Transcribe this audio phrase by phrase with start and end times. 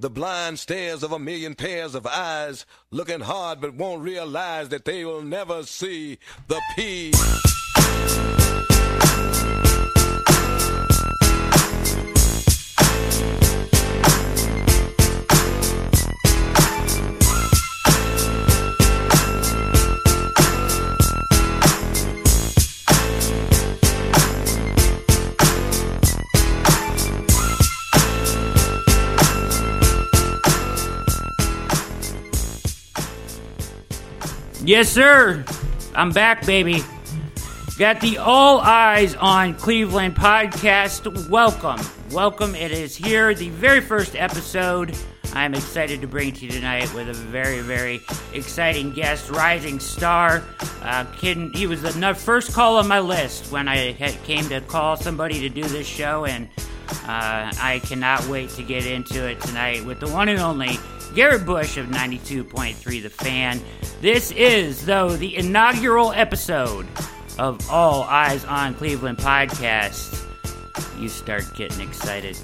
[0.00, 4.84] The blind stares of a million pairs of eyes, looking hard but won't realize that
[4.84, 7.12] they will never see the P.
[34.68, 35.46] Yes, sir.
[35.94, 36.82] I'm back, baby.
[37.78, 41.30] Got the All Eyes on Cleveland podcast.
[41.30, 41.80] Welcome.
[42.10, 42.54] Welcome.
[42.54, 44.94] It is here, the very first episode.
[45.32, 48.02] I'm excited to bring to you tonight with a very, very
[48.34, 50.44] exciting guest, rising star.
[50.82, 51.06] Uh,
[51.54, 53.94] he was the first call on my list when I
[54.24, 56.46] came to call somebody to do this show, and
[57.06, 60.78] uh, I cannot wait to get into it tonight with the one and only
[61.14, 63.60] Garrett Bush of 92.3 The Fan.
[64.00, 66.86] This is, though, the inaugural episode
[67.38, 70.24] of All Eyes on Cleveland podcast.
[71.00, 72.36] You start getting excited.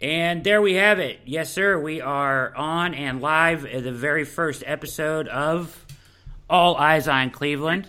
[0.00, 1.20] And there we have it.
[1.24, 1.78] Yes, sir.
[1.80, 5.86] We are on and live the very first episode of
[6.50, 7.88] All Eyes on Cleveland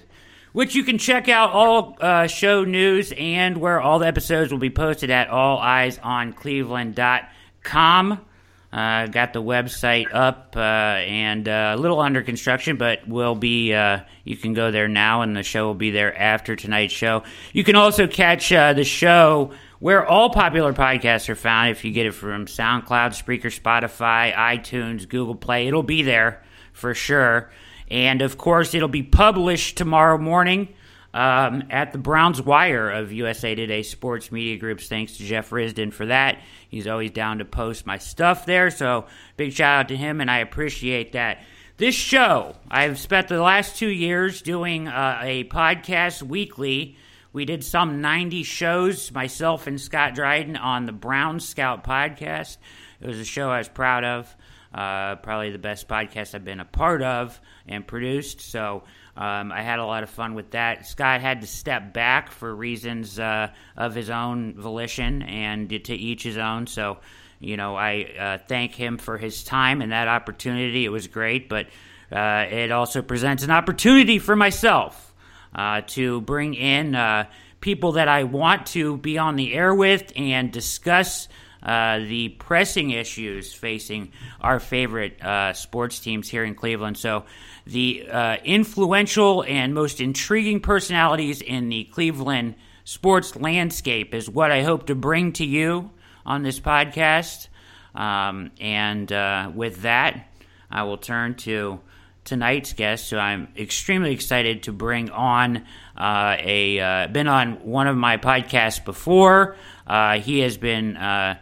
[0.57, 4.57] which you can check out all uh, show news and where all the episodes will
[4.57, 8.25] be posted at alleyesoncleveland.com.
[8.73, 13.71] Uh, got the website up uh, and uh, a little under construction, but will be.
[13.71, 17.21] Uh, you can go there now, and the show will be there after tonight's show.
[17.53, 21.69] You can also catch uh, the show where all popular podcasts are found.
[21.69, 26.41] If you get it from SoundCloud, Spreaker, Spotify, iTunes, Google Play, it'll be there
[26.73, 27.51] for sure.
[27.89, 30.69] And of course, it'll be published tomorrow morning
[31.13, 34.87] um, at the Browns Wire of USA Today Sports Media Groups.
[34.87, 36.41] Thanks to Jeff Risdon for that.
[36.69, 38.69] He's always down to post my stuff there.
[38.69, 39.05] So
[39.37, 41.43] big shout out to him, and I appreciate that.
[41.77, 46.97] This show, I've spent the last two years doing uh, a podcast weekly.
[47.31, 52.57] We did some 90 shows, myself and Scott Dryden, on the Brown Scout podcast.
[52.99, 54.35] It was a show I was proud of.
[54.73, 58.41] Uh, probably the best podcast I've been a part of and produced.
[58.41, 58.83] So
[59.15, 60.85] um, I had a lot of fun with that.
[60.85, 66.23] Scott had to step back for reasons uh, of his own volition and to each
[66.23, 66.67] his own.
[66.67, 66.99] So,
[67.39, 70.85] you know, I uh, thank him for his time and that opportunity.
[70.85, 71.67] It was great, but
[72.11, 75.15] uh, it also presents an opportunity for myself
[75.55, 77.25] uh, to bring in uh,
[77.59, 81.27] people that I want to be on the air with and discuss.
[81.63, 86.97] Uh, the pressing issues facing our favorite uh, sports teams here in Cleveland.
[86.97, 87.25] So,
[87.65, 94.63] the uh, influential and most intriguing personalities in the Cleveland sports landscape is what I
[94.63, 95.91] hope to bring to you
[96.25, 97.47] on this podcast.
[97.93, 100.27] Um, and uh, with that,
[100.69, 101.81] I will turn to
[102.23, 105.65] tonight's guest, who I'm extremely excited to bring on.
[105.97, 109.55] Uh, a uh, been on one of my podcasts before.
[109.87, 111.37] Uh, he has been uh,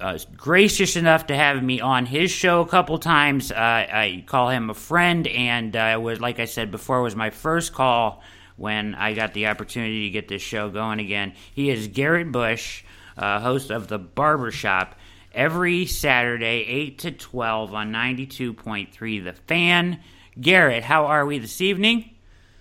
[0.00, 3.52] uh, gracious enough to have me on his show a couple times.
[3.52, 7.30] Uh, I call him a friend, and uh, was like I said before, was my
[7.30, 8.22] first call
[8.56, 11.34] when I got the opportunity to get this show going again.
[11.54, 12.82] He is Garrett Bush,
[13.16, 14.94] uh, host of the Barbershop,
[15.34, 19.20] every Saturday, eight to twelve on ninety two point three.
[19.20, 20.00] The Fan.
[20.40, 22.08] Garrett, how are we this evening?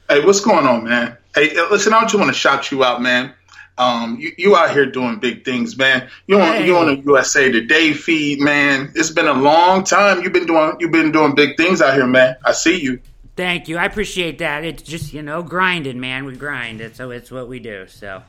[0.10, 1.16] Hey, what's going on, man?
[1.34, 3.34] Hey, listen, I just want to shout you out, man.
[3.78, 6.10] Um, you, you out here doing big things, man.
[6.28, 6.66] You on hey.
[6.66, 8.92] you on the USA Today feed, man.
[8.96, 10.22] It's been a long time.
[10.22, 12.36] You've been doing you've been doing big things out here, man.
[12.44, 13.00] I see you.
[13.36, 13.78] Thank you.
[13.78, 14.64] I appreciate that.
[14.64, 16.26] It's just you know grinding, man.
[16.26, 16.82] We grind.
[16.82, 17.88] It's so it's what we do.
[17.88, 18.24] So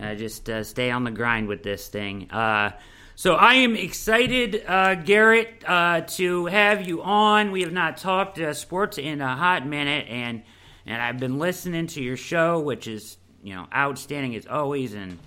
[0.00, 2.30] uh, just uh, stay on the grind with this thing.
[2.30, 2.70] Uh,
[3.18, 7.50] so I am excited, uh, Garrett, uh, to have you on.
[7.50, 10.42] We have not talked uh, sports in a hot minute, and
[10.84, 15.18] and I've been listening to your show, which is you know outstanding as always, and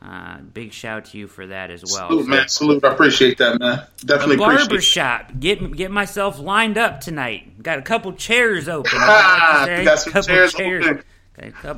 [0.00, 2.08] uh, big shout to you for that as well.
[2.08, 2.48] Salute, so, man.
[2.48, 2.84] Salute.
[2.84, 3.82] I appreciate that, man.
[4.04, 4.68] Definitely appreciate it.
[4.68, 5.32] barber shop.
[5.40, 7.60] Get get myself lined up tonight.
[7.62, 8.92] Got a couple chairs open.
[8.98, 11.02] got some chairs, chairs open.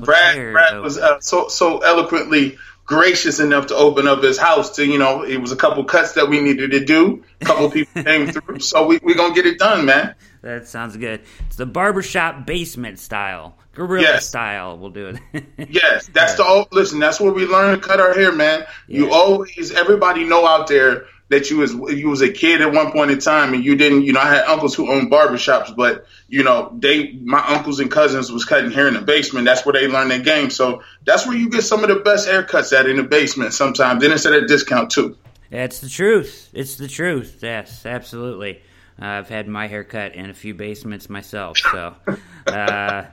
[0.05, 0.83] Brad, chairs Brad open.
[0.83, 5.23] was uh, so so eloquently gracious enough to open up his house to you know
[5.23, 7.25] it was a couple cuts that we needed to do.
[7.41, 10.15] A couple people came through, so we we gonna get it done, man.
[10.47, 11.23] That sounds good.
[11.49, 14.29] It's the barbershop basement style, guerrilla yes.
[14.29, 14.79] style.
[14.79, 15.45] We'll do it.
[15.69, 17.01] yes, that's the old, listen.
[17.01, 18.65] That's where we learn to cut our hair, man.
[18.87, 18.99] Yeah.
[18.99, 22.93] You always, everybody know out there, that you was you was a kid at one
[22.93, 26.07] point in time and you didn't you know I had uncles who owned barbershops but
[26.29, 29.73] you know they my uncles and cousins was cutting hair in the basement that's where
[29.73, 32.89] they learned their game so that's where you get some of the best haircuts at
[32.89, 35.19] in the basement sometimes Then it's at a discount too
[35.51, 38.63] that's the truth it's the truth yes absolutely
[39.01, 41.95] uh, I've had my haircut in a few basements myself so
[42.47, 43.05] uh,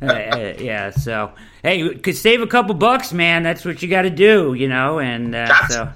[0.00, 1.32] yeah so
[1.62, 4.98] hey could save a couple bucks man that's what you got to do you know
[5.00, 5.92] and uh, so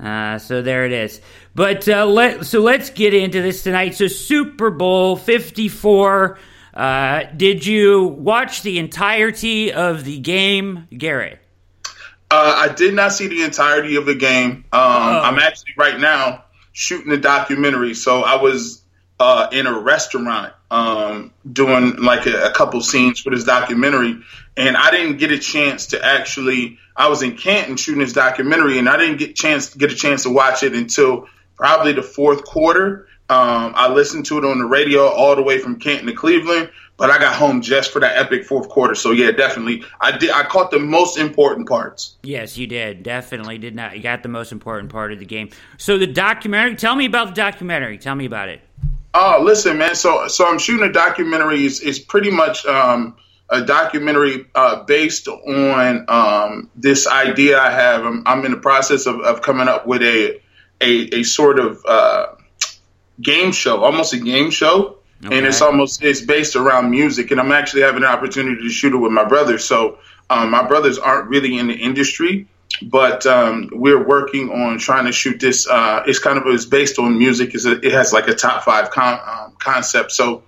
[0.00, 1.20] uh, so there it is.
[1.54, 3.94] But uh, let so let's get into this tonight.
[3.94, 6.38] So Super Bowl Fifty Four.
[6.72, 11.38] Uh, did you watch the entirety of the game, Garrett?
[12.30, 14.64] Uh, I did not see the entirety of the game.
[14.72, 15.20] Um, oh.
[15.22, 16.44] I'm actually right now
[16.74, 17.94] shooting a documentary.
[17.94, 18.82] So I was
[19.18, 24.20] uh, in a restaurant um, doing like a, a, couple scenes for this documentary,
[24.56, 26.78] and I didn't get a chance to actually.
[26.96, 30.24] I was in Canton shooting this documentary, and I didn't get chance get a chance
[30.24, 33.06] to watch it until probably the fourth quarter.
[33.30, 36.70] Um, I listened to it on the radio all the way from Canton to Cleveland,
[36.96, 38.94] but I got home just for that epic fourth quarter.
[38.94, 40.30] So yeah, definitely, I did.
[40.30, 42.16] I caught the most important parts.
[42.22, 43.02] Yes, you did.
[43.02, 43.96] Definitely did not.
[43.96, 45.50] You got the most important part of the game.
[45.76, 46.76] So the documentary.
[46.76, 47.98] Tell me about the documentary.
[47.98, 48.60] Tell me about it.
[49.12, 49.94] Oh, listen, man.
[49.94, 51.64] So so I'm shooting a documentary.
[51.64, 52.64] It's, it's pretty much.
[52.66, 53.16] Um,
[53.50, 58.02] a documentary uh, based on um, this idea I have.
[58.02, 60.40] I'm, I'm, in the process of, of coming up with a
[60.80, 62.26] a, a sort of uh,
[63.20, 65.38] game show, almost a game show, okay.
[65.38, 67.30] and it's almost it's based around music.
[67.30, 69.58] And I'm actually having an opportunity to shoot it with my brother.
[69.58, 69.98] So
[70.30, 72.48] um, my brothers aren't really in the industry,
[72.82, 75.68] but um, we're working on trying to shoot this.
[75.68, 77.54] Uh, it's kind of it's based on music.
[77.54, 80.12] A, it has like a top five con, um, concept.
[80.12, 80.42] So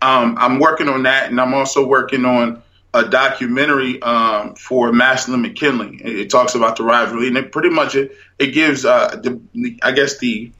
[0.00, 2.62] um, I'm working on that, and I'm also working on
[2.94, 5.98] a documentary um, for Massillon McKinley.
[6.02, 9.40] It, it, talks about the rivalry, and it pretty much it, it gives uh, the,
[9.54, 10.52] the, I guess the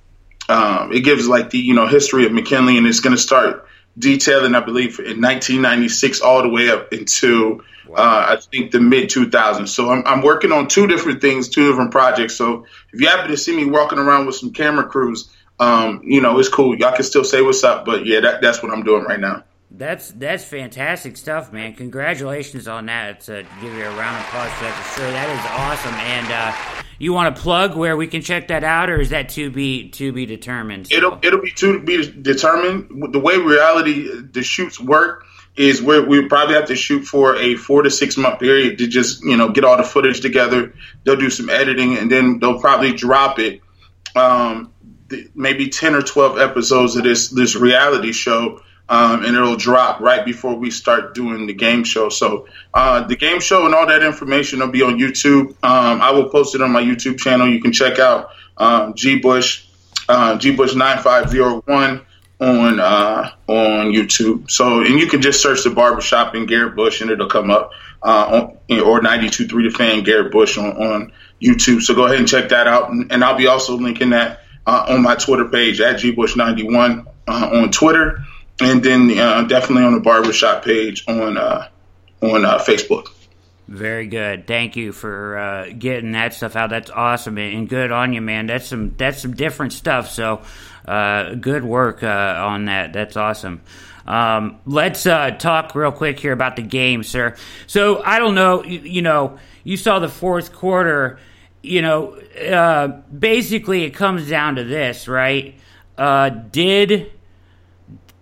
[0.52, 3.66] um, it gives like the you know history of McKinley, and it's going to start
[3.98, 7.96] detailing, I believe, in 1996 all the way up into wow.
[7.96, 9.68] uh, I think the mid 2000s.
[9.68, 12.36] So I'm, I'm working on two different things, two different projects.
[12.36, 15.28] So if you happen to see me walking around with some camera crews
[15.62, 16.76] um, you know, it's cool.
[16.76, 19.44] Y'all can still say what's up, but yeah, that, that's what I'm doing right now.
[19.74, 21.74] That's that's fantastic stuff, man.
[21.74, 23.16] Congratulations on that.
[23.16, 25.10] It's a, give you a round of applause for that for sure.
[25.10, 25.94] That is awesome.
[25.94, 29.30] And uh, you want to plug where we can check that out, or is that
[29.30, 30.88] to be to be determined?
[30.88, 30.96] So?
[30.96, 33.14] It'll it'll be to be determined.
[33.14, 35.24] The way reality the shoots work
[35.56, 38.86] is where we probably have to shoot for a four to six month period to
[38.86, 40.74] just you know get all the footage together.
[41.04, 43.62] They'll do some editing and then they'll probably drop it.
[44.14, 44.74] Um,
[45.34, 48.60] maybe 10 or 12 episodes of this this reality show
[48.92, 52.10] um, and it'll drop right before we start doing the game show.
[52.10, 55.48] So uh, the game show and all that information will be on YouTube.
[55.64, 57.48] Um, I will post it on my YouTube channel.
[57.48, 58.28] You can check out
[58.58, 59.66] um, G Bush
[60.10, 62.04] uh, G Bush nine five zero one
[62.38, 64.50] on uh, on YouTube.
[64.50, 67.70] So and you can just search the barbershop in Garrett Bush and it'll come up
[68.02, 71.80] uh, on, or ninety two three the fan Garrett Bush on, on YouTube.
[71.80, 74.84] So go ahead and check that out, and, and I'll be also linking that uh,
[74.90, 78.24] on my Twitter page at gbush91 uh, on Twitter,
[78.64, 81.68] and then uh, definitely on the barbershop page on uh,
[82.20, 83.08] on uh, Facebook.
[83.68, 84.46] Very good.
[84.46, 86.70] Thank you for uh, getting that stuff out.
[86.70, 88.46] That's awesome and good on you, man.
[88.46, 90.10] That's some that's some different stuff.
[90.10, 90.42] So
[90.86, 92.92] good work on that.
[92.92, 93.62] That's awesome.
[94.04, 97.36] Um, let's talk real quick here about the game, sir.
[97.66, 98.64] So I don't know.
[98.64, 101.18] You, you know, you saw the fourth quarter
[101.62, 105.54] you know, uh, basically it comes down to this, right?
[105.96, 107.12] Uh, did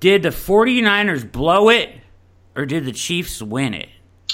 [0.01, 1.91] did the 49ers blow it
[2.57, 3.89] or did the Chiefs win it?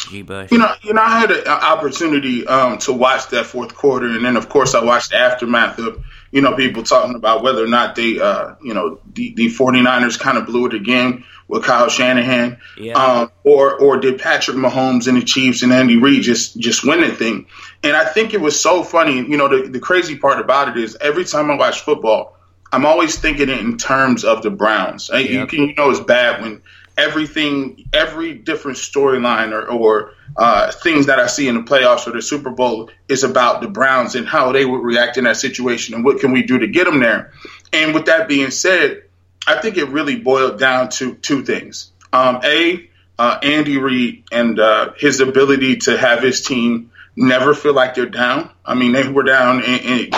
[0.09, 0.53] G Bush.
[0.53, 4.25] You know, you know, I had an opportunity um, to watch that fourth quarter, and
[4.25, 7.69] then of course I watched the aftermath of you know people talking about whether or
[7.69, 11.89] not they, uh, you know, the, the 49ers kind of blew it again with Kyle
[11.89, 12.93] Shanahan, yeah.
[12.95, 17.01] um, or or did Patrick Mahomes and the Chiefs and Andy Reid just just win
[17.01, 17.47] the thing?
[17.83, 19.17] And I think it was so funny.
[19.17, 22.36] You know, the, the crazy part about it is every time I watch football,
[22.73, 25.11] I'm always thinking in terms of the Browns.
[25.13, 25.19] Yeah.
[25.19, 26.63] You can you know it's bad when
[26.97, 32.13] everything, every different storyline or, or uh, things that I see in the playoffs or
[32.13, 35.95] the Super Bowl is about the Browns and how they would react in that situation
[35.95, 37.33] and what can we do to get them there.
[37.73, 39.05] And with that being said,
[39.47, 41.93] I think it really boiled down to two things.
[42.13, 47.73] Um, a, uh, Andy Reid and uh, his ability to have his team never feel
[47.73, 48.51] like they're down.
[48.65, 50.09] I mean, they were down in, in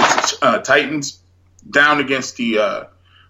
[0.43, 1.21] uh, Titans,
[1.71, 2.59] down against the.
[2.59, 2.85] Uh,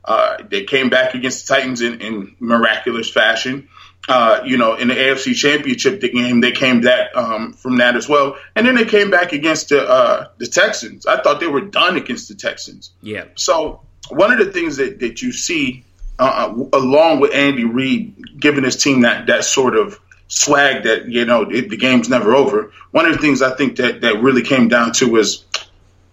[0.04, 3.68] uh, they came back against the Titans in, in miraculous fashion.
[4.08, 7.94] Uh, you know, in the AFC Championship the game, they came that um, from that
[7.94, 11.04] as well, and then they came back against the uh, the Texans.
[11.04, 12.90] I thought they were done against the Texans.
[13.02, 13.24] Yeah.
[13.34, 15.84] So one of the things that that you see,
[16.18, 21.24] uh, along with Andy Reid giving his team that that sort of swag that you
[21.24, 22.72] know it, the game's never over.
[22.90, 25.44] One of the things I think that that really came down to was,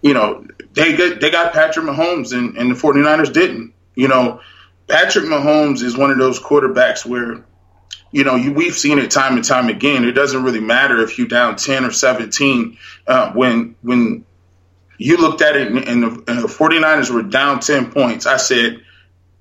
[0.06, 3.74] you know, they got they got Patrick Mahomes and, and the 49ers didn't.
[3.96, 4.40] You know,
[4.88, 7.44] Patrick Mahomes is one of those quarterbacks where,
[8.12, 10.04] you know, you, we've seen it time and time again.
[10.06, 14.26] It doesn't really matter if you're down 10 or 17 uh, when when
[15.00, 18.28] you looked at it and, and, the, and the 49ers were down 10 points.
[18.28, 18.82] I said,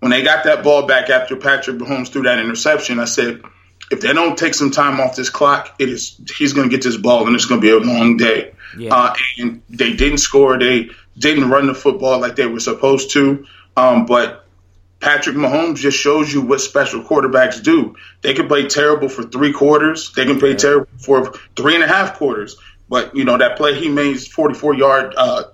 [0.00, 3.42] when they got that ball back after Patrick Mahomes threw that interception, I said,
[3.90, 6.83] if they don't take some time off this clock, it is he's going to get
[6.83, 8.54] this ball and it's going to be a long day.
[8.78, 8.95] Yeah.
[8.95, 10.59] Uh, and they didn't score.
[10.59, 13.47] They didn't run the football like they were supposed to.
[13.76, 14.47] Um, but
[15.00, 17.97] Patrick Mahomes just shows you what special quarterbacks do.
[18.23, 20.12] They can play terrible for three quarters.
[20.12, 20.57] They can play yeah.
[20.57, 22.57] terrible for three and a half quarters.
[22.88, 25.45] But you know that play he made, 44 yard uh,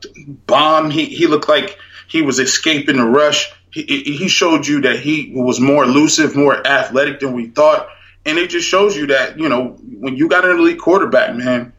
[0.46, 0.90] bomb.
[0.90, 3.52] He he looked like he was escaping the rush.
[3.72, 7.88] He, he showed you that he was more elusive, more athletic than we thought
[8.26, 11.72] and it just shows you that you know when you got an elite quarterback, man,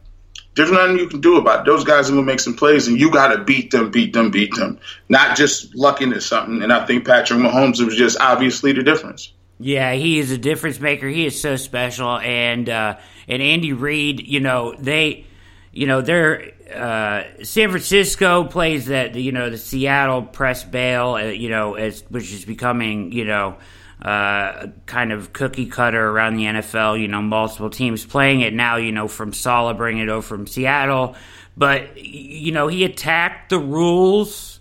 [0.54, 1.66] there's nothing you can do about it.
[1.66, 4.30] Those guys are gonna make some plays, and you got to beat them, beat them,
[4.30, 4.78] beat them.
[5.08, 6.62] Not just lucking at something.
[6.62, 9.32] And I think Patrick Mahomes was just obviously the difference.
[9.58, 11.08] Yeah, he is a difference maker.
[11.08, 15.26] He is so special, and uh, and Andy Reid, you know they,
[15.72, 21.24] you know they're uh, San Francisco plays that you know the Seattle press bail, uh,
[21.24, 23.56] you know, as which is becoming you know
[24.02, 27.00] uh, kind of cookie cutter around the NFL.
[27.00, 28.76] You know, multiple teams playing it now.
[28.76, 31.14] You know, from Saleh bringing it over from Seattle,
[31.56, 34.58] but you know he attacked the rules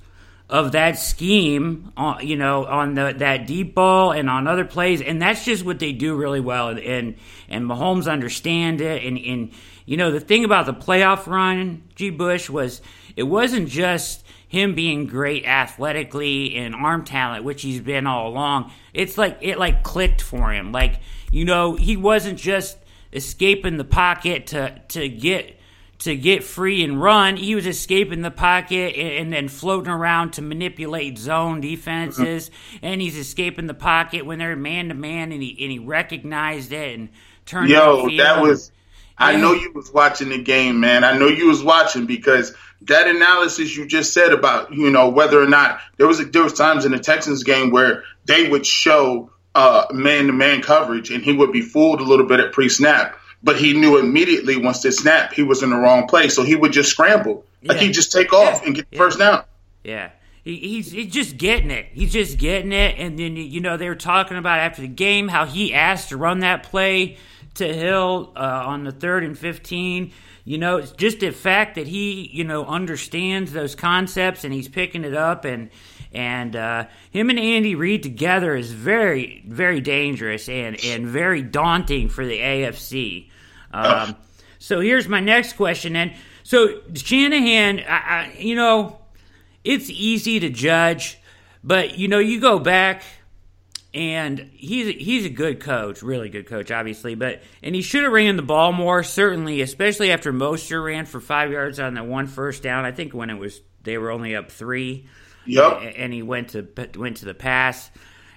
[0.48, 1.92] of that scheme.
[1.98, 5.44] On, uh, you know, on the that deep ball and on other plays, and that's
[5.44, 6.70] just what they do really well.
[6.70, 7.16] And and,
[7.50, 9.04] and Mahomes understand it.
[9.04, 9.52] And and
[9.86, 12.12] you know the thing about the playoff run, G.
[12.12, 12.82] Bush was
[13.16, 18.70] it wasn't just him being great athletically and arm talent, which he's been all along,
[18.94, 20.74] it's like it like clicked for him.
[20.74, 21.00] Like,
[21.32, 22.78] you know, he wasn't just
[23.14, 25.58] escaping the pocket to to get
[26.00, 27.38] to get free and run.
[27.38, 32.50] He was escaping the pocket and, then floating around to manipulate zone defenses.
[32.50, 32.86] Mm-hmm.
[32.86, 36.74] And he's escaping the pocket when they're man to man, and he and he recognized
[36.74, 37.08] it and
[37.46, 37.70] turned.
[37.70, 38.74] Yo, that was.
[39.22, 41.04] I know you was watching the game, man.
[41.04, 45.42] I know you was watching because that analysis you just said about you know whether
[45.42, 48.66] or not there was a, there was times in the Texans game where they would
[48.66, 52.70] show man to man coverage and he would be fooled a little bit at pre
[52.70, 56.44] snap, but he knew immediately once they snap he was in the wrong place, so
[56.44, 58.66] he would just scramble like he'd just take off yeah.
[58.66, 59.04] and get the yeah.
[59.04, 59.44] first down.
[59.84, 60.10] Yeah.
[60.44, 61.88] He, he's, he's just getting it.
[61.94, 62.96] He's just getting it.
[62.98, 66.18] And then, you know, they were talking about after the game how he asked to
[66.18, 67.18] run that play
[67.56, 70.12] to Hill uh, on the third and 15
[70.44, 74.68] you know, it's just the fact that he, you know, understands those concepts and he's
[74.68, 75.70] picking it up and
[76.14, 82.10] and uh, him and Andy Reid together is very, very dangerous and, and very daunting
[82.10, 83.30] for the AFC.
[83.72, 84.18] Um,
[84.60, 85.96] so here's my next question.
[85.96, 89.00] And so Shanahan, I, I, you know,
[89.64, 91.18] it's easy to judge,
[91.64, 93.04] but you know, you go back
[93.94, 97.16] and he's he's a good coach, really good coach, obviously.
[97.16, 101.20] But and he should have ran the ball more, certainly, especially after Mostert ran for
[101.20, 102.86] five yards on that one first down.
[102.86, 105.08] I think when it was they were only up three.
[105.46, 105.96] Yep.
[105.98, 107.90] And he went to went to the pass.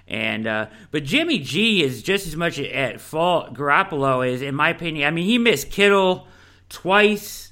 [0.07, 3.53] And uh, but Jimmy G is just as much at fault.
[3.53, 5.07] Garoppolo is, in my opinion.
[5.07, 6.27] I mean, he missed Kittle
[6.69, 7.44] twice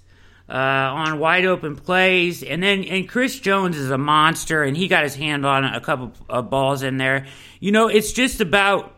[0.50, 2.44] uh, on wide open plays.
[2.44, 5.82] And then and Chris Jones is a monster, and he got his hand on a
[5.82, 7.26] couple of balls in there.
[7.60, 8.92] You know, it's just about.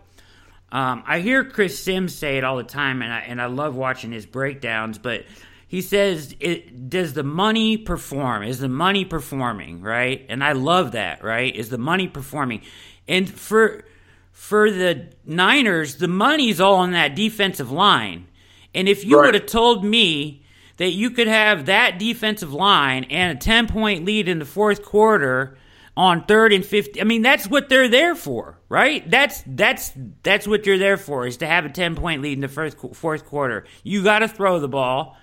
[0.72, 3.76] Um, I hear Chris Sims say it all the time, and I and I love
[3.76, 4.98] watching his breakdowns.
[4.98, 5.26] But
[5.68, 8.44] he says, it, "Does the money perform?
[8.44, 9.82] Is the money performing?
[9.82, 11.24] Right?" And I love that.
[11.24, 11.56] Right?
[11.56, 12.62] Is the money performing?
[13.08, 13.86] And for
[14.32, 18.28] for the Niners, the money's all on that defensive line.
[18.74, 19.28] And if you right.
[19.28, 20.45] would have told me
[20.78, 24.84] that you could have that defensive line and a 10 point lead in the fourth
[24.84, 25.58] quarter
[25.98, 29.10] on third and 50 i mean that's what they're there for right?
[29.10, 32.42] That's that's that's what you're there for is to have a 10 point lead in
[32.42, 33.66] the first fourth quarter.
[33.84, 35.18] You got to throw the ball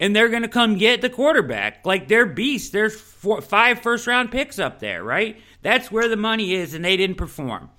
[0.00, 1.86] and they're going to come get the quarterback.
[1.86, 2.70] Like they're beasts.
[2.70, 5.40] There's four, five first round picks up there right?
[5.62, 7.70] That's where the money is and they didn't perform.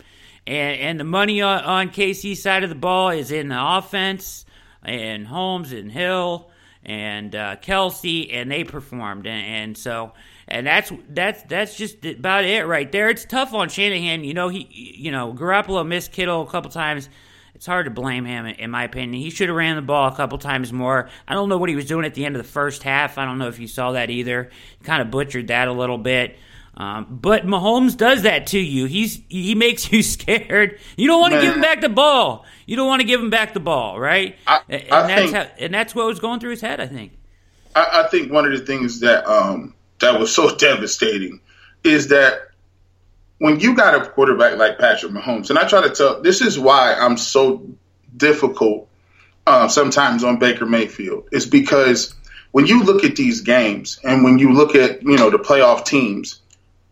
[0.45, 4.45] And and the money on, on KC side of the ball is in the offense
[4.83, 6.49] and Holmes and Hill
[6.87, 10.13] and uh, Kelce, and they performed, and, and, so
[10.47, 13.09] and that's that's that's just about it right there.
[13.09, 14.23] It's tough on Shanahan.
[14.23, 17.09] You know he you know Garoppolo missed Kittle a couple times.
[17.53, 19.21] it's hard to blame him, in my opinion.
[19.21, 21.09] He should have ran the ball a couple times more.
[21.27, 23.17] I don't know what he was doing at the end of the first half.
[23.17, 24.49] I don't know if you saw that either.
[24.83, 26.37] Kind of butchered that a little bit.
[26.77, 28.85] Um, but Mahomes does that to you.
[28.85, 30.79] He's he makes you scared.
[30.95, 32.45] You don't want to give him back the ball.
[32.67, 34.35] You don't want to give him back the ball, right?
[34.45, 36.79] I, and I that's think, how, and that's what was going through his head.
[36.79, 37.13] I think.
[37.75, 41.41] I, I think one of the things that um, that was so devastating
[41.83, 42.41] is that
[43.39, 46.59] when you got a quarterback like Patrick Mahomes, and I try to tell this is
[46.59, 47.65] why I'm so
[48.15, 48.87] difficult
[49.47, 52.13] uh, sometimes on Baker Mayfield, is because
[52.51, 55.85] when you look at these games and when you look at you know the playoff
[55.85, 56.39] teams,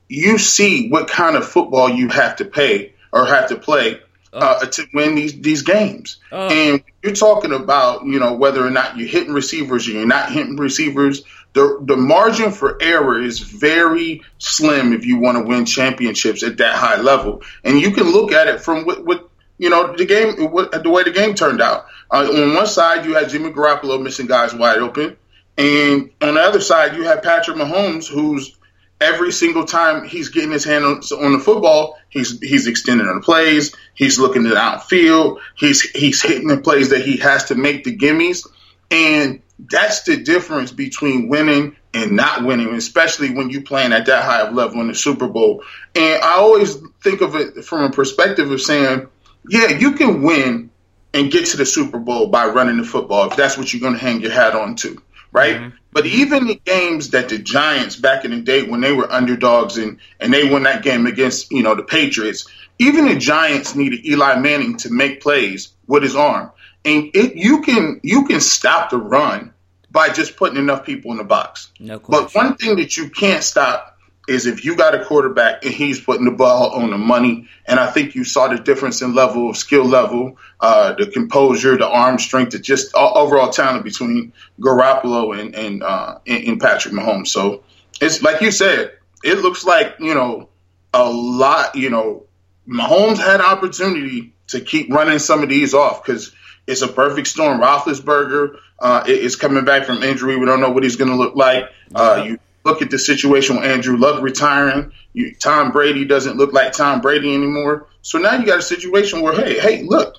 [0.08, 4.00] you see what kind of football you have to pay or have to play
[4.34, 4.40] oh.
[4.40, 6.18] uh, to win these these games.
[6.32, 6.48] Oh.
[6.48, 10.32] And you're talking about you know whether or not you're hitting receivers or you're not
[10.32, 11.24] hitting receivers
[11.56, 16.58] the the margin for error is very slim if you want to win championships at
[16.58, 17.42] that high level.
[17.64, 20.90] And you can look at it from what, what you know the game, what, the
[20.90, 21.88] way the game turned out.
[22.12, 25.16] Uh, on one side, you had Jimmy Garoppolo missing guys wide open,
[25.58, 28.58] and on the other side, you had Patrick Mahomes, who's
[29.00, 33.16] every single time he's getting his hand on, on the football, he's he's extending on
[33.16, 37.46] the plays, he's looking to the outfield, he's he's hitting the plays that he has
[37.46, 38.48] to make the gimmies,
[38.92, 44.24] and that's the difference between winning and not winning, especially when you're playing at that
[44.24, 45.64] high of level in the Super Bowl.
[45.96, 49.08] And I always think of it from a perspective of saying,
[49.48, 50.72] yeah, you can win
[51.14, 53.94] and get to the Super Bowl by running the football if that's what you're going
[53.94, 55.56] to hang your hat on to, right?
[55.56, 55.78] Mm-hmm.
[55.96, 59.78] But even the games that the Giants back in the day when they were underdogs
[59.78, 62.46] and and they won that game against you know the Patriots,
[62.78, 66.52] even the Giants needed Eli Manning to make plays with his arm
[66.86, 69.54] and it you can you can stop the run
[69.92, 71.72] by just putting enough people in the box.
[71.80, 72.26] No question.
[72.26, 73.95] But one thing that you can't stop
[74.28, 77.48] is if you got a quarterback and he's putting the ball on the money.
[77.66, 81.78] And I think you saw the difference in level of skill level, uh, the composure,
[81.78, 87.28] the arm strength, the just overall talent between Garoppolo and and, uh, and Patrick Mahomes.
[87.28, 87.64] So
[88.02, 90.50] it's like you said, it looks like you know
[90.94, 91.76] a lot.
[91.76, 92.26] You know,
[92.68, 96.34] Mahomes had opportunity to keep running some of these off because
[96.68, 97.60] it's a perfect storm.
[97.60, 100.36] Roethlisberger uh, is coming back from injury.
[100.36, 101.66] We don't know what he's going to look like.
[101.94, 104.92] Uh, you look at the situation with Andrew Luck retiring.
[105.14, 107.88] You, Tom Brady doesn't look like Tom Brady anymore.
[108.02, 110.18] So now you got a situation where, hey, hey, look,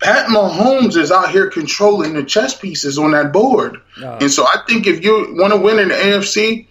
[0.00, 3.78] Pat Mahomes is out here controlling the chess pieces on that board.
[4.00, 6.68] Uh, and so I think if you want to win in the AFC,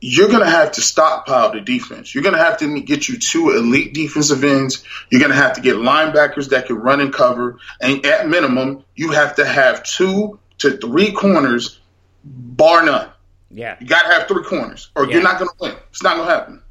[0.00, 2.14] you're going to have to stockpile the defense.
[2.14, 4.84] You're going to have to get you two elite defensive ends.
[5.10, 7.58] You're going to have to get linebackers that can run and cover.
[7.80, 11.78] And at minimum, you have to have two to three corners,
[12.24, 13.10] bar none.
[13.56, 13.76] Yeah.
[13.80, 15.14] You got to have three corners, or yeah.
[15.14, 15.74] you're not going to win.
[15.88, 16.62] It's not going to happen.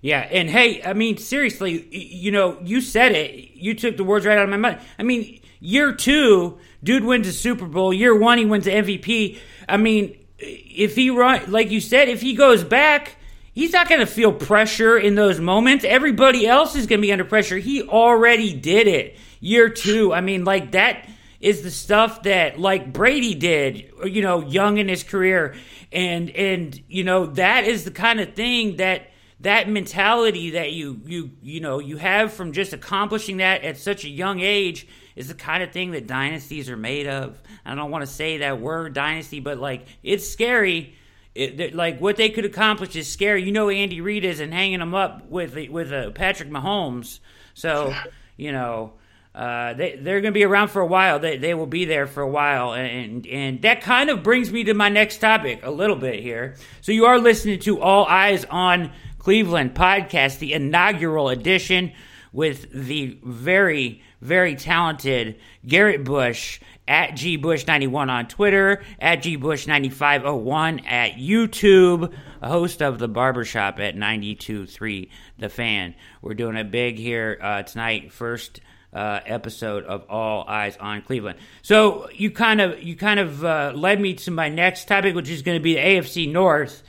[0.00, 3.50] Yeah, and hey, I mean, seriously, you know, you said it.
[3.54, 4.82] You took the words right out of my mouth.
[4.98, 7.92] I mean, year two, dude wins a Super Bowl.
[7.92, 9.38] Year one, he wins the MVP.
[9.68, 13.16] I mean, if he run like you said, if he goes back,
[13.52, 15.84] he's not going to feel pressure in those moments.
[15.84, 17.58] Everybody else is going to be under pressure.
[17.58, 19.18] He already did it.
[19.40, 20.14] Year 2.
[20.14, 21.08] I mean, like that
[21.40, 25.54] is the stuff that like Brady did, you know, young in his career
[25.92, 31.00] and and you know, that is the kind of thing that that mentality that you
[31.04, 35.28] you you know, you have from just accomplishing that at such a young age is
[35.28, 37.40] the kind of thing that dynasties are made of.
[37.64, 40.96] I don't want to say that word dynasty, but like it's scary.
[41.32, 43.44] It, like what they could accomplish is scary.
[43.44, 47.20] You know, Andy Reid isn't hanging them up with with uh, Patrick Mahomes,
[47.54, 47.94] so
[48.36, 48.94] you know
[49.34, 51.18] uh, they they're going to be around for a while.
[51.20, 54.64] They they will be there for a while, and and that kind of brings me
[54.64, 56.56] to my next topic a little bit here.
[56.80, 61.92] So you are listening to All Eyes on Cleveland podcast, the inaugural edition
[62.32, 72.12] with the very very talented Garrett Bush at gbush91 on Twitter, at gbush9501 at YouTube,
[72.42, 75.94] a host of the barbershop at 92.3 The Fan.
[76.20, 78.60] We're doing a big here uh, tonight, first
[78.92, 81.38] uh, episode of All Eyes on Cleveland.
[81.62, 85.28] So you kind of you kind of uh, led me to my next topic, which
[85.28, 86.82] is going to be the AFC North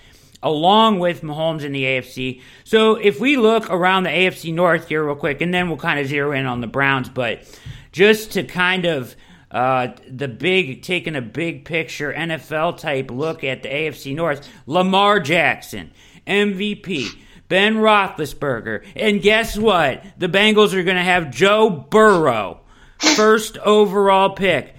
[0.44, 2.42] along with Mahomes in the AFC.
[2.64, 6.00] So if we look around the AFC North here real quick, and then we'll kind
[6.00, 7.44] of zero in on the Browns, but
[7.92, 9.16] just to kind of
[9.52, 15.20] uh, the big, taking a big picture NFL type look at the AFC North, Lamar
[15.20, 15.92] Jackson,
[16.26, 17.10] MVP.
[17.52, 18.86] Ben Roethlisberger.
[18.96, 20.06] And guess what?
[20.18, 22.62] The Bengals are going to have Joe Burrow,
[22.98, 24.74] first overall pick.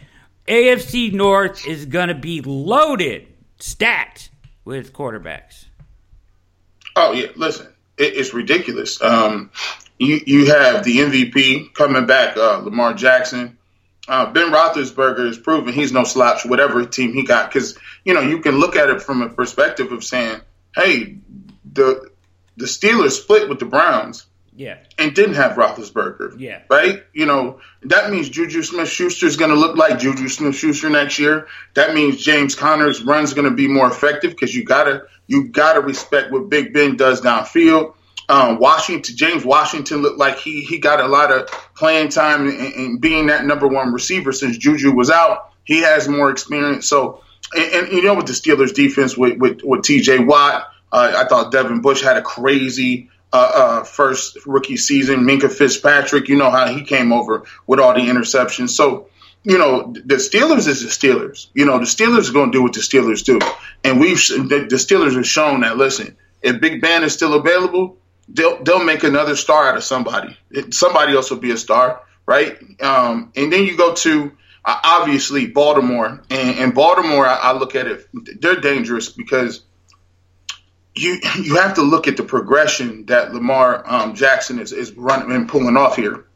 [0.49, 3.27] AFC North is going to be loaded,
[3.59, 4.31] stacked
[4.65, 5.67] with quarterbacks.
[6.97, 7.67] Oh yeah, listen,
[7.99, 9.03] it, it's ridiculous.
[9.03, 9.51] Um,
[9.99, 13.59] You you have the MVP coming back, uh, Lamar Jackson.
[14.09, 17.53] Uh, ben Roethlisberger has proven he's no slouch, whatever team he got.
[17.53, 20.41] Because you know you can look at it from a perspective of saying,
[20.75, 21.19] "Hey,
[21.71, 22.11] the
[22.57, 24.79] the Steelers split with the Browns." Yeah.
[24.99, 26.38] And didn't have Roethlisberger.
[26.38, 26.62] Yeah.
[26.69, 27.03] Right?
[27.15, 30.91] You know, that means Juju Smith Schuster is going to look like Juju Smith Schuster
[30.91, 31.47] next year.
[31.75, 35.81] That means James Conner's run's going to be more effective because you gotta you gotta
[35.81, 37.95] respect what Big Ben does downfield.
[38.29, 42.75] Um, Washington, James Washington looked like he he got a lot of playing time and,
[42.75, 45.51] and being that number one receiver since Juju was out.
[45.65, 46.88] He has more experience.
[46.88, 47.23] So,
[47.55, 50.21] and, and you know, with the Steelers defense with with, with T.J.
[50.21, 55.20] Watt, uh, I thought Devin Bush had a crazy uh, uh, first rookie season.
[55.20, 58.70] Minkah Fitzpatrick, you know how he came over with all the interceptions.
[58.70, 59.09] So,
[59.42, 61.46] you know, the Steelers is the Steelers.
[61.55, 63.40] You know, the Steelers are going to do what the Steelers do,
[63.83, 65.78] and we've the, the Steelers have shown that.
[65.78, 67.96] Listen, if Big Ben is still available,
[68.28, 70.37] they'll they'll make another star out of somebody.
[70.70, 72.57] Somebody else will be a star, right?
[72.83, 74.33] Um, and then you go to
[74.64, 79.62] uh, obviously Baltimore, and, and Baltimore, I, I look at it, they're dangerous because
[80.94, 85.33] you you have to look at the progression that Lamar um, Jackson is is running
[85.33, 86.26] and pulling off here.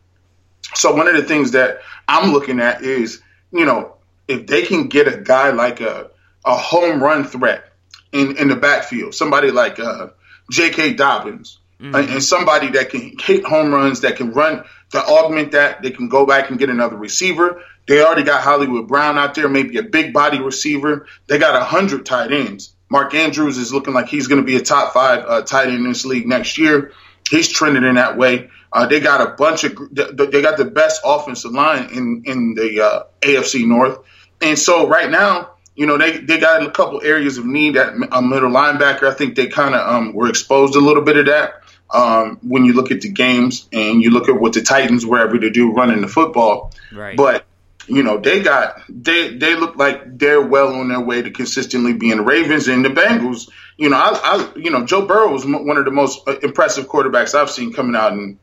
[0.74, 4.88] So one of the things that I'm looking at is, you know, if they can
[4.88, 6.10] get a guy like a
[6.44, 7.72] a home run threat
[8.12, 10.08] in in the backfield, somebody like uh,
[10.50, 10.94] J.K.
[10.94, 11.94] Dobbins, mm-hmm.
[11.94, 16.08] and somebody that can hit home runs, that can run to augment that, they can
[16.08, 17.62] go back and get another receiver.
[17.88, 21.06] They already got Hollywood Brown out there, maybe a big body receiver.
[21.26, 22.75] They got a hundred tight ends.
[22.88, 25.76] Mark Andrews is looking like he's going to be a top five uh, tight end
[25.76, 26.92] in this league next year.
[27.28, 28.50] He's trending in that way.
[28.72, 32.80] Uh, they got a bunch of they got the best offensive line in in the
[32.80, 33.98] uh, AFC North,
[34.40, 37.94] and so right now, you know, they they got a couple areas of need at
[38.12, 39.04] a middle linebacker.
[39.04, 42.64] I think they kind of um, were exposed a little bit of that um, when
[42.64, 45.50] you look at the games and you look at what the Titans were able to
[45.50, 46.72] do running the football.
[46.92, 47.16] Right.
[47.16, 47.44] But
[47.88, 51.92] you know, they got they they look like they're well on their way to consistently
[51.92, 53.48] being the Ravens and the Bengals.
[53.76, 56.88] You know, I, I you know Joe Burrow was one of the most uh, impressive
[56.88, 58.38] quarterbacks I've seen coming out in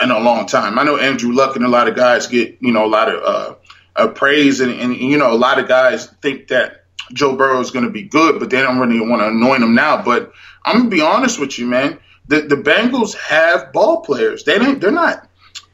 [0.00, 0.78] in a long time.
[0.78, 3.22] I know Andrew Luck and a lot of guys get you know a lot of
[3.22, 3.54] uh,
[3.96, 7.70] uh, praise and, and you know a lot of guys think that Joe Burrow is
[7.70, 10.02] going to be good, but they don't really want to anoint him now.
[10.02, 10.32] But
[10.64, 11.98] I'm gonna be honest with you, man.
[12.28, 14.44] The the Bengals have ball players.
[14.44, 14.80] They don't.
[14.80, 15.28] They're not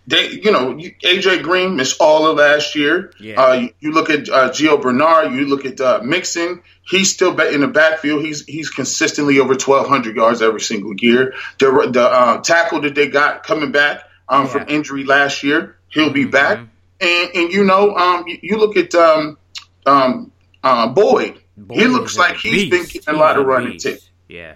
[0.09, 3.13] they, you know, AJ Green missed all of last year.
[3.21, 3.41] Yeah.
[3.41, 5.33] Uh, you, you, look at uh, Gio Bernard.
[5.33, 6.63] You look at uh, Mixon.
[6.83, 8.25] He's still in the backfield.
[8.25, 11.35] He's he's consistently over 1,200 yards every single year.
[11.59, 14.51] The the uh, tackle that they got coming back um, yeah.
[14.51, 16.31] from injury last year, he'll be mm-hmm.
[16.31, 16.59] back.
[17.01, 19.37] And and you know, um, you, you, look at um,
[19.85, 20.33] um,
[20.65, 21.39] uh, Boyd.
[21.55, 21.79] Boyd.
[21.79, 24.01] He looks like he's been getting a lot of running tape.
[24.27, 24.55] Yeah.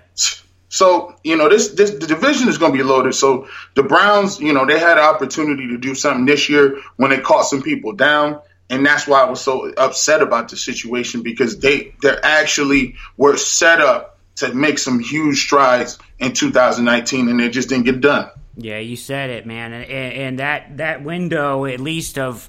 [0.73, 3.15] So you know this this the division is going to be loaded.
[3.15, 7.11] So the Browns, you know, they had an opportunity to do something this year when
[7.11, 11.23] they caught some people down, and that's why I was so upset about the situation
[11.23, 17.39] because they they actually were set up to make some huge strides in 2019, and
[17.39, 18.31] they just didn't get done.
[18.57, 22.49] Yeah, you said it, man, and, and that that window at least of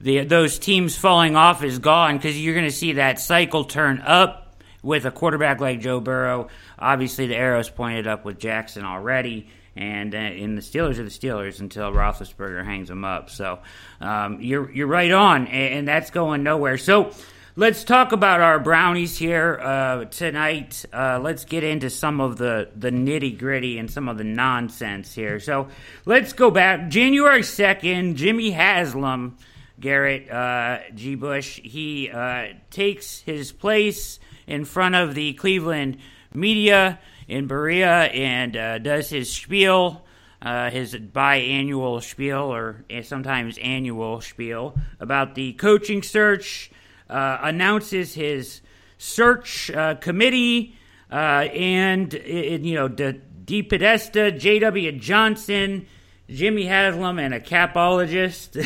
[0.00, 4.00] the those teams falling off is gone because you're going to see that cycle turn
[4.00, 4.43] up
[4.84, 6.48] with a quarterback like Joe Burrow.
[6.78, 11.10] Obviously, the arrow's pointed up with Jackson already, and uh, in the Steelers are the
[11.10, 13.30] Steelers until Roethlisberger hangs them up.
[13.30, 13.58] So
[14.00, 16.78] um, you're you're right on, and, and, that's going nowhere.
[16.78, 17.10] So.
[17.56, 20.84] Let's talk about our brownies here uh, tonight.
[20.92, 25.14] Uh, let's get into some of the, the nitty gritty and some of the nonsense
[25.14, 25.38] here.
[25.38, 25.68] So
[26.04, 26.88] let's go back.
[26.88, 29.36] January 2nd, Jimmy Haslam,
[29.78, 31.14] Garrett uh, G.
[31.14, 35.98] Bush, he uh, takes his place in front of the Cleveland
[36.32, 40.04] media in Berea and uh, does his spiel,
[40.42, 46.70] uh, his biannual spiel or sometimes annual spiel about the coaching search,
[47.08, 48.60] uh, announces his
[48.98, 50.76] search uh, committee,
[51.10, 54.92] uh, and it, you know the DePodesta, J.W.
[54.92, 55.86] Johnson,
[56.28, 58.56] Jimmy Haslam, and a capologist,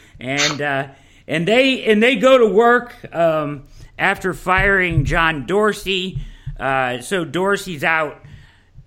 [0.20, 0.88] and uh,
[1.28, 2.94] and they and they go to work.
[3.14, 3.64] Um,
[3.98, 6.20] after firing John Dorsey.
[6.58, 8.22] Uh, so Dorsey's out.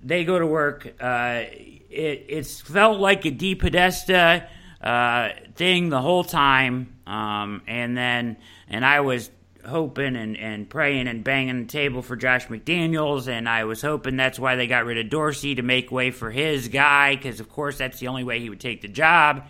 [0.02, 0.96] They go to work.
[1.00, 1.44] Uh,
[1.90, 4.48] it, it's felt like a DePodesta
[4.82, 6.96] uh, thing the whole time.
[7.06, 8.38] Um, and then,
[8.70, 9.32] and I was
[9.66, 14.16] hoping and, and praying and banging the table for Josh McDaniels, and I was hoping
[14.16, 17.50] that's why they got rid of Dorsey to make way for his guy, because of
[17.50, 19.46] course that's the only way he would take the job.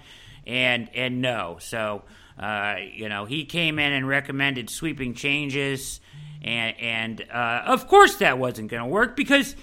[0.48, 2.04] And and no, so
[2.40, 6.00] uh, you know, he came in and recommended sweeping changes,
[6.44, 9.56] and and uh, of course that wasn't going to work because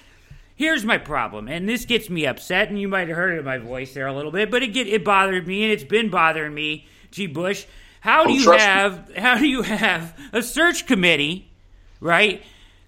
[0.56, 3.44] Here's my problem, and this gets me upset, and you might have heard it in
[3.44, 6.10] my voice there a little bit, but it get it bothered me, and it's been
[6.10, 6.86] bothering me.
[7.10, 7.26] G.
[7.26, 7.64] Bush,
[8.00, 8.64] how do Oh, you trust me.
[8.64, 11.50] have how do you have a search committee,
[12.00, 12.40] right,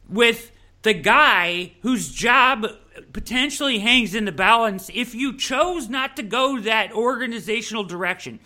[0.08, 2.68] with the guy whose job
[3.12, 8.38] potentially hangs in the balance if you chose not to go that organizational direction?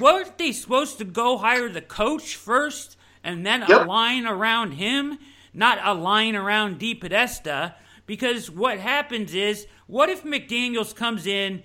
[0.00, 3.70] Weren't they supposed to go hire the coach first and then Yep.
[3.70, 5.18] align around him,
[5.54, 7.74] not align around DePodesta?
[8.06, 11.62] Because what happens is, what if McDaniels comes in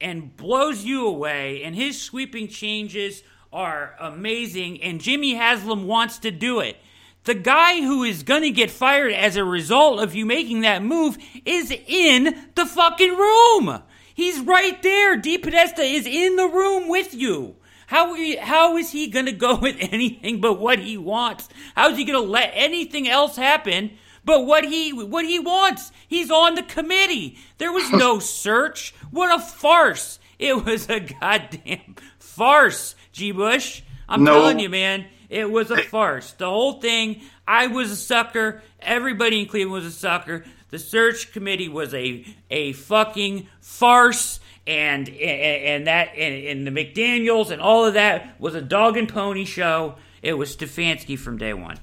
[0.00, 6.30] and blows you away, and his sweeping changes are amazing, and Jimmy Haslam wants to
[6.30, 6.76] do it?
[7.24, 10.82] The guy who is going to get fired as a result of you making that
[10.82, 13.82] move is in the fucking room.
[14.14, 15.20] He's right there.
[15.20, 17.56] DePodesta is in the room with you.
[17.90, 21.48] How, how is he going to go with anything but what he wants?
[21.74, 23.90] How is he going to let anything else happen
[24.24, 25.90] but what he what he wants?
[26.06, 27.36] He's on the committee.
[27.58, 28.94] There was no search.
[29.10, 30.20] What a farce!
[30.38, 33.32] It was a goddamn farce, G.
[33.32, 33.82] Bush.
[34.08, 34.34] I'm No.
[34.34, 36.30] telling you, man, it was a farce.
[36.32, 37.22] The whole thing.
[37.48, 38.62] I was a sucker.
[38.80, 40.44] Everybody in Cleveland was a sucker.
[40.68, 44.38] The search committee was a a fucking farce,
[44.70, 49.44] and and, that and, the McDaniel's and all of that was a dog and pony
[49.44, 49.96] show.
[50.22, 51.78] It was Stefanski from day one.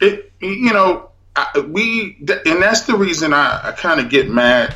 [0.00, 1.10] it, you know,
[1.66, 4.74] we, and that's the reason I, I kind of get mad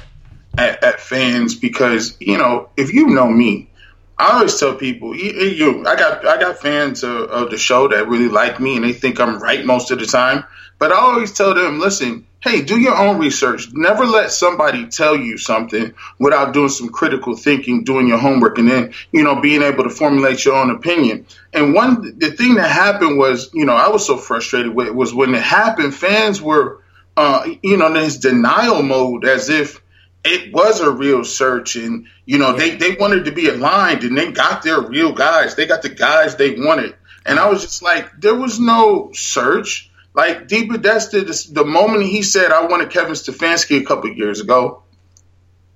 [0.59, 3.71] at, at fans because you know, if you know me,
[4.19, 7.89] I always tell people, you, you I got, I got fans of, of the show
[7.89, 10.45] that really like me and they think I'm right most of the time.
[10.79, 13.69] But I always tell them, listen, hey, do your own research.
[13.73, 18.71] Never let somebody tell you something without doing some critical thinking, doing your homework, and
[18.71, 21.27] then, you know, being able to formulate your own opinion.
[21.55, 25.15] And one, the thing that happened was, you know, I was so frustrated with was
[25.15, 26.83] when it happened, fans were,
[27.17, 29.81] uh, you know, in this denial mode as if
[30.23, 34.17] it was a real search and, you know, they, they wanted to be aligned and
[34.17, 35.55] they got their real guys.
[35.55, 36.95] They got the guys they wanted.
[37.25, 39.91] And I was just like, there was no search.
[40.15, 44.85] Like DePodesta, the, the moment he said, I wanted Kevin Stefanski a couple years ago,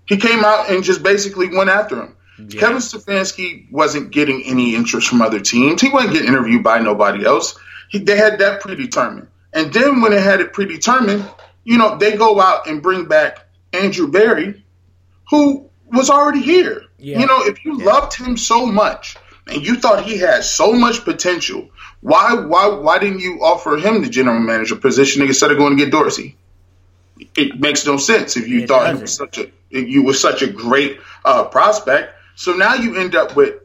[0.07, 2.17] he came out and just basically went after him.
[2.51, 5.83] Kevin Stefanski wasn't getting any interest from other teams.
[5.83, 7.59] He wasn't getting interviewed by nobody else.
[7.91, 9.27] He, they had that predetermined.
[9.53, 11.29] And then when they had it predetermined,
[11.65, 14.65] you know, they go out and bring back Andrew Barry,
[15.31, 16.85] who was already here.
[16.99, 17.19] Yeah.
[17.19, 19.17] You know, if you loved him so much
[19.49, 24.03] and you thought he had so much potential, why why why didn't you offer him
[24.03, 26.37] the general manager position instead of going to get Dorsey?
[27.37, 30.43] It makes no sense if you It thought he was such a you were such
[30.43, 32.15] a great uh, prospect.
[32.37, 33.57] So now you end up with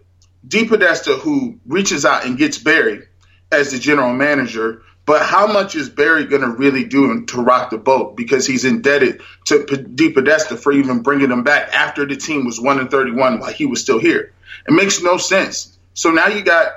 [0.47, 3.03] DePodesta, who reaches out and gets Barry
[3.51, 4.81] as the general manager.
[5.05, 8.15] But how much is Barry going to really do to rock the boat?
[8.15, 12.59] Because he's indebted to P- DePodesta for even bringing him back after the team was
[12.59, 14.31] one and thirty-one while he was still here.
[14.65, 15.72] It makes no sense.
[15.93, 16.73] So now you got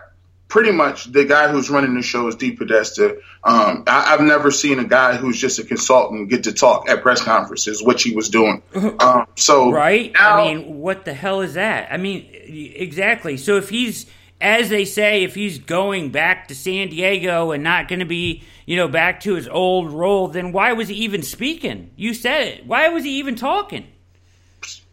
[0.49, 3.19] pretty much the guy who's running the show is DePodesta.
[3.43, 7.03] Um, I, I've never seen a guy who's just a consultant get to talk at
[7.03, 8.63] press conferences, which he was doing.
[9.01, 10.13] Um, so Right?
[10.13, 11.93] now- I mean, what the hell is that?
[11.93, 12.29] I mean,
[12.77, 13.37] exactly.
[13.37, 14.07] So if he's,
[14.41, 18.43] as they say, if he's going back to San Diego and not going to be,
[18.67, 21.91] you know, back to his old role, then why was he even speaking?
[21.97, 22.67] You said it.
[22.67, 23.87] Why was he even talking?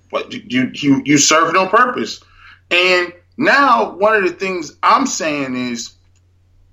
[0.10, 2.22] What you you you serve it on purpose.
[2.70, 5.94] And now one of the things I'm saying is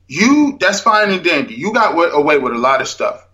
[0.09, 1.55] you that's fine and dandy.
[1.55, 3.27] You got away with a lot of stuff.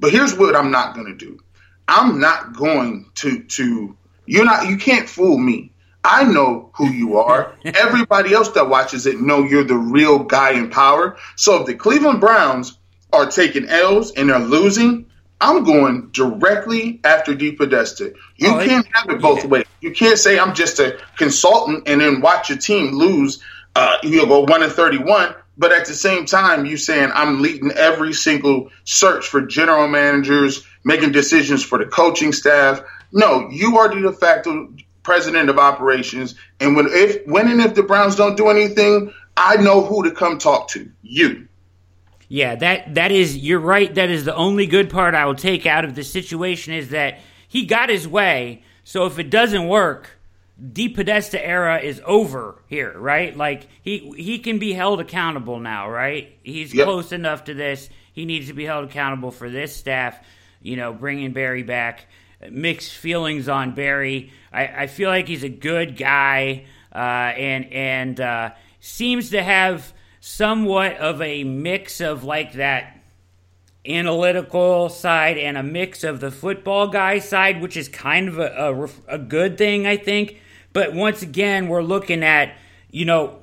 [0.00, 1.38] But here's what I'm not going to do.
[1.86, 5.72] I'm not going to to you're not you can't fool me.
[6.04, 7.54] I know who you are.
[7.64, 11.16] Everybody else that watches it know you're the real guy in power.
[11.36, 12.78] So if the Cleveland Browns
[13.12, 15.06] are taking L's and they're losing,
[15.42, 18.14] I'm going directly after DePodesta.
[18.36, 19.50] You Oh, can't have it both yeah.
[19.50, 19.64] ways.
[19.80, 23.42] You can't say I'm just a consultant and then watch your team lose.
[23.76, 27.72] Uh, you'll go one and thirty-one, but at the same time, you saying I'm leading
[27.72, 32.82] every single search for general managers, making decisions for the coaching staff.
[33.12, 37.74] No, you are the de facto president of operations, and when if when and if
[37.74, 40.90] the Browns don't do anything, I know who to come talk to.
[41.02, 41.48] You.
[42.32, 43.94] Yeah, that that is you're right.
[43.94, 47.18] That is the only good part I will take out of the situation is that
[47.46, 48.62] he got his way.
[48.84, 50.18] So if it doesn't work,
[50.58, 53.36] the Podesta era is over here, right?
[53.36, 56.34] Like he he can be held accountable now, right?
[56.42, 56.86] He's Yep.
[56.86, 57.90] close enough to this.
[58.14, 60.18] He needs to be held accountable for this staff.
[60.62, 62.06] You know, bringing Barry back.
[62.50, 64.32] Mixed feelings on Barry.
[64.50, 66.64] I, I feel like he's a good guy,
[66.94, 69.92] uh, and and uh, seems to have
[70.24, 72.96] somewhat of a mix of like that
[73.84, 78.88] analytical side and a mix of the football guy side, which is kind of a,
[79.08, 80.40] a, a good thing, I think.
[80.72, 82.56] But once again, we're looking at,
[82.92, 83.40] you know,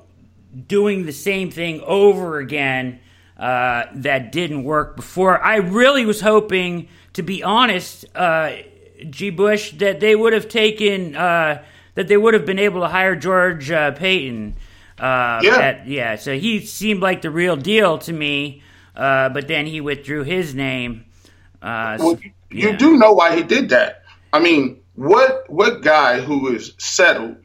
[0.68, 3.00] doing the same thing over again
[3.38, 5.38] uh, that didn't work before.
[5.38, 8.52] I really was hoping, to be honest, uh,
[9.10, 9.28] G.
[9.28, 11.62] Bush, that they would have taken, uh,
[11.94, 14.56] that they would have been able to hire George uh, Paton.
[15.00, 15.58] Uh, yeah.
[15.58, 16.16] At, yeah.
[16.16, 18.62] So he seemed like the real deal to me,
[18.94, 21.06] uh, but then he withdrew his name.
[21.62, 22.18] well,
[22.50, 22.76] you, yeah.
[22.76, 24.02] do know why he did that.
[24.32, 27.36] I mean, what what guy who is settled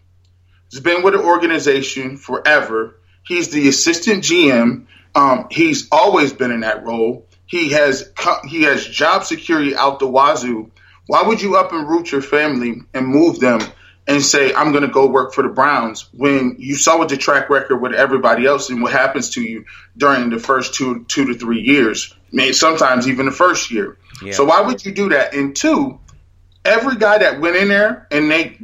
[0.72, 3.00] has been with an organization forever?
[3.26, 4.86] He's the assistant GM.
[5.16, 7.26] Um, he's always been in that role.
[7.46, 8.12] He has
[8.48, 10.70] he has job security out the wazoo.
[11.08, 13.62] Why would you up and root your family and move them
[14.08, 17.18] and say I'm going to go work for the Browns when you saw what the
[17.18, 19.66] track record with everybody else and what happens to you
[19.98, 23.98] during the first two two to three years, maybe sometimes even the first year.
[24.24, 24.34] Yeah.
[24.34, 25.34] So why would you do that?
[25.34, 26.00] And two,
[26.64, 28.58] every guy that went in there and they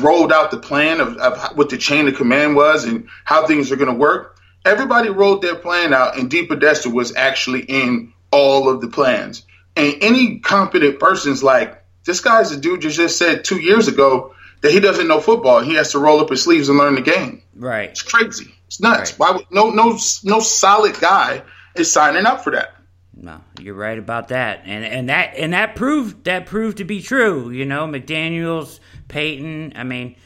[0.00, 3.70] rolled out the plan of, of what the chain of command was and how things
[3.70, 4.38] are going to work.
[4.64, 9.46] Everybody rolled their plan out, and DePodesta was actually in all of the plans.
[9.76, 14.34] And any competent person's like, this guy's a dude you just said two years ago
[14.62, 15.60] that he doesn't know football.
[15.60, 17.42] He has to roll up his sleeves and learn the game.
[17.54, 17.90] Right.
[17.90, 18.54] It's crazy.
[18.66, 19.12] It's nuts.
[19.12, 19.18] Right.
[19.18, 21.42] Why would, no no no solid guy
[21.74, 22.74] is signing up for that.
[23.18, 27.00] No, you're right about that, and and that and that proved that proved to be
[27.00, 27.50] true.
[27.50, 29.72] You know, McDaniels, Peyton.
[29.74, 30.16] I mean,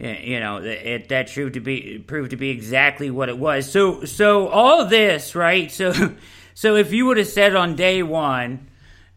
[0.00, 3.70] you know, it, that proved to be proved to be exactly what it was.
[3.70, 5.70] So so all this, right?
[5.70, 5.92] So
[6.54, 8.68] so if you would have said on day one,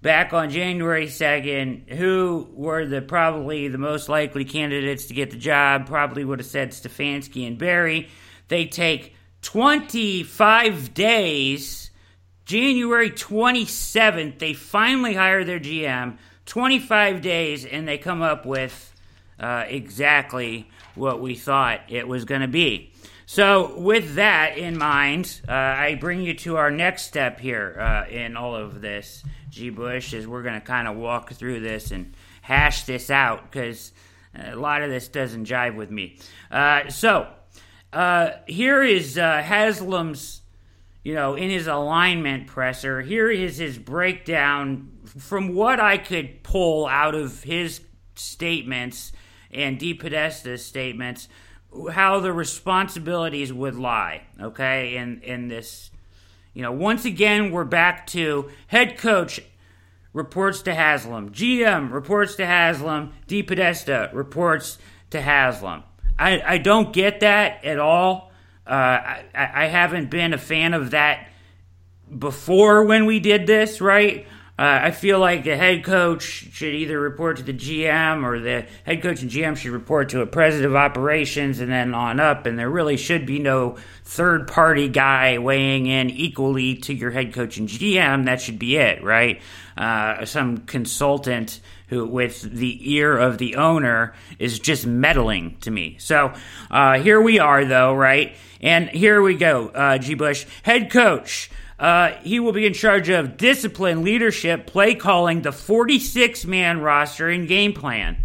[0.06, 5.38] back on January second, who were the probably the most likely candidates to get the
[5.38, 8.10] job, probably would have said Stefanski and Berry.
[8.48, 11.90] They take twenty five days
[12.46, 16.20] January 27th, they finally hire their GM.
[16.46, 18.94] 25 days, and they come up with
[19.40, 22.94] uh, exactly what we thought it was going to be.
[23.28, 28.10] So, with that in mind, uh, I bring you to our next step here uh,
[28.10, 29.72] in all of this, G.
[29.72, 33.92] Bush, is we're going to kind of walk through this and hash this out because
[34.36, 36.20] a lot of this doesn't jive with me.
[36.52, 37.28] Uh, so,
[37.92, 40.42] uh, here is uh, Haslam's
[41.06, 43.02] you know, in his alignment presser.
[43.02, 47.82] Here is his breakdown from what I could pull out of his
[48.16, 49.12] statements
[49.52, 51.28] and DePodesta's statements,
[51.92, 55.92] how the responsibilities would lie, okay, in, in this.
[56.54, 59.42] You know, once again, we're back to head coach
[60.14, 64.78] reports to Haslam, GM reports to Haslam, DePodesta reports
[65.10, 65.84] to Haslam.
[66.18, 68.32] I, I don't get that at all.
[68.66, 71.28] Uh, I, I haven't been a fan of that
[72.18, 74.26] before when we did this, right?
[74.58, 78.66] Uh, I feel like the head coach should either report to the GM or the
[78.86, 82.46] head coach and GM should report to a president of operations and then on up.
[82.46, 87.34] And there really should be no third party guy weighing in equally to your head
[87.34, 88.26] coach and GM.
[88.26, 89.42] That should be it, right?
[89.76, 95.98] Uh, some consultant who, with the ear of the owner, is just meddling to me.
[96.00, 96.34] So
[96.72, 98.34] uh, here we are, though, right?
[98.62, 100.14] And here we go, uh, G.
[100.14, 101.52] Bush, head coach.
[101.78, 107.30] Uh, he will be in charge of discipline, leadership, play calling, the 46 man roster,
[107.30, 108.24] and game plan.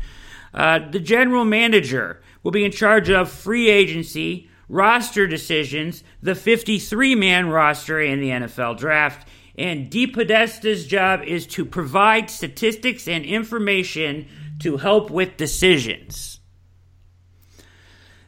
[0.55, 7.15] Uh, the general manager will be in charge of free agency, roster decisions, the 53
[7.15, 9.29] man roster, and the NFL draft.
[9.59, 14.27] And DePodesta's job is to provide statistics and information
[14.61, 16.39] to help with decisions.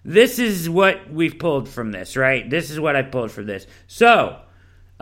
[0.05, 2.49] This is what we've pulled from this, right?
[2.49, 3.67] This is what I pulled from this.
[3.87, 4.41] So,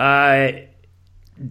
[0.00, 0.52] uh,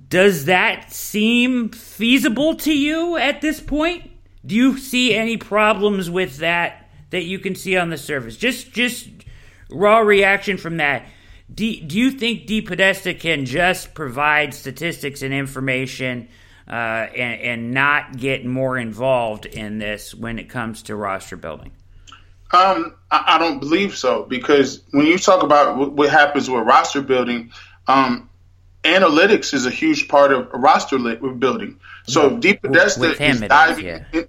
[0.07, 4.09] does that seem feasible to you at this point?
[4.43, 8.37] Do you see any problems with that that you can see on the surface?
[8.37, 9.07] Just, just
[9.69, 11.05] raw reaction from that.
[11.53, 16.27] Do, do you think DePodesta can just provide statistics and information
[16.67, 21.71] uh, and, and not get more involved in this when it comes to roster building?
[22.51, 27.01] Um, I, I, don't believe so because when you talk about what happens with roster
[27.01, 27.51] building,
[27.87, 28.28] um,
[28.83, 31.79] analytics is a huge part of roster building.
[32.07, 32.37] So yeah.
[32.37, 34.21] DePodesta is diving, is, yeah.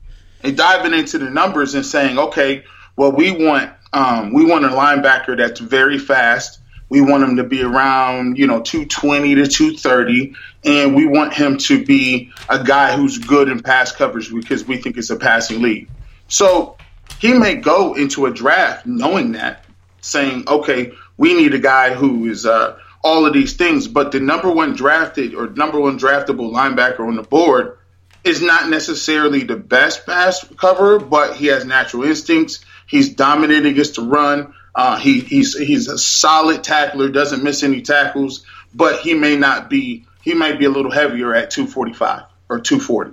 [0.42, 2.64] in, diving into the numbers and saying, okay,
[2.96, 6.60] well, we want um, we want a linebacker that's very fast.
[6.88, 11.56] We want him to be around, you know, 220 to 230, and we want him
[11.58, 15.62] to be a guy who's good in pass coverage because we think it's a passing
[15.62, 15.88] league.
[16.26, 16.76] So
[17.20, 19.64] he may go into a draft knowing that,
[20.00, 24.20] saying, okay, we need a guy who is uh, all of these things, but the
[24.20, 27.78] number one drafted or number one draftable linebacker on the board
[28.24, 32.64] is not necessarily the best pass cover, but he has natural instincts.
[32.86, 34.54] He's dominated against the run.
[34.74, 38.44] Uh, he, he's he's a solid tackler, doesn't miss any tackles,
[38.74, 40.04] but he may not be.
[40.22, 43.12] He might be a little heavier at 245 or 240.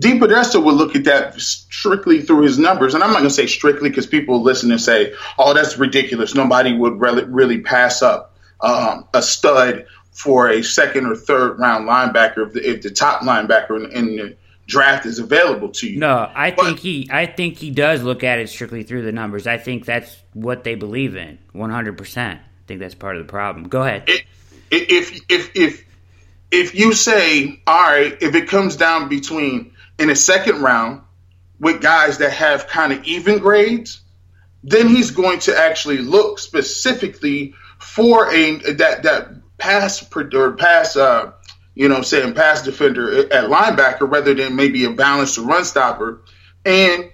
[0.00, 3.46] DePodesta would look at that strictly through his numbers, and I'm not going to say
[3.46, 8.29] strictly because people listen and say, "Oh, that's ridiculous." Nobody would really, really pass up
[8.62, 13.22] um, a stud for a second or third round linebacker if the, if the top
[13.22, 14.36] linebacker in, in, the
[14.66, 15.98] draft is available to you.
[15.98, 19.12] No, I but, think he I think he does look at it strictly through the
[19.12, 19.46] numbers.
[19.46, 22.18] I think that's what they believe in 100%.
[22.18, 23.68] I think that's part of the problem.
[23.68, 24.04] Go ahead.
[24.08, 24.24] It,
[24.70, 25.84] if if if
[26.50, 31.02] if you say, "All right, if it comes down between in a second round
[31.58, 34.00] with guys that have kind of even grades,
[34.62, 37.54] then he's going to actually look specifically
[37.90, 39.28] for a that that
[39.58, 41.32] pass or pass uh,
[41.74, 46.22] you know saying pass defender at linebacker rather than maybe a balanced run stopper
[46.64, 47.10] and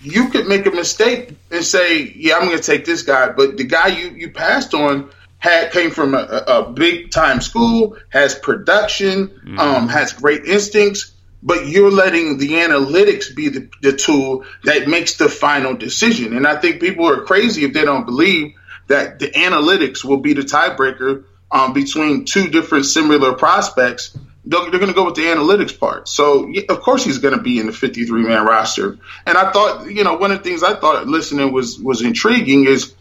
[0.00, 3.56] you could make a mistake and say yeah i'm going to take this guy but
[3.56, 8.36] the guy you you passed on had came from a, a big time school has
[8.36, 9.58] production mm-hmm.
[9.58, 11.12] um, has great instincts
[11.42, 16.46] but you're letting the analytics be the, the tool that makes the final decision and
[16.46, 18.54] i think people are crazy if they don't believe
[18.88, 24.16] that the analytics will be the tiebreaker um, between two different similar prospects.
[24.46, 26.06] They're, going to go with the analytics part.
[26.06, 28.98] So, of course, he's going to be in the 53 man roster.
[29.24, 32.66] And I thought, you know, one of the things I thought listening was was intriguing
[32.66, 32.94] is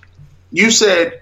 [0.51, 1.21] you said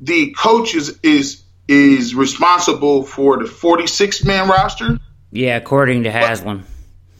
[0.00, 4.98] the coach is is is responsible for the 46 man roster.
[5.30, 6.64] Yeah, according to Haslam.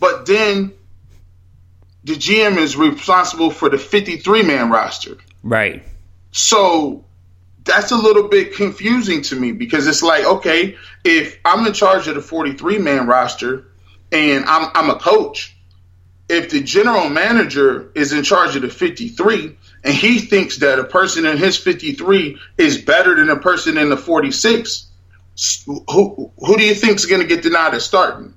[0.01, 0.72] But, but then
[2.03, 5.16] the GM is responsible for the 53 man roster.
[5.44, 5.84] Right.
[6.33, 7.05] So
[7.64, 12.09] that's a little bit confusing to me because it's like, okay, if I'm in charge
[12.09, 13.66] of the 43 man roster
[14.12, 15.57] and I'm, I'm a coach,
[16.28, 20.85] if the general manager is in charge of the 53 and he thinks that a
[20.85, 24.87] person in his 53 is better than a person in the 46,
[25.66, 28.35] who, who do you think is going to get denied a starting?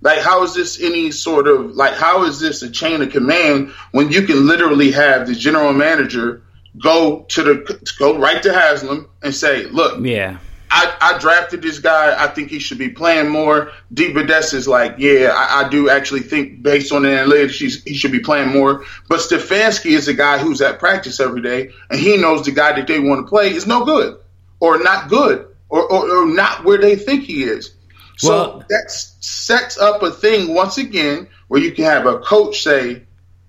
[0.00, 3.72] Like, how is this any sort of like, how is this a chain of command
[3.90, 6.42] when you can literally have the general manager
[6.82, 10.38] go to the go right to Haslam and say, look, yeah.
[10.70, 12.16] I, I drafted this guy.
[12.20, 13.70] I think he should be playing more.
[13.92, 18.10] DePodesta is like, yeah, I, I, do actually think based on the analytics, he should
[18.10, 18.84] be playing more.
[19.08, 22.72] But Stefanski is a guy who's at practice every day, and he knows the guy
[22.72, 24.18] that they want to play is no good
[24.58, 27.74] or not good or, or, or not where they think he is.
[28.16, 32.62] So well, that sets up a thing once again where you can have a coach
[32.62, 33.02] say,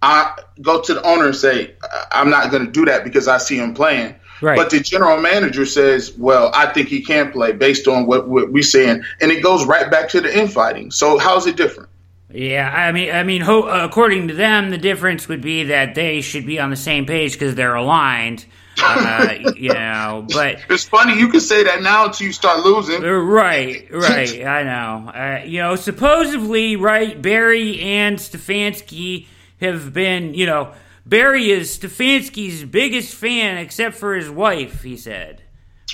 [0.06, 1.74] I go to the owner and say,
[2.12, 4.16] I'm not going to do that because I see him playing.
[4.39, 4.56] Right.
[4.56, 8.51] But the general manager says, well, I think he can play based on what, what
[8.51, 9.03] we're saying.
[9.20, 10.91] And it goes right back to the infighting.
[10.91, 11.89] So how's it different?
[12.32, 16.22] Yeah, I mean, I mean, ho- according to them, the difference would be that they
[16.22, 18.45] should be on the same page because they're aligned.
[18.78, 23.03] Uh, you know, but it's funny you can say that now until you start losing.
[23.03, 24.45] Uh, right, right.
[24.45, 25.10] I know.
[25.10, 29.28] Uh, you know, supposedly, right, Berry and Stefanski
[29.66, 30.74] have been, you know,
[31.05, 35.43] Berry is Stefanski's biggest fan except for his wife, he said.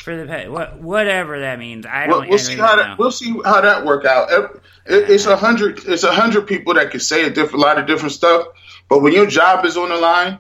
[0.03, 2.22] For the pet, what, whatever that means, I don't.
[2.22, 4.32] We'll, we'll see how that we'll see how that work out.
[4.32, 4.49] It,
[4.86, 5.82] it's a hundred.
[5.86, 8.47] It's a hundred people that can say a different, lot of different stuff.
[8.89, 10.39] But when your job is on the line,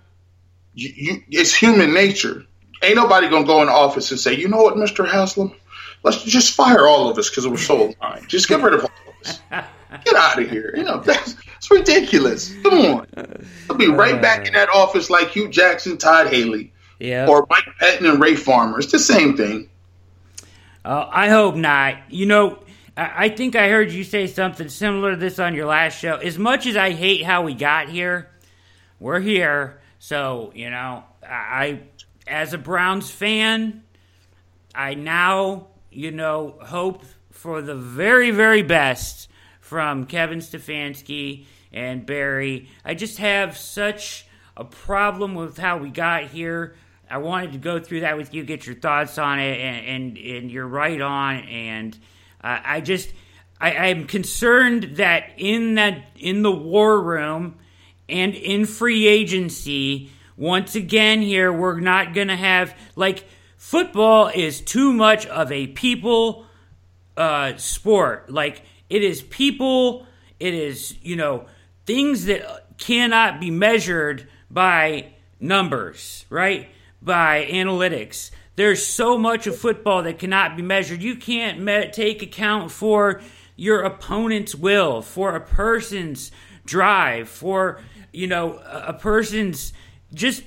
[0.73, 2.45] you, you, it's human nature.
[2.81, 5.53] Ain't nobody gonna go in the office and say, you know what, Mister Haslam,
[6.01, 8.27] let's just fire all of us because we're so aligned.
[8.29, 9.39] Just get rid of all of us.
[10.05, 10.73] Get out of here.
[10.75, 12.55] You know that's it's ridiculous.
[12.63, 13.07] Come on.
[13.69, 16.73] I'll be right back in that office like Hue Jackson, Todd Haley.
[16.99, 17.27] Yeah.
[17.27, 18.79] Or Mike Pettine and Ray Farmer.
[18.79, 19.69] It's the same thing.
[20.83, 21.97] Uh, I hope not.
[22.09, 22.63] You know,
[22.97, 26.15] I think I heard you say something similar to this on your last show.
[26.15, 28.31] As much as I hate how we got here,
[28.99, 29.81] we're here.
[29.99, 31.81] So, you know, I,
[32.25, 33.83] as a Browns fan,
[34.73, 39.27] I now, you know, hope for the very, very best
[39.71, 42.67] from Kevin Stefanski and Berry.
[42.83, 44.25] I just have such
[44.57, 46.75] a problem with how we got here.
[47.09, 50.17] I wanted to go through that with you, get your thoughts on it, and and,
[50.17, 51.37] and you're right on.
[51.45, 51.97] And
[52.43, 53.13] uh, I just
[53.61, 57.55] I, I'm concerned that in that in the war room
[58.09, 63.23] and in free agency, once again here we're not gonna have like
[63.55, 66.45] football is too much of a people
[67.15, 68.29] uh, sport.
[68.29, 70.05] Like it is people,
[70.37, 71.45] it is, you know,
[71.85, 76.69] things that cannot be measured by numbers, right?
[77.01, 78.31] By analytics.
[78.57, 81.01] there's so much of football that cannot be measured.
[81.01, 83.21] You can't me- take account for
[83.55, 86.29] your opponent's will, for a person's
[86.65, 87.81] drive, for
[88.11, 89.71] you know a person's
[90.13, 90.43] just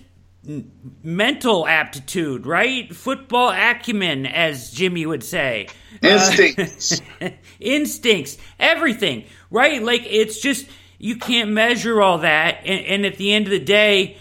[1.02, 2.94] mental aptitude, right?
[2.94, 5.68] Football acumen, as Jimmy would say.
[6.02, 7.00] Instincts.
[7.20, 7.30] Uh,
[7.60, 8.36] instincts.
[8.58, 9.82] Everything, right?
[9.82, 10.66] Like, it's just,
[10.98, 12.60] you can't measure all that.
[12.64, 14.18] And, and, at the end of the day,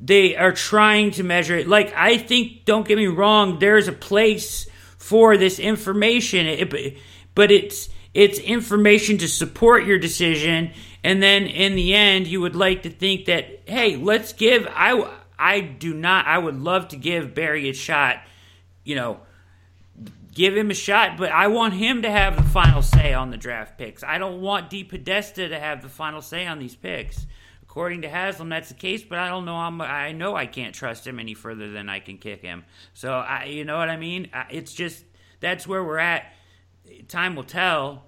[0.00, 1.68] they are trying to measure it.
[1.68, 4.68] Like, I think, don't get me wrong, there's a place
[4.98, 6.98] for this information, it,
[7.34, 10.72] but it's, it's information to support your decision.
[11.02, 15.10] And then in the end, you would like to think that, hey, let's give, I,
[15.38, 16.26] I do not.
[16.26, 18.22] I would love to give Berry a shot.
[18.84, 19.20] You know,
[20.34, 23.36] give him a shot, but I want him to have the final say on the
[23.36, 24.02] draft picks.
[24.02, 27.26] I don't want DePodesta to have the final say on these picks.
[27.62, 29.56] According to Haslam, that's the case, but I don't know.
[29.56, 32.64] I'm, I know I can't trust him any further than I can kick him.
[32.92, 34.30] So, I, you know what I mean?
[34.50, 35.04] It's just
[35.40, 36.32] that's where we're at.
[37.08, 38.04] Time will tell,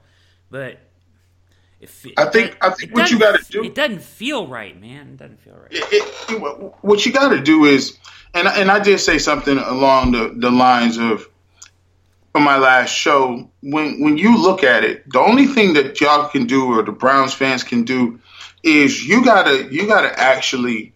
[0.51, 0.79] but
[1.81, 3.63] it, I think I think what you got to do.
[3.63, 5.09] It doesn't feel right, man.
[5.09, 5.69] It doesn't feel right.
[5.71, 7.99] It, it, what you got to do is,
[8.35, 11.29] and and I did say something along the, the lines of
[12.33, 13.51] from my last show.
[13.61, 16.93] When when you look at it, the only thing that y'all can do or the
[16.93, 18.21] Browns fans can do
[18.63, 20.95] is you gotta you gotta actually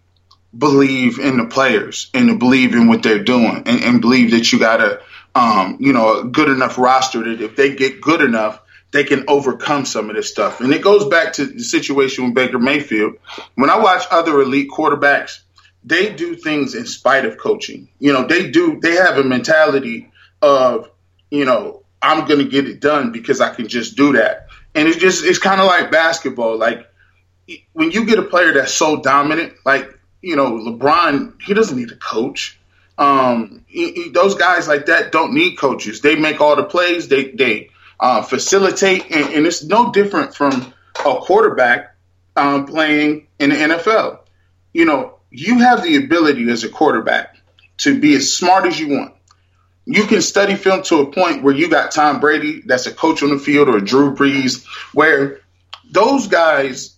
[0.57, 4.51] believe in the players and to believe in what they're doing and, and believe that
[4.51, 5.01] you got a
[5.35, 8.61] um, you know a good enough roster that if they get good enough
[8.93, 10.61] they can overcome some of this stuff.
[10.61, 13.15] And it goes back to the situation with Baker Mayfield.
[13.55, 15.41] When I watch other elite quarterbacks,
[15.85, 17.89] they do things in spite of coaching.
[17.99, 20.11] You know, they do, they have a mentality
[20.43, 20.91] of,
[21.31, 24.49] you know, I'm going to get it done because I can just do that.
[24.75, 26.59] And it's just, it's kind of like basketball.
[26.59, 26.87] Like
[27.73, 31.93] when you get a player that's so dominant, like, you know, LeBron, he doesn't need
[31.93, 32.59] a coach.
[32.99, 36.01] Um, he, he, those guys like that don't need coaches.
[36.01, 37.09] They make all the plays.
[37.09, 37.71] They, they,
[38.01, 40.73] uh, facilitate, and, and, it's no different from
[41.05, 41.95] a quarterback
[42.35, 44.21] um, playing in the NFL.
[44.73, 47.37] You know, you have the ability as a quarterback
[47.79, 49.15] to be as smart as you want.
[49.85, 53.23] You can study film to a point where you got Tom Brady, that's a coach
[53.23, 55.41] on the field, or Drew Brees, where
[55.91, 56.97] those guys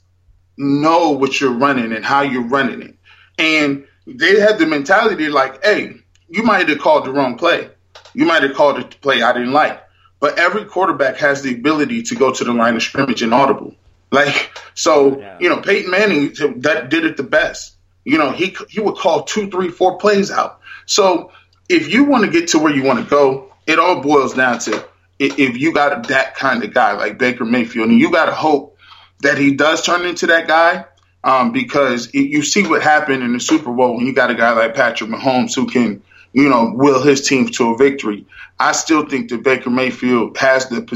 [0.57, 2.97] know what you're running and how you're running it.
[3.39, 5.97] And they have the mentality like, hey,
[6.29, 7.71] you might have called the wrong play.
[8.15, 9.83] You might have called a play I didn't like.
[10.23, 13.75] But every quarterback has the ability to go to the line of scrimmage and audible.
[14.13, 15.37] Like so, yeah.
[15.41, 17.75] you know, Peyton Manning that did it the best.
[18.05, 20.61] You know, he he would call two, three, four plays out.
[20.87, 21.33] So
[21.69, 24.61] if you want to get to where you want to go, it all boils down
[24.61, 24.85] to
[25.19, 28.79] if you got that kind of guy like Baker Mayfield, and you got to hope
[29.23, 30.85] that he does turn into that guy.
[31.25, 34.35] Um, because it, you see what happened in the Super Bowl when you got a
[34.35, 36.03] guy like Patrick Mahomes who can,
[36.33, 38.27] you know, will his team to a victory.
[38.59, 40.87] I still think that Baker Mayfield has the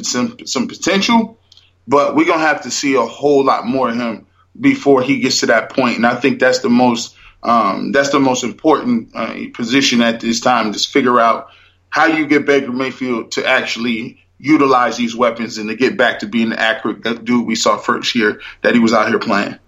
[0.46, 1.38] some, potential,
[1.86, 4.26] but we're gonna have to see a whole lot more of him
[4.58, 5.96] before he gets to that point.
[5.96, 10.40] And I think that's the most um, that's the most important uh, position at this
[10.40, 11.48] time to figure out
[11.90, 16.26] how you get Baker Mayfield to actually utilize these weapons and to get back to
[16.26, 19.58] being the accurate dude we saw first year that he was out here playing.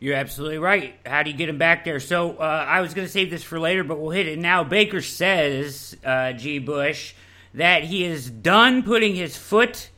[0.00, 0.94] You're absolutely right.
[1.04, 1.98] How do you get him back there?
[1.98, 4.62] So uh, I was going to save this for later, but we'll hit it now.
[4.62, 6.60] Baker says, uh, G.
[6.60, 7.14] Bush,
[7.54, 9.90] that he is done putting his foot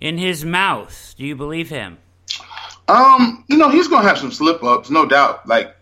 [0.00, 1.14] in his mouth.
[1.18, 1.98] Do you believe him?
[2.86, 5.48] Um, you know, he's going to have some slip ups, no doubt.
[5.48, 5.74] Like,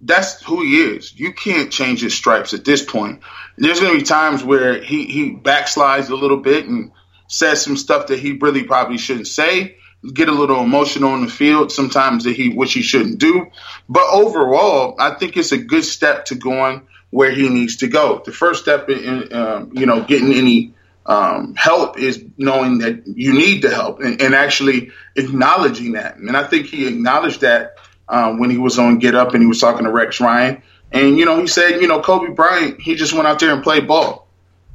[0.00, 1.18] that's who he is.
[1.18, 3.20] You can't change his stripes at this point.
[3.56, 6.90] There's going to be times where he, he backslides a little bit and
[7.28, 9.76] says some stuff that he really probably shouldn't say
[10.12, 13.46] get a little emotional on the field sometimes that he which he shouldn't do.
[13.88, 18.22] But overall, I think it's a good step to going where he needs to go.
[18.24, 20.74] The first step in um, you know getting any
[21.06, 26.16] um, help is knowing that you need the help and, and, actually acknowledging that.
[26.16, 27.76] And I think he acknowledged that
[28.08, 30.62] um, when he was on Get Up and he was talking to Rex Ryan.
[30.92, 33.62] And you know he said you know Kobe Bryant he just went out there and
[33.62, 34.23] played ball.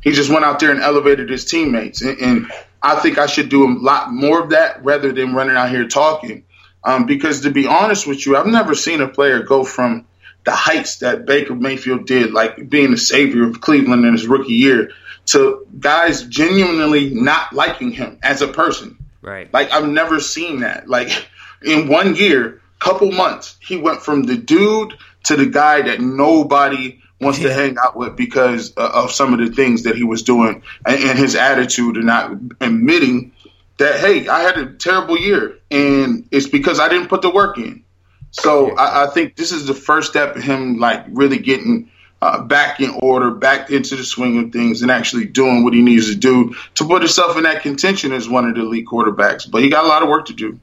[0.02, 2.02] He just went out there and elevated his teammates.
[2.02, 5.56] And, and I think I should do a lot more of that rather than running
[5.56, 6.44] out here talking.
[6.84, 10.06] Um, because to be honest with you, I've never seen a player go from
[10.46, 14.54] the heights that Baker Mayfield did, like being the savior of Cleveland in his rookie
[14.54, 14.92] year,
[15.28, 18.98] to guys genuinely not liking him as a person.
[19.22, 19.54] Right.
[19.54, 20.88] Like I've never seen that.
[20.88, 21.28] Like
[21.62, 24.94] in one year, couple months, he went from the dude
[25.26, 29.40] to the guy that nobody wants to hang out with because uh, of some of
[29.40, 33.34] the things that he was doing and, and his attitude and not admitting
[33.78, 37.58] that hey, I had a terrible year and it's because I didn't put the work
[37.58, 37.84] in.
[38.32, 41.90] So I, I think this is the first step of him like really getting
[42.22, 45.82] uh, back in order, back into the swing of things, and actually doing what he
[45.82, 49.50] needs to do to put himself in that contention as one of the elite quarterbacks.
[49.50, 50.60] But he got a lot of work to do.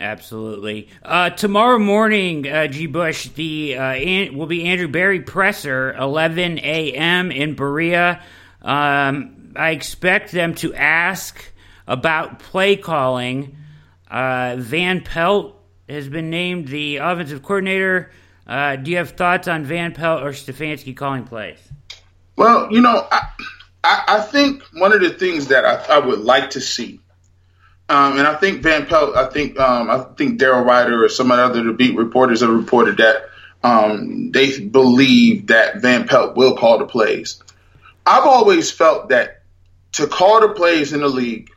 [0.00, 0.88] Absolutely.
[1.02, 2.86] Uh, tomorrow morning, uh, G.
[2.86, 7.30] Bush, the uh, an- will be Andrew Berry presser, 11 a.m.
[7.30, 8.22] in Berea.
[8.62, 11.44] Um, I expect them to ask
[11.86, 13.58] about play calling.
[14.10, 15.54] Uh, Van Pelt
[15.86, 18.10] has been named the offensive coordinator.
[18.46, 21.58] Uh, do you have thoughts on Van Pelt or Stefanski calling plays?
[22.36, 23.28] Well, you know, I,
[23.84, 27.00] I, I think one of the things that I, I would like to see
[27.90, 31.32] um, and I think Van Pelt, I think um, I think Daryl Ruiter or some
[31.32, 33.24] other the beat reporters have reported that
[33.64, 37.42] um, they believe that Van Pelt will call the plays.
[38.06, 39.42] I've always felt that
[39.94, 41.50] to call the plays in the league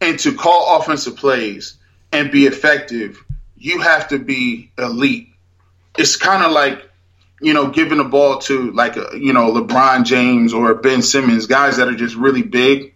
[0.00, 1.76] and to call offensive plays
[2.10, 3.22] and be effective,
[3.58, 5.28] you have to be elite.
[5.98, 6.88] It's kind of like
[7.42, 11.44] you know giving the ball to like a, you know LeBron James or Ben Simmons,
[11.44, 12.93] guys that are just really big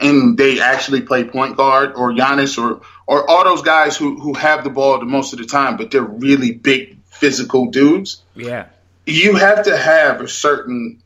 [0.00, 4.34] and they actually play point guard or Giannis or or all those guys who who
[4.34, 8.22] have the ball the most of the time, but they're really big physical dudes.
[8.34, 8.66] Yeah.
[9.06, 11.02] You have to have a certain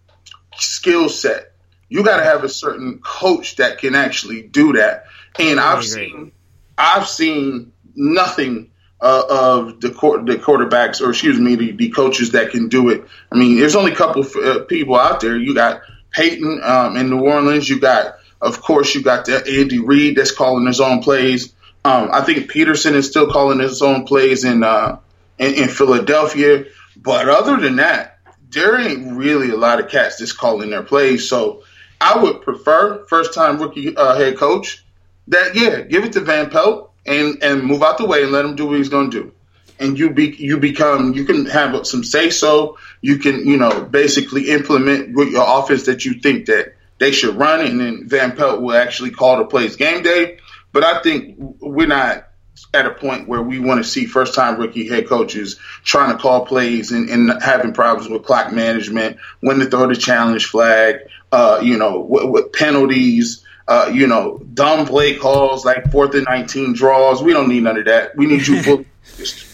[0.57, 1.53] skill set.
[1.89, 5.07] You got to have a certain coach that can actually do that.
[5.39, 6.33] And I've seen
[6.79, 8.71] I've seen nothing
[9.01, 13.05] uh, of the the quarterbacks or excuse me the, the coaches that can do it.
[13.33, 15.37] I mean, there's only a couple uh, people out there.
[15.37, 15.83] You got
[16.13, 17.69] Payton um, in New Orleans.
[17.69, 21.53] You got of course, you got the Andy Reid that's calling his own plays.
[21.85, 24.99] Um, I think Pederson is still calling his own plays in, uh,
[25.39, 26.65] in, in Philadelphia.
[26.97, 28.19] But other than that,
[28.51, 31.29] there ain't really a lot of cats that's calling their plays.
[31.29, 31.65] So
[32.01, 34.85] I would prefer first time rookie uh, head coach
[35.29, 38.45] that yeah, give it to Van Pelt and and move out the way and let
[38.45, 39.33] him do what he's going to do.
[39.81, 42.79] And you be you become you can have some say so.
[43.01, 47.37] You can you know basically implement with your offense that you think that they should
[47.37, 50.39] run, and then Van Pelt will actually call the plays game day.
[50.73, 52.29] But I think we're not
[52.73, 56.19] at a point where we want to see first time rookie head coaches trying to
[56.21, 61.01] call plays and, and, having problems with clock management, when to throw the challenge flag,
[61.33, 66.75] uh, you know, with, penalties, uh, you know, dumb play calls like fourth and 19
[66.75, 67.23] draws.
[67.23, 68.17] We don't need none of that.
[68.17, 68.85] We need you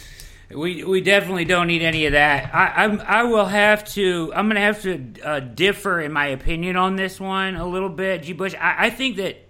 [0.53, 2.53] We we definitely don't need any of that.
[2.53, 4.33] I I'm, I will have to.
[4.35, 7.89] I'm going to have to uh, differ in my opinion on this one a little
[7.89, 8.25] bit.
[8.25, 8.33] G.
[8.33, 8.55] Bush.
[8.61, 9.49] I, I think that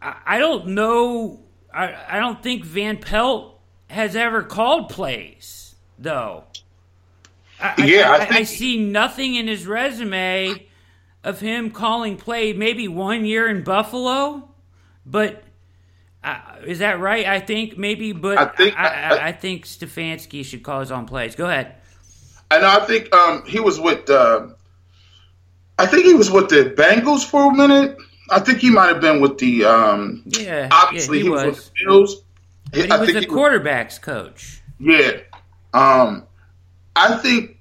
[0.00, 1.40] I, I don't know.
[1.72, 6.44] I I don't think Van Pelt has ever called plays though.
[7.60, 10.66] I, yeah, I, I, I, see nothing in his resume
[11.22, 12.54] of him calling play.
[12.54, 14.48] Maybe one year in Buffalo,
[15.04, 15.42] but
[16.22, 17.26] uh, is that right?
[17.26, 21.06] I think maybe, but I think I, I, I, think Stefanski should call his own
[21.06, 21.34] plays.
[21.34, 21.76] Go ahead.
[22.50, 24.10] And I think um, he was with.
[24.10, 24.48] Uh,
[25.78, 27.96] I think he was with the Bengals for a minute.
[28.28, 29.64] I think he might have been with the.
[29.64, 31.44] Um, yeah, obviously yeah, he, he, was.
[31.44, 32.22] with the Bills.
[32.70, 34.60] But he I was the quarterbacks was, coach.
[34.78, 35.12] Yeah,
[35.72, 36.26] um,
[36.94, 37.56] I think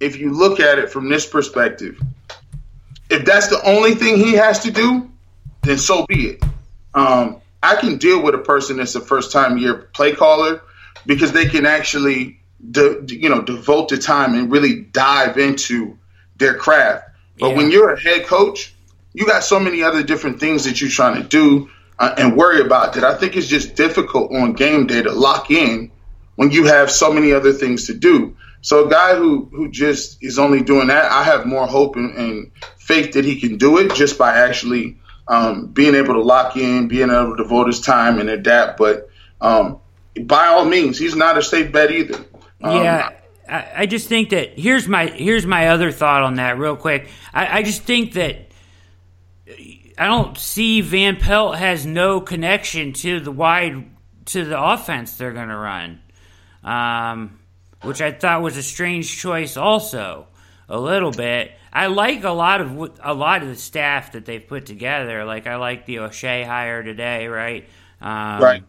[0.00, 2.00] if you look at it from this perspective,
[3.08, 5.10] if that's the only thing he has to do,
[5.62, 6.42] then so be it.
[6.94, 10.62] Um, I can deal with a person that's a first time year play caller
[11.06, 12.40] because they can actually,
[12.70, 15.98] de- you know, devote the time and really dive into
[16.36, 17.04] their craft.
[17.38, 17.56] But yeah.
[17.56, 18.74] when you're a head coach,
[19.12, 22.60] you got so many other different things that you're trying to do uh, and worry
[22.60, 25.90] about that I think it's just difficult on game day to lock in
[26.36, 28.36] when you have so many other things to do.
[28.62, 32.16] So a guy who who just is only doing that, I have more hope and,
[32.16, 34.98] and faith that he can do it just by actually
[35.30, 38.76] um, being able to lock in, being able to devote his time and adapt.
[38.76, 39.08] But
[39.40, 39.78] um,
[40.24, 42.18] by all means, he's not a safe bet either.
[42.62, 43.10] Um, yeah.
[43.48, 47.08] I, I just think that here's my here's my other thought on that real quick.
[47.32, 48.50] I, I just think that
[49.96, 53.88] I don't see Van Pelt has no connection to the wide
[54.26, 56.00] to the offense they're going to run,
[56.64, 57.38] um,
[57.82, 59.56] which I thought was a strange choice.
[59.56, 60.26] Also,
[60.68, 61.52] a little bit.
[61.72, 65.24] I like a lot of a lot of the staff that they've put together.
[65.24, 67.68] Like I like the O'Shea hire today, right?
[68.00, 68.62] Um, right.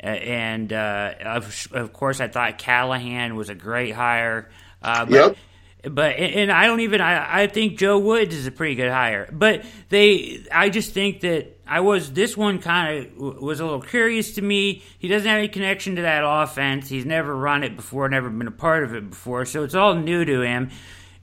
[0.00, 4.50] And uh, of of course, I thought Callahan was a great hire.
[4.82, 5.36] Uh, but, yep.
[5.84, 9.28] But and I don't even I, I think Joe Woods is a pretty good hire.
[9.32, 13.80] But they I just think that I was this one kind of was a little
[13.80, 14.82] curious to me.
[14.98, 16.88] He doesn't have any connection to that offense.
[16.88, 19.94] He's never run it before, never been a part of it before, so it's all
[19.94, 20.70] new to him.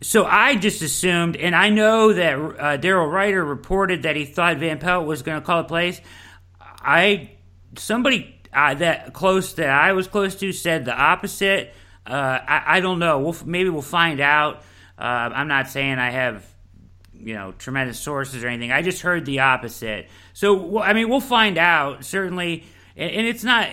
[0.02, 4.58] So I just assumed, and I know that uh, Daryl Ruiter reported that he thought
[4.58, 6.00] Van Pelt was going to call the plays.
[6.62, 7.32] I
[7.78, 11.74] somebody uh, that close that I was close to said the opposite.
[12.08, 13.20] Uh, I, I, don't know.
[13.20, 14.64] We'll, maybe we'll find out.
[14.98, 15.02] Uh,
[15.34, 16.46] I'm not saying I have
[17.14, 18.72] you know tremendous sources or anything.
[18.72, 20.08] I just heard the opposite.
[20.34, 22.64] So I mean, we'll find out certainly.
[23.00, 23.70] And it's not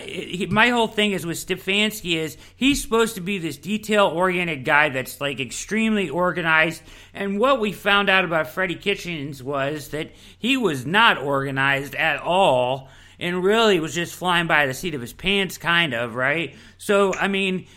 [0.49, 4.87] my whole thing is with Stefanski is he's supposed to be this detail oriented guy
[4.87, 6.81] that's like extremely organized.
[7.13, 12.21] And what we found out about Freddie Kitchens was that he was not organized at
[12.21, 12.87] all
[13.19, 16.55] and really was just flying by the seat of his pants, kind of, right?
[16.77, 17.67] So, I mean,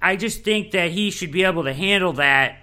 [0.00, 2.56] I just think that he should be able to handle that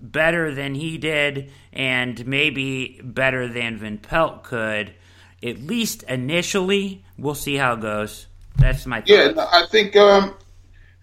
[0.00, 4.94] better than he did and maybe better than Van Pelt could
[5.42, 7.04] at least initially.
[7.16, 8.26] We'll see how it goes.
[8.56, 9.10] That's my thoughts.
[9.10, 9.46] yeah.
[9.52, 10.34] I think, um,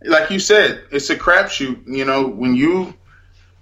[0.04, 1.84] like you said, it's a crapshoot.
[1.88, 2.94] You know, when you,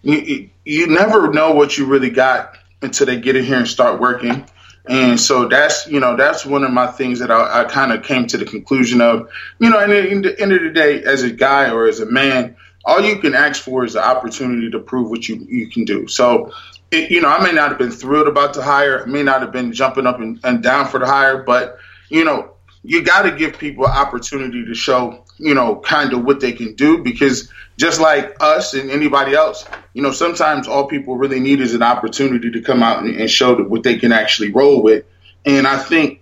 [0.01, 3.99] you you never know what you really got until they get in here and start
[3.99, 4.45] working.
[4.85, 8.03] And so that's you know that's one of my things that I, I kind of
[8.03, 11.23] came to the conclusion of you know and in the end of the day as
[11.23, 14.79] a guy or as a man all you can ask for is the opportunity to
[14.79, 16.51] prove what you you can do so
[16.93, 19.03] it, you know, I may not have been thrilled about the hire.
[19.03, 21.77] I may not have been jumping up and, and down for the hire, but
[22.09, 26.39] you know, you got to give people opportunity to show, you know, kind of what
[26.39, 31.15] they can do because just like us and anybody else, you know, sometimes all people
[31.15, 34.51] really need is an opportunity to come out and, and show what they can actually
[34.51, 35.05] roll with.
[35.45, 36.21] And I think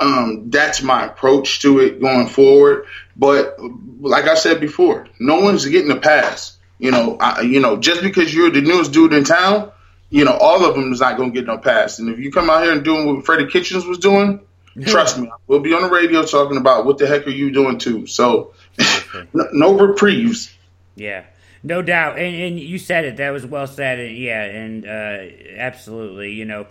[0.00, 2.86] um, that's my approach to it going forward.
[3.16, 3.56] But
[4.00, 6.56] like I said before, no one's getting a pass.
[6.78, 9.72] You know, I, you know, just because you're the newest dude in town
[10.10, 11.98] you know, all of them is not going to get no pass.
[11.98, 14.40] And if you come out here and doing what Freddie Kitchens was doing,
[14.82, 17.78] trust me, we'll be on the radio talking about what the heck are you doing
[17.78, 18.06] too.
[18.06, 18.54] So,
[19.32, 20.54] no, no, reprieves.
[20.94, 21.24] Yeah,
[21.62, 22.18] no doubt.
[22.18, 23.16] And, and, you said it.
[23.16, 23.98] That was well said.
[23.98, 26.32] And, yeah, and uh, absolutely.
[26.32, 26.66] You know,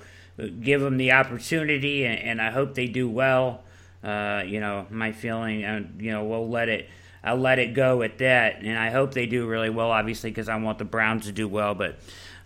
[0.62, 3.64] give them the opportunity, and, and I hope they do well.
[4.04, 6.90] Uh, you know, my feeling, uh, you know, we'll let it.
[7.24, 9.90] I'll let it go at that, and I hope they do really well.
[9.90, 11.98] Obviously, because I want the Browns to do well, but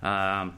[0.02, 0.56] um,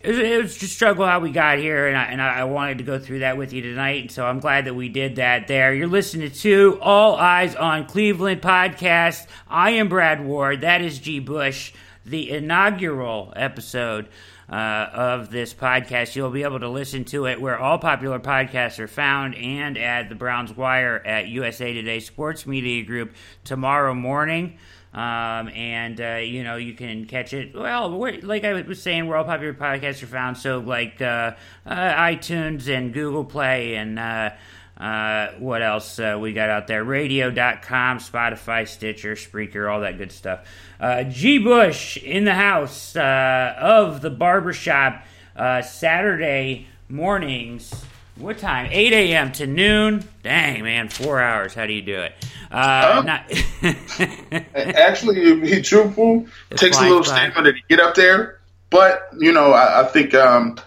[0.00, 2.98] it was, just struggle how we got here, and I, and I wanted to go
[2.98, 4.12] through that with you tonight.
[4.12, 5.48] So I'm glad that we did that.
[5.48, 9.26] There, you're listening to All Eyes on Cleveland podcast.
[9.48, 10.60] I am Brad Ward.
[10.60, 11.18] That is G.
[11.18, 11.72] Bush.
[12.04, 14.08] The inaugural episode
[14.50, 16.14] uh, of this podcast.
[16.14, 20.08] You'll be able to listen to it where all popular podcasts are found, and at
[20.08, 24.58] the Browns Wire at USA Today Sports Media Group tomorrow morning.
[24.94, 27.54] Um, and uh, you know you can catch it.
[27.54, 27.90] Well,
[28.22, 30.38] like I was saying, where all popular podcasts are found.
[30.38, 31.32] So like uh,
[31.66, 34.30] uh, iTunes and Google Play and uh,
[34.78, 36.84] uh, what else uh, we got out there?
[36.84, 40.46] Radio.com, Spotify, Stitcher, Spreaker, all that good stuff.
[41.10, 41.38] G.
[41.38, 45.04] Bush in the house of the barbershop
[45.36, 47.84] Saturday mornings.
[48.18, 48.68] What time?
[48.72, 49.32] 8 a.m.
[49.32, 50.02] to noon.
[50.24, 51.54] Dang, man, four hours.
[51.54, 52.12] How do you do it?
[52.50, 53.30] Uh, not
[54.54, 58.40] Actually, be truthful, it takes a little stamina to get up there.
[58.70, 60.58] But you know, I, I think um,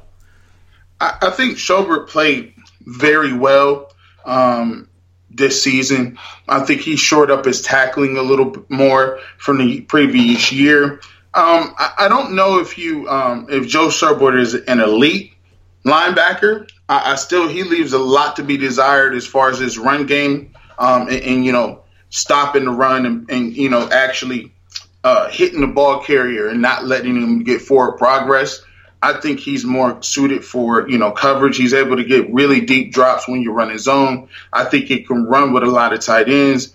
[1.00, 2.52] I, I think Schobert played
[2.82, 3.90] very well.
[4.26, 4.89] Um,
[5.30, 6.18] this season.
[6.48, 11.00] I think he shored up his tackling a little bit more from the previous year.
[11.32, 15.32] Um, I, I, don't know if you um, if Joe Schobert is an elite
[15.84, 16.68] linebacker.
[16.88, 20.06] I, I, still he leaves a lot to be desired as far as his run
[20.06, 20.54] game.
[20.76, 24.52] Um, and, and, you know stopping the run and, and you know actually
[25.04, 28.60] uh, hitting the ball carrier and not letting him get forward progress.
[29.02, 31.56] I think he's more suited for you know coverage.
[31.56, 34.28] He's able to get really deep drops when you're running zone.
[34.52, 36.74] I think he can run with a lot of tight ends.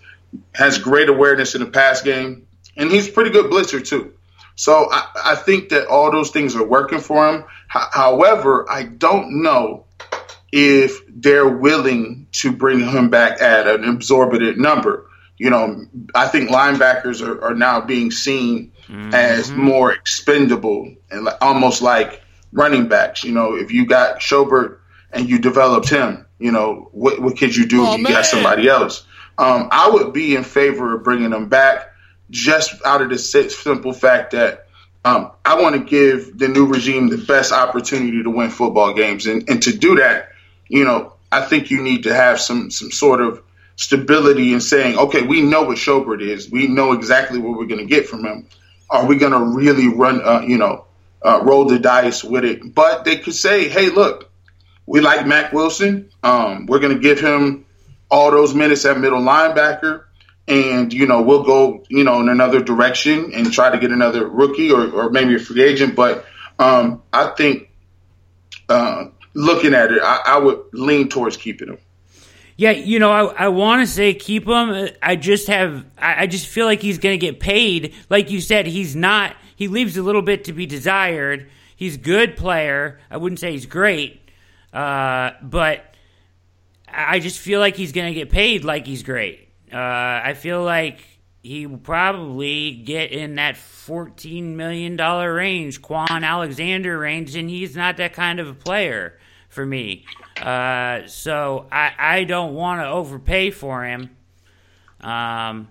[0.53, 4.13] Has great awareness in the pass game, and he's pretty good blitzer too.
[4.55, 7.45] So I, I think that all those things are working for him.
[7.75, 9.85] H- however, I don't know
[10.51, 15.04] if they're willing to bring him back at an absorbent number.
[15.37, 19.13] You know, I think linebackers are, are now being seen mm-hmm.
[19.13, 22.21] as more expendable and like, almost like
[22.53, 23.23] running backs.
[23.23, 24.79] You know, if you got Schobert
[25.11, 28.13] and you developed him, you know, what, what could you do oh, if you man.
[28.13, 29.05] got somebody else?
[29.37, 31.91] Um, I would be in favor of bringing them back
[32.29, 34.67] just out of the simple fact that
[35.03, 39.27] um, I want to give the new regime the best opportunity to win football games,
[39.27, 40.29] and, and to do that,
[40.67, 43.43] you know, I think you need to have some some sort of
[43.75, 47.81] stability and saying, okay, we know what Schobert is, we know exactly what we're going
[47.81, 48.47] to get from him.
[48.89, 50.85] Are we going to really run, uh, you know,
[51.23, 52.73] uh, roll the dice with it?
[52.73, 54.31] But they could say, hey, look,
[54.85, 56.09] we like Mack Wilson.
[56.23, 57.65] Um, we're going to give him
[58.09, 60.03] all those minutes at middle linebacker
[60.47, 64.27] and you know we'll go you know in another direction and try to get another
[64.27, 65.95] rookie or, or maybe a free agent.
[65.95, 66.25] But
[66.59, 67.69] um, I think
[68.69, 71.77] uh, looking at it, I, I, would lean towards keeping him.
[72.57, 74.89] Yeah, you know, I, I want to say keep him.
[75.01, 77.93] I just have, I, I just feel like he's going to get paid.
[78.09, 79.35] Like you said, he's not.
[79.55, 81.49] He leaves a little bit to be desired.
[81.75, 82.99] He's a good player.
[83.11, 84.21] I wouldn't say he's great,
[84.71, 85.95] uh, but
[86.87, 89.49] I just feel like he's going to get paid like he's great.
[89.71, 90.99] Uh, I feel like
[91.43, 97.97] he will probably get in that $14 million range, Kwon Alexander range, and he's not
[97.97, 100.05] that kind of a player for me.
[100.37, 104.09] Uh, so I, I don't want to overpay for him.
[105.01, 105.69] Um,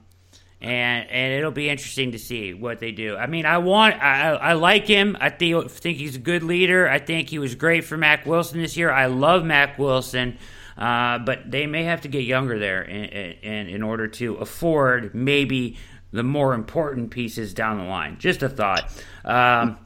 [0.60, 3.16] and and it'll be interesting to see what they do.
[3.16, 5.16] I mean, I want I, I like him.
[5.20, 6.88] I think think he's a good leader.
[6.88, 8.90] I think he was great for Mack Wilson this year.
[8.90, 10.38] I love Mack Wilson.
[10.76, 15.14] Uh, but they may have to get younger there in, in, in order to afford
[15.14, 15.76] maybe
[16.12, 18.16] the more important pieces down the line.
[18.18, 18.90] Just a thought.
[19.24, 19.78] Um,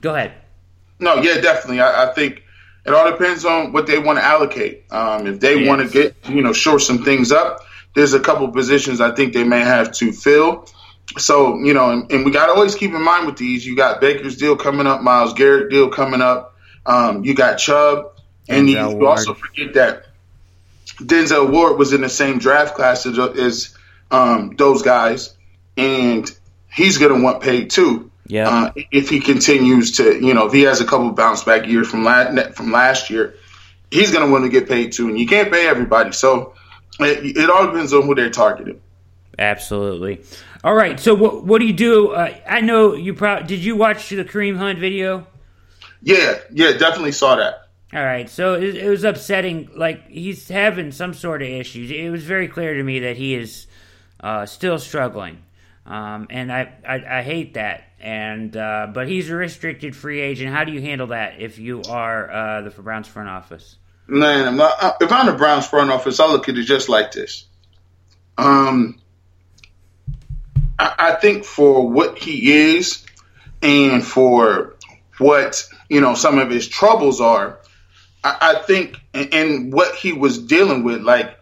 [0.00, 0.34] go ahead.
[1.00, 1.80] No, yeah, definitely.
[1.80, 2.41] I, I, think
[2.84, 4.84] it all depends on what they want to allocate.
[4.90, 5.68] Um, if they yes.
[5.68, 7.60] want to get, you know, short some things up,
[7.94, 10.66] there's a couple positions I think they may have to fill.
[11.18, 13.76] So, you know, and, and we got to always keep in mind with these, you
[13.76, 16.56] got Baker's deal coming up, Myles Garrett deal coming up.
[16.86, 18.12] Um, you got Chubb,
[18.48, 20.06] and, and you, you also forget that
[20.96, 23.76] Denzel Ward was in the same draft class as, as
[24.10, 25.36] um, those guys,
[25.76, 26.28] and
[26.72, 28.10] he's going to want paid too.
[28.26, 28.48] Yeah.
[28.48, 31.88] Uh, if he continues to, you know, if he has a couple bounce back years
[31.88, 33.34] from last from last year,
[33.90, 36.12] he's going to want to get paid too, and you can't pay everybody.
[36.12, 36.54] So
[37.00, 38.80] it, it all depends on who they're targeting.
[39.38, 40.22] Absolutely.
[40.62, 41.00] All right.
[41.00, 42.10] So what what do you do?
[42.10, 43.64] Uh, I know you probably did.
[43.64, 45.26] You watch the Kareem Hunt video?
[46.02, 47.68] Yeah, yeah, definitely saw that.
[47.94, 49.68] All right, so it, it, was upsetting.
[49.76, 51.90] Like he's having some sort of issues.
[51.90, 53.66] It was very clear to me that he is
[54.20, 55.42] uh, still struggling,
[55.86, 57.84] um, and I, I, I hate that.
[58.00, 60.52] And uh, but he's a restricted free agent.
[60.52, 63.76] How do you handle that if you are uh, the Browns front office?
[64.08, 64.58] Man,
[65.00, 67.46] if I'm the Browns front office, I look at it just like this.
[68.36, 69.00] Um,
[70.78, 73.04] I, I think for what he is,
[73.62, 74.74] and for
[75.18, 77.60] what you know some of his troubles are
[78.24, 81.38] I, think, and what he was dealing with, like,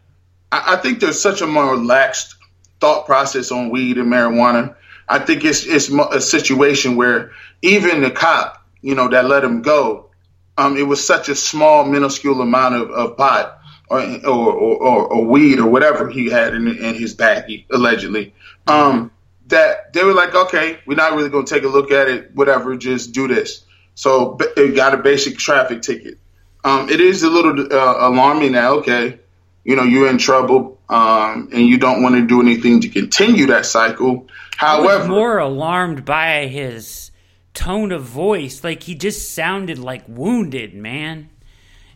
[0.51, 2.37] I, I think there's such a more relaxed
[2.81, 4.75] thought process on weed and marijuana.
[5.09, 9.63] I think it's it's a situation where even the cop, you know, that let him
[9.63, 10.11] go,
[10.57, 15.25] um, it was such a small, minuscule amount of, of pot or or, or or,
[15.25, 18.33] weed or whatever he had in, in his baggie, allegedly.
[18.67, 19.11] Um,
[19.49, 22.35] that they were like, okay, we're not really going to take a look at it,
[22.35, 23.65] whatever, just do this.
[23.97, 26.19] So it got a basic traffic ticket
[26.65, 28.75] um, it is a little uh, alarming now.
[28.75, 29.19] okay,
[29.65, 33.47] you know, you're in trouble, um, and you don't want to do anything to continue
[33.47, 34.27] that cycle.
[34.57, 37.13] However, more alarmed by his
[37.55, 41.31] tone of voice, like he just sounded like wounded, man.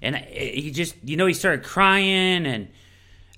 [0.01, 2.69] And he just, you know, he started crying, and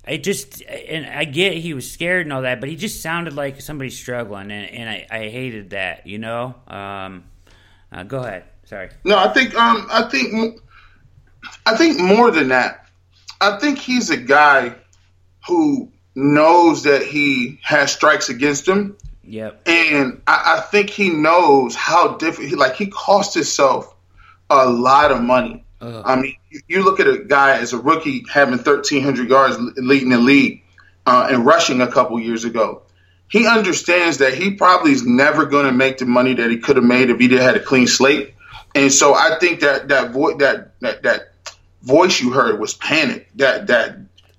[0.05, 3.33] I just, and I get he was scared and all that, but he just sounded
[3.33, 6.55] like somebody struggling, and, and I, I hated that, you know.
[6.67, 7.23] Um,
[7.91, 8.43] uh, go ahead.
[8.65, 8.89] Sorry.
[9.05, 10.59] No, I think, um, I think
[11.65, 12.89] I think more than that,
[13.39, 14.75] I think he's a guy
[15.47, 18.97] who knows that he has strikes against him.
[19.23, 19.67] Yep.
[19.67, 22.57] And I, I think he knows how different.
[22.57, 23.93] Like he cost himself
[24.49, 25.63] a lot of money.
[25.81, 29.57] Uh, I mean, you, you look at a guy as a rookie having 1,300 yards
[29.77, 30.63] leading the league.
[31.07, 32.83] uh, and rushing a couple years ago.
[33.29, 36.75] He understands that he probably is never going to make the money that he could
[36.75, 38.35] have made if he did had a clean slate.
[38.75, 41.33] And so I think that that vo- that, that that
[41.81, 43.97] voice you heard was panic, that that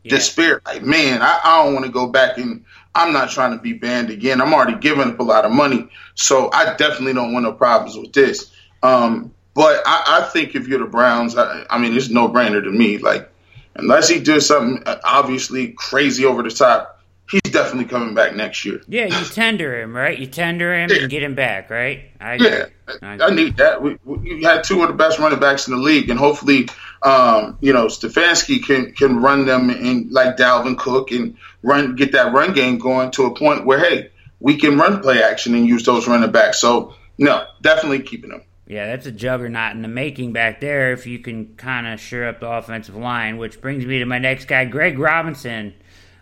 [0.09, 0.17] yeah.
[0.17, 0.63] despair.
[0.67, 3.73] Like, man, I, I don't want to go back and I'm not trying to be
[3.73, 4.41] banned again.
[4.41, 7.97] I'm already giving up a lot of money, so I definitely don't want no problems
[7.97, 8.51] with this.
[8.83, 12.63] Um, but I, I, think if you're the Browns, I, I mean, it's no brainer
[12.63, 12.99] to me.
[12.99, 13.29] Like,
[13.75, 17.01] unless he does something uh, obviously crazy over the top,
[17.31, 18.81] he's definitely coming back next year.
[18.89, 20.19] Yeah, you tender him, right?
[20.19, 21.03] You tender him yeah.
[21.03, 22.11] and get him back, right?
[22.21, 22.67] I yeah,
[23.03, 23.83] I, I, need that.
[23.83, 26.69] We, we, had two of the best running backs in the league, and hopefully,
[27.03, 32.13] um, you know, Stefanski can can run them in like Dalvin Cook and run get
[32.13, 35.67] that run game going to a point where hey, we can run play action and
[35.67, 36.59] use those running backs.
[36.59, 38.43] So no, definitely keeping them.
[38.67, 42.27] Yeah, that's a juggernaut in the making back there if you can kind of shore
[42.27, 45.73] up the offensive line, which brings me to my next guy, Greg Robinson.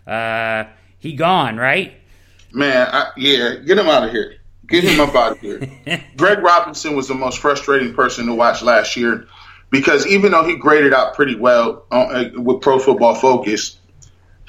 [0.05, 0.63] Uh,
[0.97, 1.93] he gone, right?
[2.53, 4.37] Man, I, yeah, get him out of here.
[4.65, 5.59] Get him up out of here.
[6.17, 9.27] Greg Robinson was the most frustrating person to watch last year
[9.69, 13.77] because even though he graded out pretty well uh, with Pro Football Focus,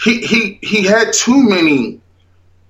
[0.00, 2.00] he he he had too many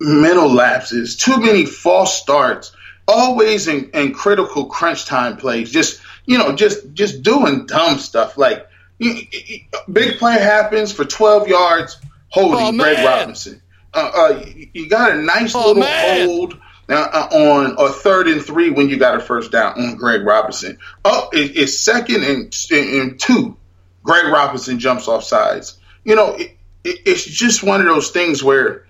[0.00, 2.72] mental lapses, too many false starts
[3.08, 8.36] always in, in critical crunch time plays, just you know, just just doing dumb stuff.
[8.36, 8.68] Like
[8.98, 11.96] big play happens for 12 yards,
[12.28, 13.62] holding oh, Greg Robinson.
[13.94, 14.44] Uh, uh,
[14.74, 16.28] you got a nice oh, little man.
[16.28, 19.96] hold uh, uh, on a third and three when you got a first down on
[19.96, 20.78] Greg Robinson.
[21.04, 23.56] Up it, it's second and, and two.
[24.02, 25.78] Greg Robinson jumps off sides.
[26.04, 28.86] You know, it, it, it's just one of those things where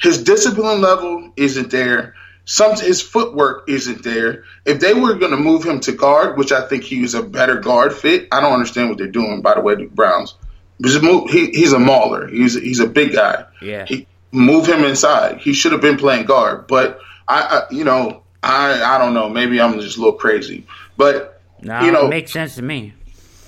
[0.00, 2.14] his discipline level isn't there
[2.46, 4.44] some his footwork isn't there.
[4.64, 7.22] If they were going to move him to guard, which I think he was a
[7.22, 9.42] better guard fit, I don't understand what they're doing.
[9.42, 10.34] By the way, the Browns.
[10.80, 12.28] He, he's a mauler.
[12.28, 13.46] He's he's a big guy.
[13.60, 13.84] Yeah.
[13.84, 15.38] He, move him inside.
[15.38, 16.66] He should have been playing guard.
[16.68, 19.28] But I, I, you know, I I don't know.
[19.28, 20.66] Maybe I'm just a little crazy.
[20.96, 22.94] But no, you know, it makes sense to me.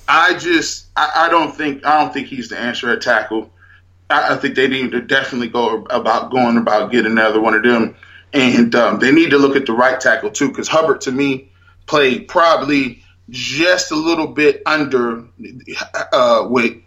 [0.07, 3.51] I just I, I don't think I don't think he's the answer at tackle.
[4.09, 7.63] I, I think they need to definitely go about going about getting another one of
[7.63, 7.95] them
[8.33, 11.51] and um, they need to look at the right tackle too, because Hubbard to me
[11.85, 15.23] played probably just a little bit under
[16.11, 16.77] uh, with,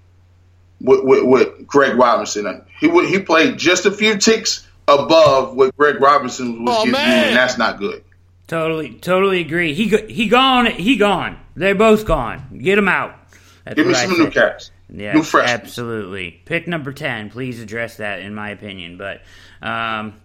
[0.80, 2.64] with, with with Greg Robinson.
[2.78, 7.36] He he played just a few ticks above what Greg Robinson was oh, getting, and
[7.36, 8.04] that's not good.
[8.46, 9.74] Totally, totally agree.
[9.74, 10.66] He he gone.
[10.66, 11.38] He gone.
[11.56, 12.58] They're both gone.
[12.62, 13.14] Get them out.
[13.64, 14.70] That's Give me some new cats.
[14.90, 15.48] Yeah, new fresh.
[15.48, 16.42] Absolutely.
[16.44, 17.30] Pick number ten.
[17.30, 18.98] Please address that, in my opinion.
[18.98, 19.22] But
[19.62, 20.20] um,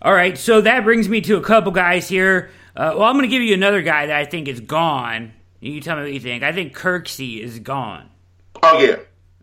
[0.00, 2.50] all right, so that brings me to a couple guys here.
[2.76, 5.32] Uh, well, I'm going to give you another guy that I think is gone.
[5.60, 6.44] You can tell me what you think.
[6.44, 8.08] I think Kirksey is gone.
[8.62, 8.96] Oh yeah,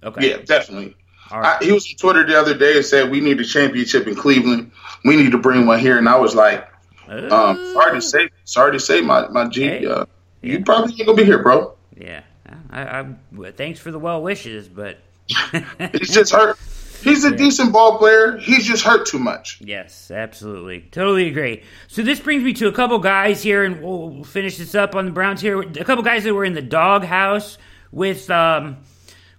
[0.03, 0.95] okay, yeah, definitely.
[1.43, 4.15] I, he was on Twitter the other day and said we need a championship in
[4.15, 4.71] Cleveland.
[5.03, 6.67] We need to bring one here, and I was like,
[7.07, 10.05] um, sorry to say, sorry to say, my my G, hey, uh,
[10.41, 10.53] yeah.
[10.53, 11.75] you probably ain't gonna be here, bro.
[11.97, 12.21] Yeah,
[12.69, 14.99] I, I thanks for the well wishes, but
[15.93, 16.57] he's just hurt.
[17.03, 17.35] He's a yeah.
[17.35, 18.37] decent ball player.
[18.37, 19.59] He's just hurt too much.
[19.61, 20.81] Yes, absolutely.
[20.91, 21.63] Totally agree.
[21.87, 25.05] So this brings me to a couple guys here, and we'll finish this up on
[25.05, 25.61] the Browns here.
[25.61, 27.57] A couple guys that were in the doghouse
[27.91, 28.29] with.
[28.29, 28.77] Um,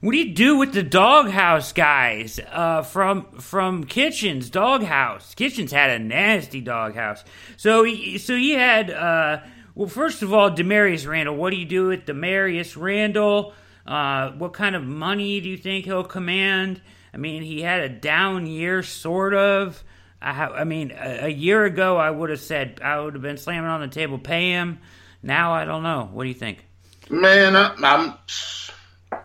[0.06, 5.34] what do you do with the doghouse guys uh, from from Kitchens doghouse?
[5.34, 7.24] Kitchens had a nasty doghouse.
[7.56, 9.40] So he, so he had uh,
[9.74, 11.34] well, first of all, Damarious Randall.
[11.34, 13.52] What do you do with Damarious Randall?
[13.84, 16.80] Uh, what kind of money do you think he'll command?
[17.12, 19.82] I mean, he had a down year, sort of.
[20.22, 23.38] I, I mean, a, a, year ago, I would have said I would have been
[23.38, 24.78] slamming on the table, pay him.
[25.20, 26.08] Now, I don't know.
[26.12, 26.64] What do you think?
[27.10, 28.14] Man, I, am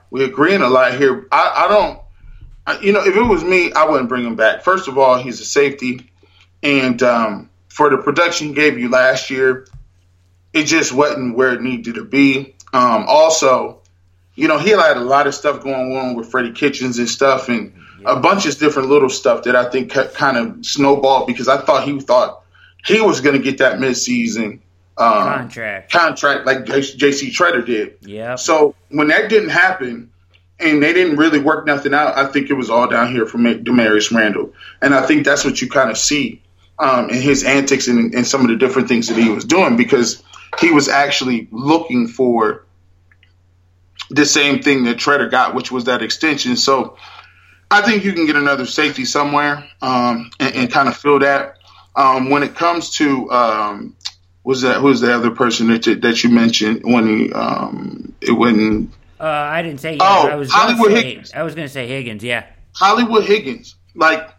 [0.10, 1.28] we're agreeing a lot here.
[1.32, 2.00] I, I don't,
[2.66, 4.64] I, you know, if it was me, I wouldn't bring him back.
[4.64, 6.12] First of all, he's a safety,
[6.62, 9.68] and um, for the production he gave you last year,
[10.54, 12.56] it just wasn't where it needed to be.
[12.74, 13.82] Um, also,
[14.36, 17.50] you know, he had a lot of stuff going on with Freddie Kitchens and stuff,
[17.50, 17.74] and
[18.06, 21.84] a bunch of different little stuff that I think kind of snowballed because I thought
[21.84, 22.44] he thought
[22.86, 24.60] he was going to get that midseason
[25.02, 27.32] um, contract contract like J.C.
[27.32, 27.98] Tretter did.
[28.02, 28.36] Yeah.
[28.36, 30.12] So when that didn't happen
[30.60, 33.44] and they didn't really work nothing out, I think it was all down here from
[33.44, 36.42] Damarious Randall, and I think that's what you kind of see
[36.80, 39.78] um, in his antics and, and some of the different things that he was doing
[39.78, 40.24] because
[40.60, 42.66] he was actually looking for
[44.10, 46.58] the same thing that Tretter got, which was that extension.
[46.58, 46.98] So
[47.70, 51.58] I think you can get another safety somewhere um, and, and, kind of fill that.
[51.96, 53.96] Um, when it comes to um,
[54.44, 58.32] was that who's the other person that you, that you mentioned when he um, it
[58.32, 58.94] wouldn't?
[59.20, 59.94] Uh, I didn't say.
[59.94, 61.34] Yeah, oh, I was Hollywood say, Higgins.
[61.34, 62.24] I was going to say Higgins.
[62.24, 63.76] Yeah, Hollywood Higgins.
[63.94, 64.30] Like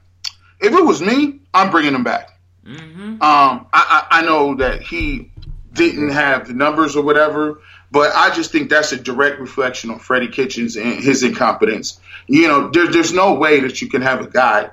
[0.60, 2.30] if it was me, I'm bringing him back.
[2.64, 3.14] Mm-hmm.
[3.14, 5.30] Um, I, I, I know that he
[5.72, 9.98] didn't have the numbers or whatever, but I just think that's a direct reflection on
[9.98, 12.00] Freddie Kitchens and his incompetence.
[12.26, 14.70] You know, there, there's no way that you can have a guy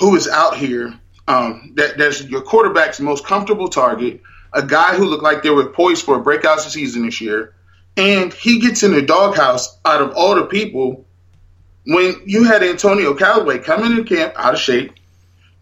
[0.00, 0.98] who is out here
[1.28, 4.20] um, that that's your quarterback's most comfortable target,
[4.52, 7.54] a guy who looked like they were poised for a breakout season this year,
[7.96, 11.06] and he gets in the doghouse out of all the people
[11.84, 14.92] when you had Antonio Callaway come into camp out of shape,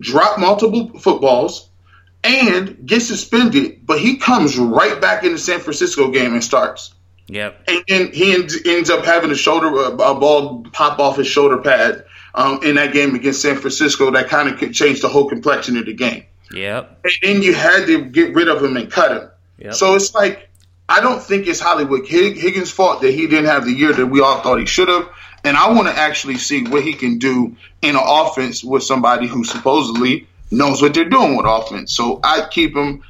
[0.01, 1.69] drop multiple footballs,
[2.23, 6.95] and get suspended, but he comes right back in the San Francisco game and starts.
[7.29, 7.65] Yep.
[7.69, 11.59] And, and he ends, ends, up having a shoulder a, ball pop off his shoulder
[11.59, 12.05] pad
[12.35, 14.11] um, in that game against San Francisco.
[14.11, 16.24] That kind of changed the whole complexion of the game.
[16.53, 17.01] Yep.
[17.05, 19.31] And then you had to get rid of him and cut him.
[19.59, 19.74] Yep.
[19.74, 20.51] So it's like
[20.91, 24.20] I don't think it's Hollywood Higgins' fault that he didn't have the year that we
[24.20, 25.09] all thought he should have.
[25.45, 29.28] And I want to actually see what he can do in an offense with somebody
[29.28, 31.93] who supposedly knows what they're doing with offense.
[31.93, 33.05] So I'd keep him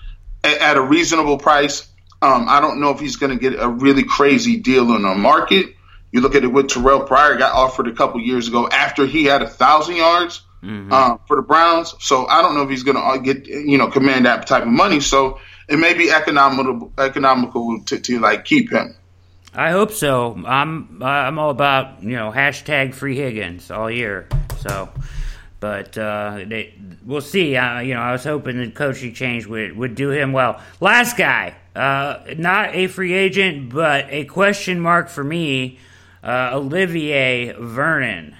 [0.45, 1.89] at, at a reasonable price.
[2.21, 5.15] Um, I don't know if he's going to get a really crazy deal in the
[5.15, 5.75] market.
[6.13, 9.25] You look at it with Terrelle Pryor, got offered a couple years ago after he
[9.25, 10.93] had a thousand yards mm-hmm.
[10.93, 11.95] um, for the Browns.
[12.01, 14.63] So I don't know if he's going to uh, get you know command that type
[14.63, 15.01] of money.
[15.01, 15.39] So
[15.69, 18.97] it may be economical economical to, to like keep him.
[19.55, 20.41] I hope so.
[20.47, 24.29] I'm I'm all about you know hashtag free Higgins all year.
[24.59, 24.89] So,
[25.59, 27.57] but uh, they, we'll see.
[27.57, 30.61] Uh, you know, I was hoping the coaching change would would do him well.
[30.81, 35.79] Last guy, uh, not a free agent, but a question mark for me.
[36.23, 38.37] Uh, Olivier Vernon.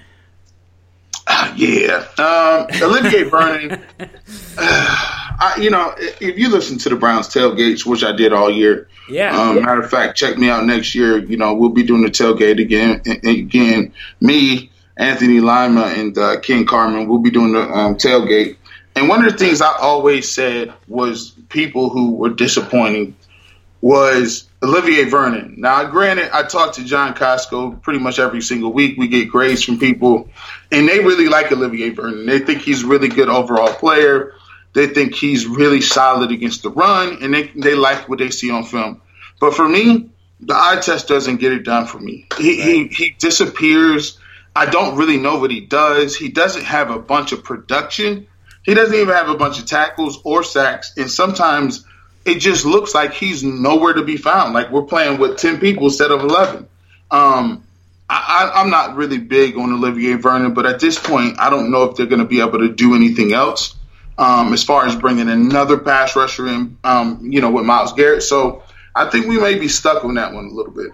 [1.57, 3.81] Yeah, um, Olivier Vernon.
[4.59, 8.89] I, you know, if you listen to the Browns tailgates, which I did all year,
[9.11, 9.37] yeah.
[9.37, 11.19] Um, matter of fact, check me out next year.
[11.19, 13.03] You know, we'll be doing the tailgate again.
[13.25, 17.09] Again, me, Anthony Lima, and uh, King Carmen.
[17.09, 18.57] We'll be doing the um, tailgate.
[18.95, 23.17] And one of the things I always said was people who were disappointing
[23.81, 25.55] was Olivier Vernon.
[25.57, 28.99] Now, granted, I talk to John Costco pretty much every single week.
[28.99, 30.29] We get grades from people,
[30.71, 32.27] and they really like Olivier Vernon.
[32.27, 34.35] They think he's a really good overall player.
[34.75, 38.51] They think he's really solid against the run, and they they like what they see
[38.51, 39.01] on film.
[39.41, 42.27] But for me, the eye test doesn't get it done for me.
[42.37, 42.93] He right.
[42.93, 44.19] he, he disappears.
[44.55, 46.17] I don't really know what he does.
[46.17, 48.27] He doesn't have a bunch of production.
[48.63, 51.87] He doesn't even have a bunch of tackles or sacks, and sometimes
[52.25, 54.55] it just looks like he's nowhere to be found.
[54.55, 56.69] Like we're playing with ten people instead of eleven.
[57.11, 57.65] Um,
[58.09, 61.85] I, I'm not really big on Olivier Vernon, but at this point, I don't know
[61.85, 63.77] if they're going to be able to do anything else
[64.19, 68.25] um, as far as bringing another pass rusher in, um, you know, with Myles Garrett.
[68.25, 68.65] So
[68.97, 70.91] I think we may be stuck on that one a little bit.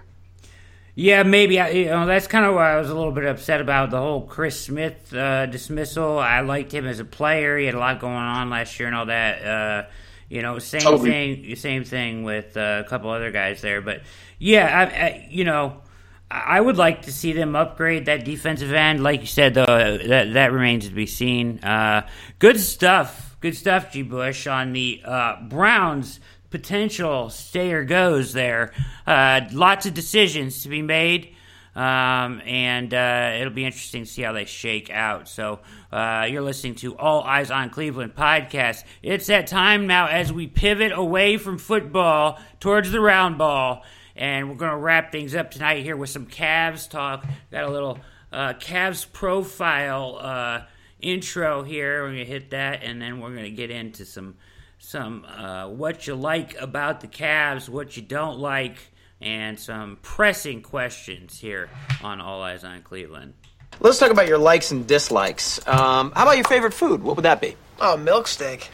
[0.93, 1.55] Yeah, maybe.
[1.55, 4.21] You know, that's kind of why I was a little bit upset about the whole
[4.21, 6.19] Chris Smith uh, dismissal.
[6.19, 7.57] I liked him as a player.
[7.57, 9.43] He had a lot going on last year and all that.
[9.43, 9.87] Uh,
[10.29, 11.09] you know, same totally.
[11.09, 11.55] thing.
[11.55, 13.81] Same thing with uh, a couple other guys there.
[13.81, 14.01] But
[14.39, 15.81] yeah, I, I, you know,
[16.29, 19.01] I would like to see them upgrade that defensive end.
[19.01, 21.59] Like you said, though, that that remains to be seen.
[21.59, 22.07] Uh,
[22.39, 24.01] good stuff, good stuff, G.
[24.01, 26.19] Bush on the uh, Browns'
[26.49, 28.73] potential stay or goes there.
[29.05, 31.33] Uh, lots of decisions to be made,
[31.77, 35.29] um, and uh, it'll be interesting to see how they shake out.
[35.29, 35.59] So
[35.91, 38.83] uh, you're listening to All Eyes on Cleveland podcast.
[39.03, 43.83] It's that time now as we pivot away from football towards the round ball
[44.17, 47.25] and we're going to wrap things up tonight here with some Cavs talk.
[47.51, 47.99] Got a little
[48.31, 50.61] uh, Cavs profile uh,
[50.99, 52.01] intro here.
[52.01, 54.35] We're going to hit that, and then we're going to get into some
[54.79, 58.77] some uh, what you like about the Cavs, what you don't like,
[59.21, 61.69] and some pressing questions here
[62.03, 63.33] on All Eyes on Cleveland.
[63.79, 65.65] Let's talk about your likes and dislikes.
[65.67, 67.03] Um, how about your favorite food?
[67.03, 67.55] What would that be?
[67.79, 68.69] Oh, milk steak.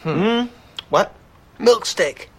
[0.00, 0.44] Hmm.
[0.90, 1.12] What?
[1.58, 2.30] Milk steak.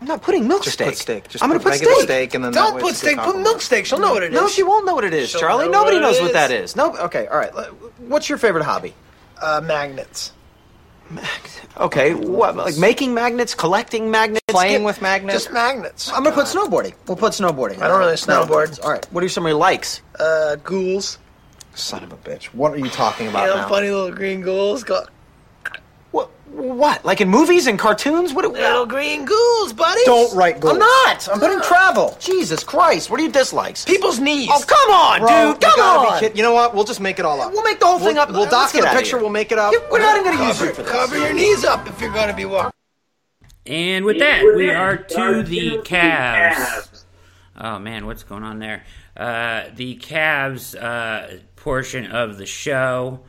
[0.00, 0.88] I'm not putting milk Just steak.
[0.88, 1.28] put steak.
[1.28, 2.04] Just I'm gonna put regular steak.
[2.06, 3.18] steak and then Don't put steak.
[3.18, 3.86] Put milk steak.
[3.86, 4.40] She'll know what it is.
[4.40, 5.66] No, she won't know what it is, She'll Charlie.
[5.66, 6.70] know Nobody what it knows what that is.
[6.70, 6.76] is.
[6.76, 6.96] No.
[6.96, 7.28] Okay.
[7.28, 7.52] All right.
[7.98, 8.94] What's your favorite hobby?
[9.40, 10.32] Uh, magnets.
[11.78, 12.14] Okay.
[12.14, 12.54] What?
[12.56, 15.44] Like making magnets, collecting magnets, Playing Get- with magnets?
[15.44, 16.10] Just magnets.
[16.12, 16.92] I'm gonna put snowboarding.
[17.06, 17.80] We'll put snowboarding.
[17.80, 18.84] I don't really No.
[18.84, 19.06] All right.
[19.12, 20.02] What are some of your likes?
[20.18, 21.18] Uh, ghouls.
[21.74, 22.44] Son of a bitch.
[22.46, 23.68] What are you talking You about know, now?
[23.68, 24.84] funny little green ghouls.
[24.84, 25.04] Go,
[26.52, 26.76] What?
[26.76, 27.04] What?
[27.04, 28.32] Like in movies and cartoons?
[28.34, 28.50] What?
[28.52, 30.00] little green ghouls, buddy.
[30.04, 30.74] Don't write ghouls.
[30.74, 31.28] I'm not.
[31.32, 32.16] I'm putting travel.
[32.20, 33.10] Jesus Christ.
[33.10, 33.84] What are your dislikes?
[33.84, 34.48] People's knees.
[34.52, 35.60] Oh, come on, Bro, dude.
[35.62, 36.36] Come gotta be on.
[36.36, 36.74] You know what?
[36.74, 37.52] We'll just make it all up.
[37.52, 38.30] We'll make the whole thing We'll- up.
[38.30, 39.16] we'll Let's dock get it a out picture.
[39.16, 39.20] here.
[39.22, 39.72] We'll make it up.
[39.90, 40.90] We're not even going to use cover, you for this.
[40.92, 42.72] cover your knees up if you're going to be walking.
[43.66, 47.04] And with that, we are to the Cavs.
[47.56, 48.84] Oh man, what's going on there?
[49.16, 53.20] Uh, the Cavs uh, portion of the show.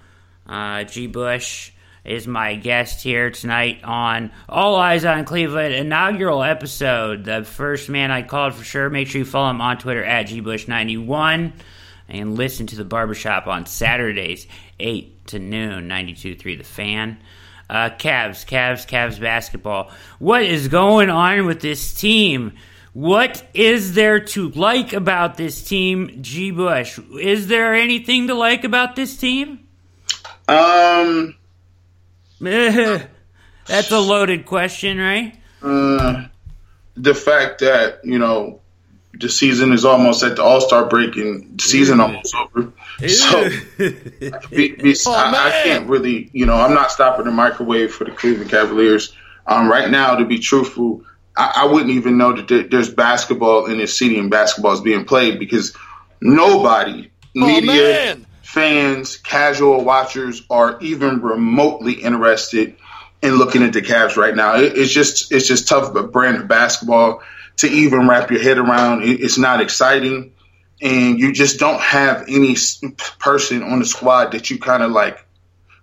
[0.47, 1.07] Uh, G.
[1.07, 1.71] Bush
[2.05, 7.23] is my guest here tonight on All Eyes on Cleveland inaugural episode.
[7.23, 8.89] The first man I called for sure.
[8.89, 11.53] Make sure you follow him on Twitter at gbush91
[12.09, 14.47] and listen to the barbershop on Saturdays,
[14.79, 17.17] 8 to noon, 92.3 The Fan.
[17.69, 19.89] Uh, Cavs, Cavs, Cavs basketball.
[20.19, 22.53] What is going on with this team?
[22.91, 26.51] What is there to like about this team, G.
[26.51, 26.99] Bush?
[27.19, 29.67] Is there anything to like about this team?
[30.47, 31.35] Um,
[33.65, 35.35] That's a loaded question, right?
[35.63, 36.25] uh,
[36.95, 38.59] the fact that you know
[39.19, 42.73] the season is almost at the All Star break and the season almost over.
[43.07, 43.49] So
[44.49, 48.11] be, be, I, I can't really, you know, I'm not stopping the microwave for the
[48.11, 49.15] Cleveland Cavaliers.
[49.45, 51.03] Um, right now, to be truthful,
[51.35, 54.81] I, I wouldn't even know that there, there's basketball in this city and basketball is
[54.81, 55.75] being played because
[56.21, 58.17] nobody, media,
[58.53, 62.75] fans, casual watchers are even remotely interested
[63.23, 64.57] in looking at the Cavs right now.
[64.57, 67.23] It, it's just it's just tough, but brand of basketball
[67.57, 69.01] to even wrap your head around.
[69.01, 70.33] It, it's not exciting,
[70.83, 72.55] and you just don't have any
[73.17, 75.25] person on the squad that you kind of like.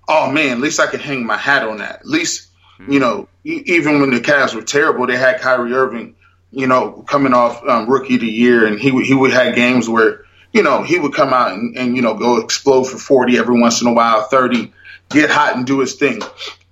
[0.08, 2.00] Oh man, at least I can hang my hat on that.
[2.00, 2.50] At least
[2.88, 6.14] you know, e- even when the Cavs were terrible, they had Kyrie Irving.
[6.52, 9.88] You know, coming off um, rookie of the year, and he he would have games
[9.88, 13.38] where you know he would come out and, and you know go explode for forty
[13.38, 14.72] every once in a while, thirty,
[15.10, 16.20] get hot and do his thing.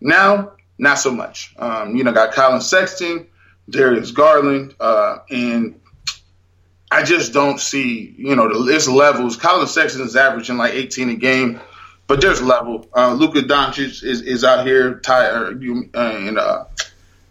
[0.00, 1.54] Now, not so much.
[1.58, 3.26] Um, you know, got Collin Sexton,
[3.68, 5.78] Darius Garland, uh, and
[6.90, 9.36] I just don't see, you know, the levels.
[9.36, 11.60] Collin Sexton is averaging like 18 a game,
[12.06, 12.88] but there's level.
[12.96, 16.64] Uh, Luka Doncic is, is out here, Ty, uh, uh, and uh,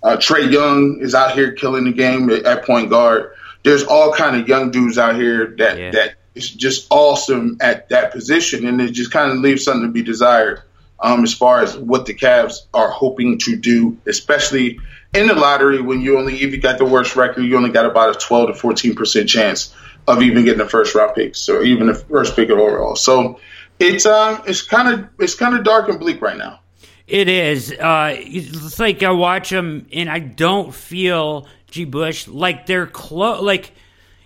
[0.03, 3.33] uh, Trae Young is out here killing the game at, at point guard.
[3.63, 5.91] There's all kind of young dudes out here that Yeah.
[5.91, 9.91] that is just awesome at that position, and it just kind of leaves something to
[9.91, 10.61] be desired
[10.99, 14.79] um, as far as what the Cavs are hoping to do, especially
[15.13, 17.85] in the lottery when you only if you got the worst record, you only got
[17.85, 19.73] about a 12 to 14 percent chance
[20.07, 22.95] of even getting the first round pick, or even the first pick overall.
[22.95, 23.39] So
[23.79, 26.59] it's um it's kind of it's kind of dark and bleak right now.
[27.07, 27.71] It is.
[27.71, 31.85] Uh, it's like I watch them and I don't feel G.
[31.85, 33.41] Bush like they're close.
[33.41, 33.71] Like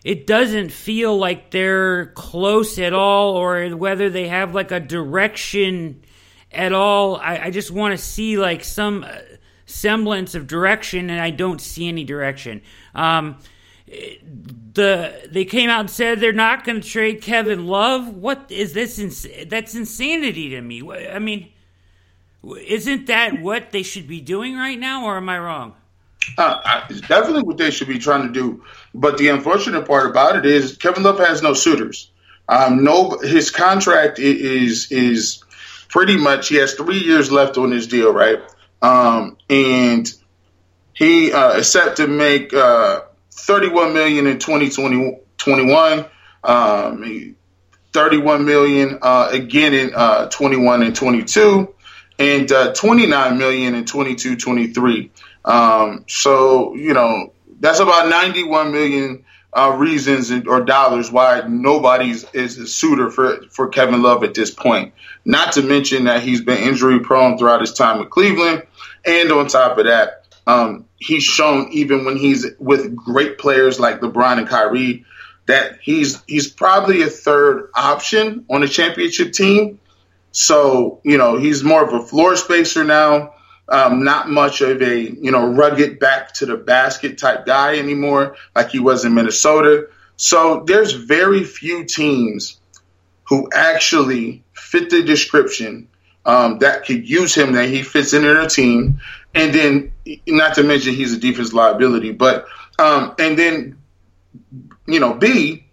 [0.04, 6.04] it doesn't feel like they're close at all, or whether they have like a direction
[6.52, 7.18] at all.
[7.18, 9.18] I, I just want to see like some uh,
[9.66, 12.62] semblance of direction, and I don't see any direction.
[12.96, 13.38] Um,
[13.88, 18.16] the they came out and said they're not going to trade Kevin Love.
[18.16, 19.00] What is this?
[19.00, 20.82] Ins- that's insanity to me.
[20.92, 21.50] I mean.
[22.44, 25.76] Isn't that what they should be doing right now, or am I wrong?
[26.40, 28.64] Uh, I- it's definitely what they should be trying to do.
[28.94, 32.12] But the unfortunate part about it is Kevin Love has no suitors.
[32.50, 35.44] Um, no, his contract is is
[35.88, 38.40] pretty much he has three years left on his deal, right?
[38.82, 40.12] Um, and
[40.94, 43.02] he uh, is set to make uh,
[43.32, 46.06] 31 million in 2021.
[46.44, 47.36] Um, he-
[47.94, 51.74] 31 million uh, again in uh, 21 and 22
[52.20, 55.12] and uh, 29 million in 22 23
[55.44, 59.24] um, so you know that's about 91 million
[59.54, 64.52] uh, reasons or dollars why nobody's is a suitor for for Kevin Love at this
[64.52, 64.94] point.
[65.24, 68.64] Not to mention that he's been injury prone throughout his time with Cleveland.
[69.06, 74.02] And on top of that um, he's shown even when he's with great players like
[74.02, 75.06] LeBron and Kyrie
[75.48, 79.80] that he's he's probably a third option on a championship team.
[80.32, 83.34] So you know he's more of a floor spacer now,
[83.70, 88.36] um, not much of a you know rugged back to the basket type guy anymore
[88.56, 89.88] like he was in Minnesota.
[90.18, 92.60] So there's very few teams
[93.24, 95.88] who actually fit the description
[96.26, 99.00] um, that could use him that he fits into their team,
[99.34, 99.94] and then
[100.28, 102.46] not to mention he's a defense liability, but
[102.78, 103.78] um, and then
[104.88, 105.66] you know, B,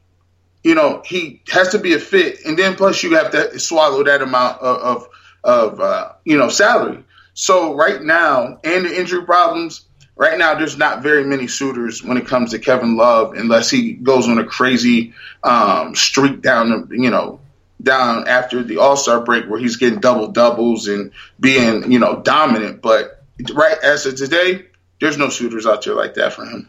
[0.62, 4.02] you know, he has to be a fit, and then plus you have to swallow
[4.04, 5.08] that amount of of,
[5.44, 7.04] of uh, you know salary.
[7.40, 9.86] So right now, and the injury problems,
[10.16, 13.92] right now there's not very many suitors when it comes to Kevin Love, unless he
[13.92, 17.38] goes on a crazy um, streak down, you know,
[17.80, 22.20] down after the All Star break where he's getting double doubles and being you know
[22.20, 22.82] dominant.
[22.82, 23.22] But
[23.54, 24.66] right as of today,
[25.00, 26.68] there's no suitors out there like that for him.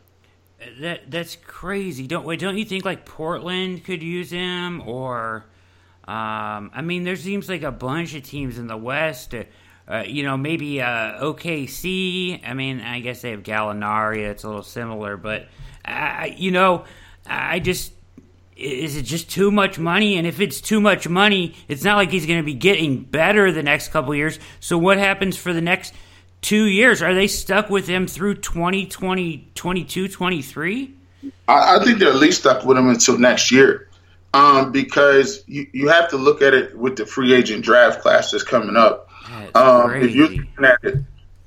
[0.81, 2.05] That that's crazy.
[2.05, 2.39] Don't wait.
[2.39, 5.45] Don't you think like Portland could use him, or
[6.07, 9.33] um, I mean, there seems like a bunch of teams in the West.
[9.33, 9.45] Uh,
[9.89, 12.47] uh, you know, maybe uh, OKC.
[12.47, 14.19] I mean, I guess they have Gallinari.
[14.19, 15.47] It's a little similar, but
[15.83, 16.85] I, you know,
[17.25, 17.93] I just
[18.59, 20.17] is it just too much money?
[20.17, 23.51] And if it's too much money, it's not like he's going to be getting better
[23.51, 24.37] the next couple years.
[24.59, 25.93] So what happens for the next
[26.41, 27.01] two years?
[27.01, 30.93] Are they stuck with him through 2020, 22, 23?
[31.47, 33.87] I, I think they're at least stuck with him until next year.
[34.33, 38.31] Um, because you, you have to look at it with the free agent draft class
[38.31, 39.08] that's coming up.
[39.55, 40.95] Um, if you're looking at it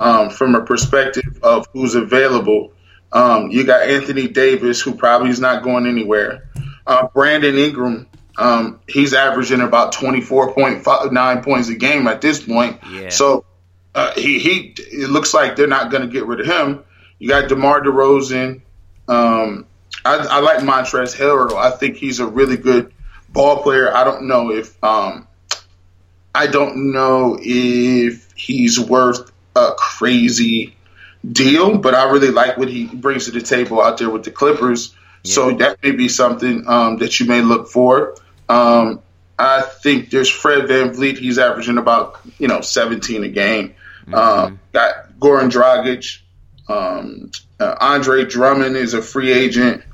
[0.01, 2.73] um, from a perspective of who's available,
[3.13, 6.49] um, you got Anthony Davis, who probably is not going anywhere.
[6.87, 8.09] Uh, Brandon Ingram,
[8.39, 12.81] um, he's averaging about 24.9 points a game at this point.
[12.91, 13.11] Yeah.
[13.11, 13.45] So
[13.95, 16.83] uh, he, he it looks like they're not going to get rid of him.
[17.19, 18.63] You got DeMar DeRozan.
[19.09, 19.67] Um,
[20.05, 21.55] I, I like Montrezl Harrell.
[21.55, 22.93] I think he's a really good
[23.29, 23.95] ball player.
[23.95, 25.29] I don't know if um,
[26.35, 30.75] I don't know if he's worth a crazy
[31.31, 34.31] deal, but I really like what he brings to the table out there with the
[34.31, 34.95] Clippers.
[35.25, 38.17] So that may be something um, that you may look for.
[38.49, 39.01] Um,
[39.39, 41.19] I think there's Fred VanVleet.
[41.19, 43.75] He's averaging about you know 17 a game.
[44.13, 46.19] Um, got Goran Dragic.
[46.69, 47.31] Um,
[47.61, 49.85] uh, Andre Drummond is a free agent.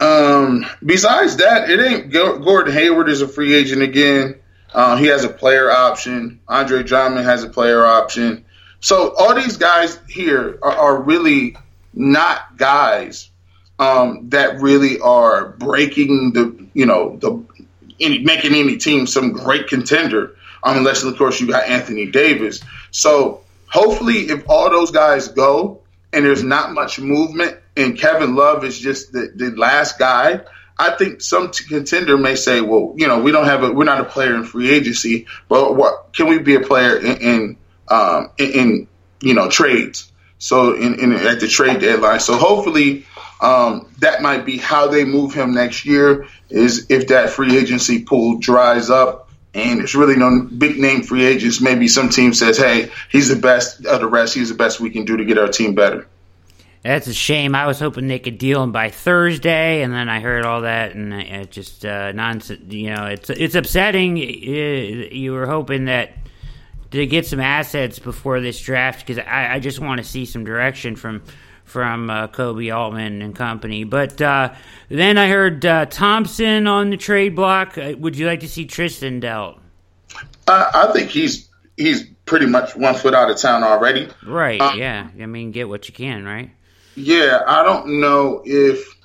[0.00, 4.36] Um, besides that, it ain't Gordon Hayward is a free agent again.
[4.72, 6.40] Uh, he has a player option.
[6.48, 8.44] Andre Drummond has a player option.
[8.80, 11.56] So all these guys here are, are really
[11.94, 13.30] not guys
[13.78, 17.42] um, that really are breaking the you know the
[18.00, 20.36] any, making any team some great contender.
[20.62, 22.60] Um, unless of course you got Anthony Davis.
[22.90, 25.80] So hopefully, if all those guys go
[26.12, 30.40] and there's not much movement, and Kevin Love is just the, the last guy.
[30.78, 34.00] I think some contender may say, "Well, you know, we don't have a, we're not
[34.00, 37.56] a player in free agency, but what can we be a player in, in,
[37.88, 38.88] um, in, in
[39.20, 40.12] you know trades?
[40.38, 42.20] So in, in at the trade deadline.
[42.20, 43.06] So hopefully,
[43.40, 46.26] um, that might be how they move him next year.
[46.50, 51.24] Is if that free agency pool dries up and there's really no big name free
[51.24, 54.34] agents, maybe some team says, "Hey, he's the best of the rest.
[54.34, 56.06] He's the best we can do to get our team better."
[56.86, 57.56] That's a shame.
[57.56, 60.94] I was hoping they could deal him by Thursday, and then I heard all that,
[60.94, 62.72] and it just uh, nonsense.
[62.72, 64.16] You know, it's it's upsetting.
[64.16, 66.12] You were hoping that
[66.92, 70.44] to get some assets before this draft because I, I just want to see some
[70.44, 71.24] direction from
[71.64, 73.82] from uh, Koby Altman and company.
[73.82, 74.54] But uh,
[74.88, 77.76] then I heard uh, Thompson on the trade block.
[77.76, 79.58] Uh, would you like to see Tristan dealt?
[80.46, 84.08] I, I think he's he's pretty much one foot out of town already.
[84.24, 84.60] Right.
[84.60, 85.08] Uh, yeah.
[85.20, 86.24] I mean, get what you can.
[86.24, 86.52] Right.
[86.96, 88.96] Yeah, I don't know if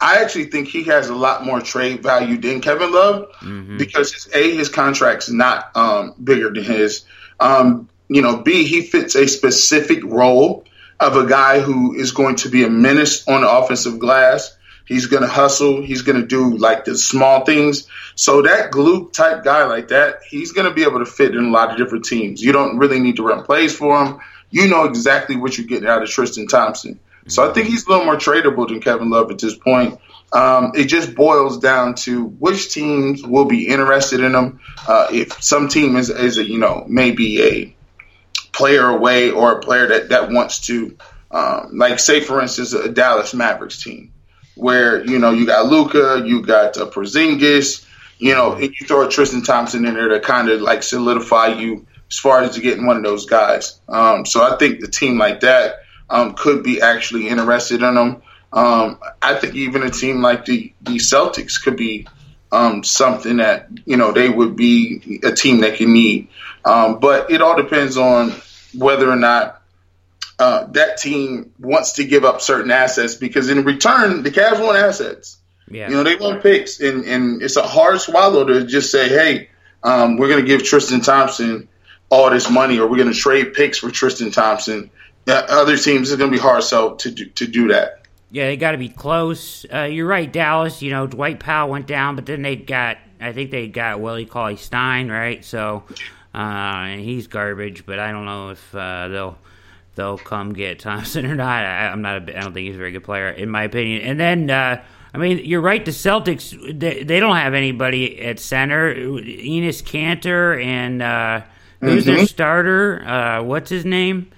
[0.00, 3.28] I actually think he has a lot more trade value than Kevin Love
[3.78, 7.04] because his a his contract's not um, bigger than his.
[7.40, 10.64] Um, you know, b he fits a specific role
[11.00, 14.56] of a guy who is going to be a menace on the offensive glass.
[14.86, 15.82] He's going to hustle.
[15.82, 17.88] He's going to do like the small things.
[18.14, 21.46] So that glue type guy like that, he's going to be able to fit in
[21.46, 22.42] a lot of different teams.
[22.42, 24.20] You don't really need to run plays for him.
[24.50, 27.00] You know exactly what you're getting out of Tristan Thompson.
[27.26, 29.98] So I think he's a little more tradable than Kevin Love at this point.
[30.32, 34.60] Um, it just boils down to which teams will be interested in him.
[34.86, 37.76] Uh, if some team is, is a, you know, maybe a
[38.52, 40.96] player away or a player that, that wants to,
[41.30, 44.12] um, like say for instance, a Dallas Mavericks team
[44.56, 47.86] where, you know, you got Luka, you got uh, Porzingis,
[48.18, 51.86] you know, and you throw Tristan Thompson in there to kind of like solidify you
[52.10, 53.80] as far as getting one of those guys.
[53.88, 58.22] Um, so I think the team like that um, could be actually interested in him.
[58.52, 62.06] Um, I think even a team like the, the Celtics could be
[62.52, 66.28] um, something that you know they would be a team that can need.
[66.64, 68.32] Um, but it all depends on
[68.76, 69.60] whether or not
[70.38, 74.76] uh, that team wants to give up certain assets because in return the Cavs want
[74.76, 75.38] assets.
[75.68, 75.88] Yeah.
[75.88, 79.48] You know they want picks, and and it's a hard swallow to just say, hey,
[79.82, 81.68] um, we're going to give Tristan Thompson
[82.10, 84.90] all this money, or we're going to trade picks for Tristan Thompson.
[85.26, 88.02] Uh, other teams it's going to be hard so to do, to do that.
[88.30, 89.64] Yeah, they got to be close.
[89.72, 90.82] Uh, you're right, Dallas.
[90.82, 94.26] You know, Dwight Powell went down, but then they got, I think they got Willie
[94.26, 95.44] Cauley Stein, right?
[95.44, 95.84] So,
[96.34, 99.38] uh, and he's garbage, but I don't know if uh, they'll
[99.94, 101.64] they'll come get Thompson or not.
[101.64, 102.28] I, I'm not.
[102.28, 104.02] A, I don't think he's a very good player, in my opinion.
[104.02, 104.82] And then, uh,
[105.14, 105.84] I mean, you're right.
[105.84, 108.92] The Celtics, they, they don't have anybody at center.
[108.92, 111.42] Enes Kanter and uh,
[111.80, 112.28] who's their Mhm.
[112.28, 113.04] starter?
[113.06, 114.32] Uh, what's his name?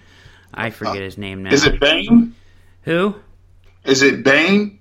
[0.54, 1.52] I forget his name now.
[1.52, 2.34] Is it Bain?
[2.82, 3.14] Who?
[3.84, 4.78] Is it Bain?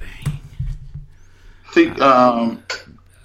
[0.00, 2.62] I think um,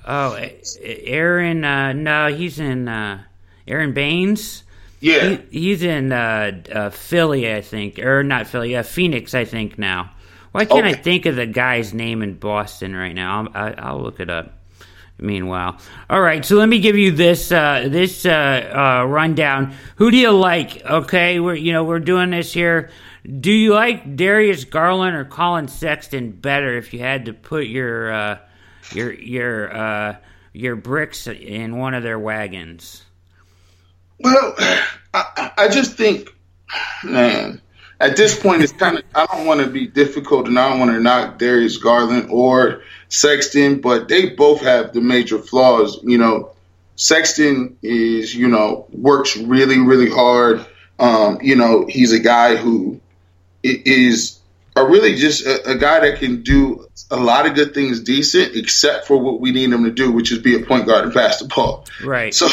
[0.05, 0.37] Oh,
[0.81, 1.63] Aaron.
[1.63, 3.23] Uh, no, he's in uh,
[3.67, 4.63] Aron Baynes.
[4.99, 5.37] yeah.
[5.49, 9.77] He, he's in uh, uh, Philly, I think, or not Philly, uh, Phoenix, I think
[9.79, 10.11] now.
[10.51, 13.47] Why can't I think of the guy's name in Boston right now?
[13.55, 14.59] I'll, I, I'll look it up.
[15.19, 15.77] Meanwhile,
[16.09, 16.43] all right.
[16.43, 19.73] So let me give you this uh, this uh, uh, rundown.
[19.97, 20.83] Who do you like?
[20.83, 22.89] Okay, we're you know we're doing this here.
[23.39, 28.11] Do you like Darius Garland or Collin Sexton better if you had to put your
[28.11, 28.37] uh,
[28.91, 30.15] your your uh,
[30.51, 33.03] your bricks in one of their wagons?
[34.19, 34.55] Well,
[35.13, 36.29] I, I- just think,
[37.03, 37.61] man,
[38.03, 40.79] at this point, it's kind of, I don't want to be difficult and I don't
[40.79, 45.99] want to knock Darius Garland or Sexton, but they both have the major flaws.
[46.03, 46.51] You know,
[46.95, 50.65] Sexton is, you know, works really, really hard.
[50.99, 52.99] Um, you know, he's a guy who
[53.63, 54.39] is i- is
[54.75, 58.55] a really just a, a guy that can do a lot of good things decent,
[58.55, 61.13] except for what we need him to do, which is be a point guard and
[61.13, 61.85] pass the ball.
[62.03, 62.33] Right.
[62.33, 62.47] So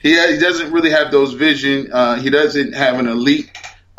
[0.00, 1.90] he, he doesn't really have those vision.
[1.92, 3.50] Uh, he doesn't have an elite,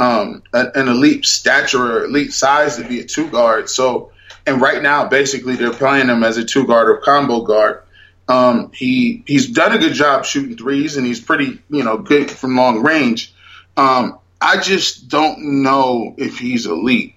[0.01, 3.69] um, an elite stature or elite size to be a two guard.
[3.69, 4.11] So,
[4.47, 7.83] and right now, basically, they're playing him as a two guard or combo guard.
[8.27, 12.31] Um, he he's done a good job shooting threes, and he's pretty you know good
[12.31, 13.31] from long range.
[13.77, 17.13] Um, I just don't know if he's elite.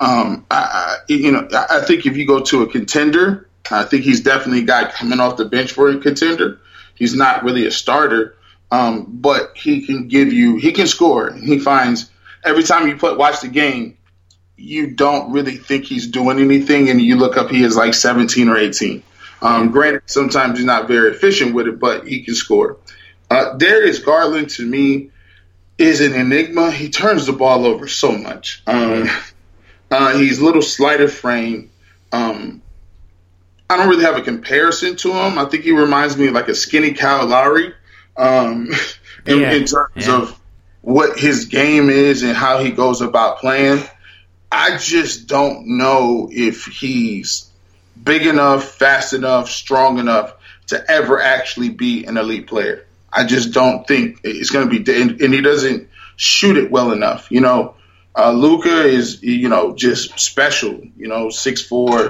[0.00, 3.84] Um, I, I, you know, I I think if you go to a contender, I
[3.84, 6.60] think he's definitely a guy coming off the bench for a contender.
[6.94, 8.36] He's not really a starter,
[8.70, 11.32] um, but he can give you, he can score.
[11.32, 12.10] He finds
[12.44, 13.96] every time you put watch the game,
[14.56, 18.48] you don't really think he's doing anything, and you look up, he is like 17
[18.48, 19.02] or 18.
[19.40, 22.76] Um, granted, sometimes he's not very efficient with it, but he can score.
[23.28, 25.10] Uh, Darius Garland to me
[25.78, 26.70] is an enigma.
[26.70, 28.62] He turns the ball over so much.
[28.66, 29.08] Um,
[29.90, 31.70] uh, he's a little slighter frame.
[32.12, 32.62] Um,
[33.68, 35.38] I don't really have a comparison to him.
[35.38, 37.72] I think he reminds me of like a skinny Kyle Lowry
[38.16, 38.70] um,
[39.26, 40.22] in, Yeah, in terms yeah.
[40.22, 40.38] of
[40.82, 43.82] what his game is and how he goes about playing.
[44.50, 47.48] I just don't know if he's
[48.00, 50.34] big enough, fast enough, strong enough
[50.66, 52.86] to ever actually be an elite player.
[53.10, 56.92] I just don't think it's going to be, and, and he doesn't shoot it well
[56.92, 57.30] enough.
[57.30, 57.74] You know,
[58.16, 60.80] uh, Luka is, you know, just special.
[60.96, 62.08] You know, six four,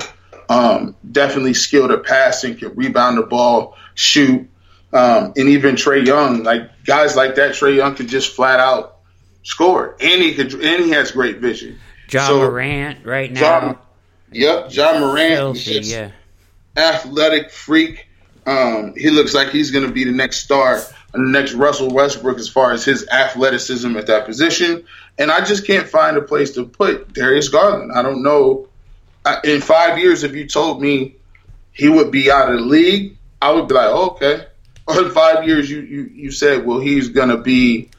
[0.49, 4.49] um, definitely skilled at passing, can rebound the ball, shoot,
[4.93, 8.99] um, and even Trae Young, like guys like that, Trae Young could just flat out
[9.43, 11.79] score, and he could, and he has great vision.
[12.09, 13.41] John So- Morant right now.
[13.41, 13.79] John,
[14.31, 16.11] yep, Ja Morant, Filthy, is yeah.
[16.77, 18.07] athletic freak.
[18.47, 20.81] Um, he looks like he's going to be the next star,
[21.13, 24.85] the next Russell Westbrook as far as his athleticism at that position.
[25.19, 27.93] And I just can't find a place to put Darius Garland.
[27.93, 28.69] I don't know.
[29.25, 31.15] I, in five years, if you told me
[31.73, 34.47] he would be out of the league, I would be like, oh, okay.
[34.89, 37.91] In five years, you you, you said, well, he's going to be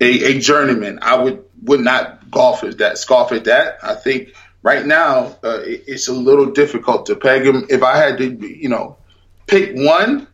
[0.00, 1.00] a, a journeyman.
[1.02, 3.78] I would would not golf at that, scoff at that.
[3.82, 7.66] I think right now uh, it- it's a little difficult to peg him.
[7.68, 8.96] If I had to, you know,
[9.46, 10.26] pick one,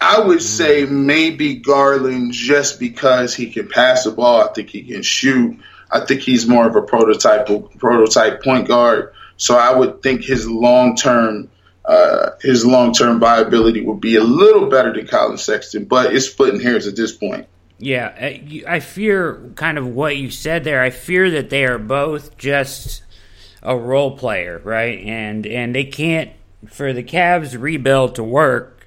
[0.00, 4.42] I would say maybe Garland just because he can pass the ball.
[4.42, 5.58] I think he can shoot.
[5.90, 9.12] I think he's more of a prototype prototype point guard.
[9.36, 11.50] So I would think his long term
[11.88, 16.26] uh, his long term viability would be a little better than Collin Sexton, but it's
[16.26, 17.46] splitting hairs at this point.
[17.78, 20.82] Yeah, I- I fear kind of what you said there.
[20.82, 23.02] I fear that they are both just
[23.62, 24.98] a role player, right?
[25.04, 26.30] And and they can't
[26.68, 28.86] for the Cavs rebuild to work.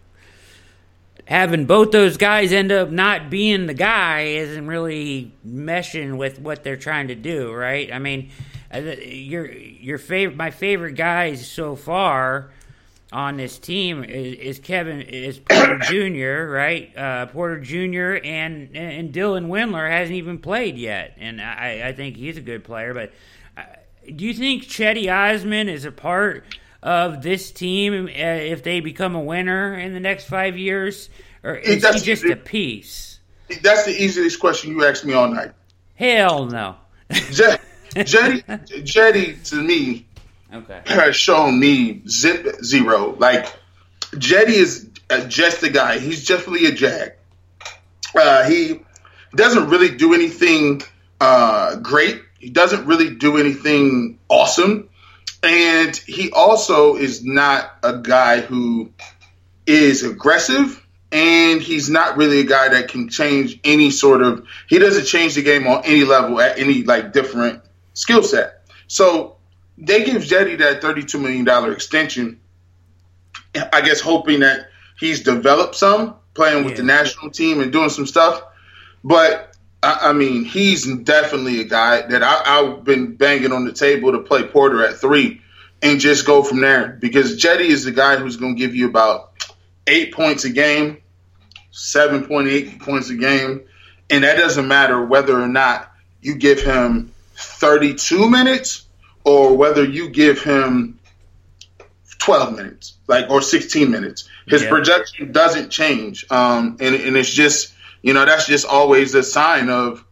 [1.25, 6.63] Having both those guys end up not being the guy isn't really meshing with what
[6.63, 7.91] they're trying to do, right?
[7.93, 8.31] I mean,
[8.73, 12.51] uh, your your favorite, my favorite guys so far
[13.11, 16.51] on this team is, is Kevin is Porter Jr.
[16.51, 18.25] Right, uh, Porter Jr.
[18.25, 22.63] and and Dylan Windler hasn't even played yet, and I, I think he's a good
[22.63, 22.93] player.
[22.93, 23.11] But
[23.57, 23.63] uh,
[24.15, 26.45] do you think Cedi Osman is a part
[26.81, 31.09] of this team uh, if they become a winner in the next five years,
[31.43, 33.19] or is he just a piece?
[33.61, 35.51] That's the easiest question you asked me all night.
[35.95, 36.77] Hell no.
[37.11, 37.61] Jet,
[37.91, 38.43] Cedi,
[38.85, 40.07] Cedi to me
[40.53, 40.81] Okay.
[40.85, 43.15] has shown me zip zero.
[43.17, 43.47] Like
[44.11, 44.89] Cedi is
[45.27, 45.99] just a guy.
[45.99, 47.13] He's definitely a jag.
[48.15, 48.81] Uh, he
[49.33, 50.81] doesn't really do anything
[51.19, 52.21] uh, great.
[52.39, 54.89] He doesn't really do anything awesome,
[55.43, 58.91] and he also is not a guy who
[59.65, 60.77] is aggressive.
[61.13, 64.47] And he's not really a guy that can change any sort of.
[64.69, 67.61] He doesn't change the game on any level at any like different
[67.93, 68.63] skill set.
[68.87, 69.35] So
[69.77, 72.39] they give Cedi that thirty-two million dollar extension.
[73.73, 74.67] I guess hoping that
[74.97, 76.77] he's developed some playing with Yeah.
[76.77, 78.41] the national team and doing some stuff.
[79.03, 79.53] But
[79.83, 84.11] I, I mean, he's definitely a guy that I, I've been banging on the table
[84.13, 85.41] to play Porter at three
[85.81, 88.87] and just go from there because Cedi is the guy who's going to give you
[88.87, 89.31] about
[89.87, 91.01] eight points a game,
[91.73, 93.61] 7.8 points a game.
[94.09, 95.91] And that doesn't matter whether or not
[96.21, 98.85] you give him 32 minutes
[99.23, 100.99] or whether you give him
[102.19, 104.27] 12 minutes, like or 16 minutes.
[104.47, 104.69] His Yeah.
[104.69, 109.69] projection doesn't change, um, and and it's just you know that's just always a sign
[109.69, 110.03] of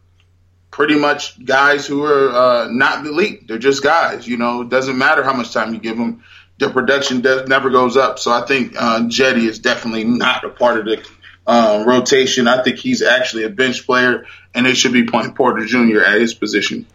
[0.70, 3.46] pretty much guys who are uh, not elite.
[3.48, 4.26] They're just guys.
[4.26, 6.22] You know, it doesn't matter how much time you give them.
[6.58, 8.18] Their production does, never goes up.
[8.18, 11.04] So I think uh, Cedi is definitely not a part of the
[11.46, 12.46] um, rotation.
[12.48, 16.00] I think he's actually a bench player, and they should be playing Porter Jr.
[16.00, 16.86] at his position.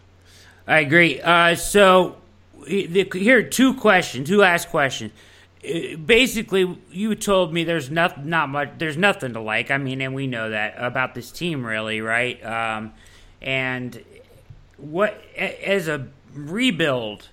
[0.67, 1.21] I agree.
[1.21, 2.17] Uh, so
[2.67, 5.11] here are two questions, two last questions.
[5.63, 9.71] Uh, Basically, you told me there's not not much, there's nothing to like.
[9.71, 12.43] I mean, and we know that about this team, really, right?
[12.43, 12.93] Um,
[13.41, 14.03] and
[14.77, 17.29] what as a rebuild,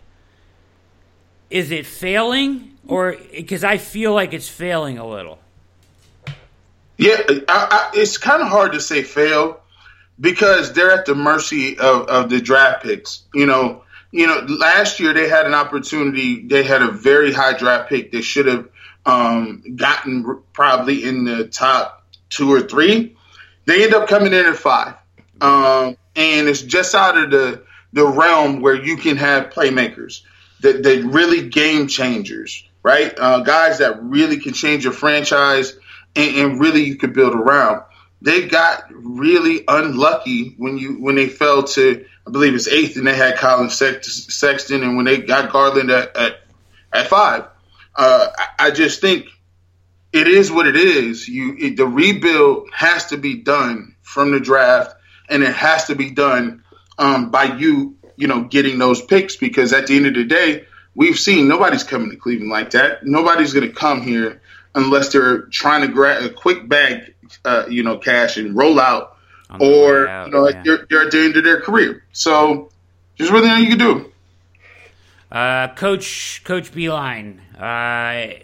[1.50, 5.38] is it failing or because I feel like it's failing a little?
[6.98, 9.61] Yeah, I, I, it's kind of hard to say fail
[10.20, 13.22] because they're at the mercy of, of the draft picks.
[13.34, 16.47] You know, you know, last year they had an opportunity.
[16.47, 18.12] They had a very high draft pick.
[18.12, 18.68] They should have
[19.06, 23.16] um, gotten probably in the top two or three.
[23.64, 24.94] They end up coming in at five,
[25.40, 30.22] um, and it's just out of the the realm where you can have playmakers
[30.60, 33.14] that that really game changers, right?
[33.16, 35.76] Uh, guys that really can change your franchise
[36.16, 37.82] and, and really you could build around.
[38.23, 43.07] They got really unlucky when you when they fell to I believe it's eighth and
[43.07, 46.40] they had Collin Sexton and when they got Garland at at,
[46.93, 47.44] at five.
[47.94, 49.27] Uh, I, I just think
[50.12, 51.27] it is what it is.
[51.27, 54.94] You it, the rebuild has to be done from the draft,
[55.28, 56.62] and it has to be done
[56.99, 60.65] um, by you, you know, getting those picks because at the end of the day,
[60.94, 63.05] we've seen nobody's coming to Cleveland like that.
[63.05, 64.40] Nobody's going to come here
[64.74, 69.16] unless they're trying to grab a quick bag, uh, you know, cash and roll out,
[69.60, 70.62] or out, you know, yeah.
[70.64, 72.04] they're, they're at the end of their career.
[72.12, 72.70] So
[73.18, 74.12] there's really nothing you can do.
[75.30, 78.34] Uh, Coach Coach Beilein, uh,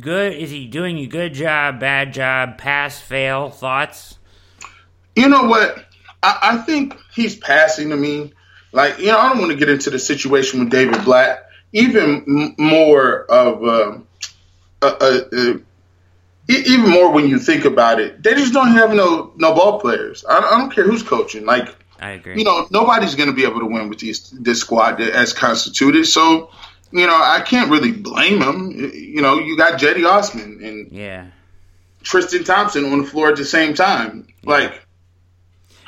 [0.00, 0.32] good.
[0.32, 3.50] Is he doing a good job, bad job, pass, fail?
[3.50, 4.18] Thoughts?
[5.14, 5.84] You know what?
[6.22, 8.32] I, I think he's passing to me.
[8.72, 11.46] Like, you know, I don't want to get into the situation with David Blatt.
[11.72, 14.08] Even m- more of um,
[14.80, 15.60] a, a, a,
[16.48, 20.24] even more when you think about it, they just don't have no no ball players.
[20.28, 21.46] I, I don't care who's coaching.
[21.46, 22.38] Like, I agree.
[22.38, 26.06] you know, nobody's going to be able to win with these this squad as constituted.
[26.06, 26.50] So,
[26.92, 28.70] you know, I can't really blame them.
[28.92, 31.28] You know, you got Cedi Osman and yeah.
[32.02, 34.26] Tristan Thompson on the floor at the same time.
[34.44, 34.86] Like,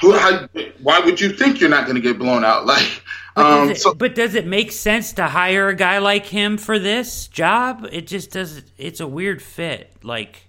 [0.01, 0.13] who?
[0.13, 0.49] How,
[0.83, 2.65] why would you think you're not going to get blown out?
[2.77, 3.03] Like,
[3.35, 6.25] But, um, does it, so but does it make sense to hire a guy like
[6.25, 7.87] him for this job?
[7.93, 8.63] It just does.
[8.79, 9.93] It's a weird fit.
[10.03, 10.46] Like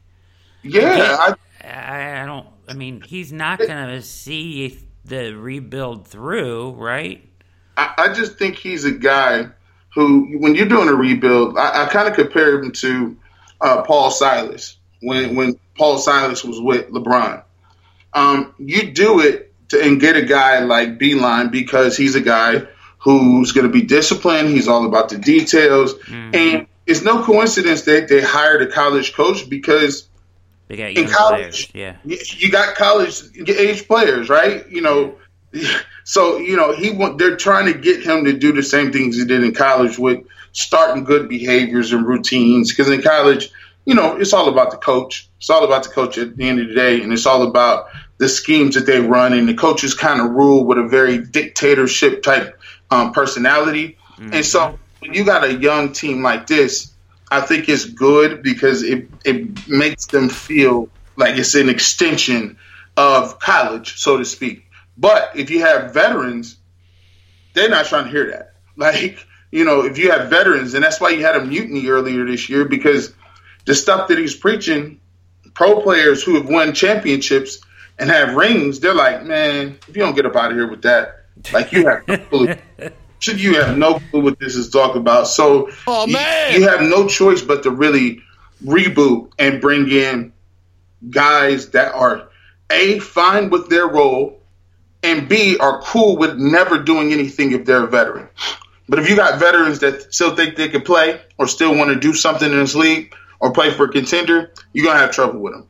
[0.64, 2.48] yeah, I, I, don't.
[2.68, 7.28] I mean, he's not gonna see the rebuild through, right?
[7.76, 9.50] I, I just think he's a guy
[9.94, 13.18] who, when you're doing a rebuild, I, I kind of compare him to
[13.62, 17.44] uh, Paul Silas when when Paul Silas was with LeBron.
[18.14, 22.68] Um, you do it to, and get a guy like Beilein because he's a guy
[23.00, 24.50] who's going to be disciplined.
[24.50, 29.48] He's all about the details, and it's no coincidence that they hired a college coach
[29.50, 30.07] because
[30.68, 31.96] They got in college, players.
[32.06, 32.14] Yeah.
[32.38, 34.68] you, got college age players, right?
[34.70, 35.16] You know,
[36.04, 39.18] so you know he want they're trying to get him to do the same things
[39.18, 42.72] he did in college with starting good behaviors and routines.
[42.72, 43.50] Because in college,
[43.86, 45.30] you know, it's all about the coach.
[45.38, 47.88] It's all about the coach at the end of the day, and it's all about
[48.18, 49.34] the schemes that they run.
[49.34, 52.60] And the coaches kind of rule with a very dictatorship type
[52.92, 53.98] um, personality.
[54.34, 56.92] And so when you got a young team like this,
[57.32, 62.58] I think it's good because it it makes them feel like it's an extension
[62.96, 64.66] of college, so to speak.
[64.98, 66.58] But if you have veterans,
[67.54, 68.54] they're not trying to hear that.
[68.80, 72.24] Like, you know, if you have veterans, and that's why you had a mutiny earlier
[72.26, 73.12] this year because
[73.66, 75.02] the stuff that he's preaching,
[75.56, 77.58] pro players who have won championships
[77.98, 80.84] and have rings, they're like, man, if you don't get up out of here with
[80.84, 82.94] that, like you have.
[83.20, 85.28] Should you have no clue what this is talking about?
[85.28, 86.54] So Oh, you- man.
[86.54, 88.22] you have no choice but to really
[88.66, 90.32] reboot and bring in
[91.10, 92.28] guys that are
[92.70, 94.42] a fine with their role
[95.04, 98.28] and b are cool with never doing anything if they're a veteran.
[98.90, 102.00] But if you got veterans that still think they can play or still want to
[102.00, 105.54] do something in this league or play for a contender, you're gonna have trouble with
[105.54, 105.66] them.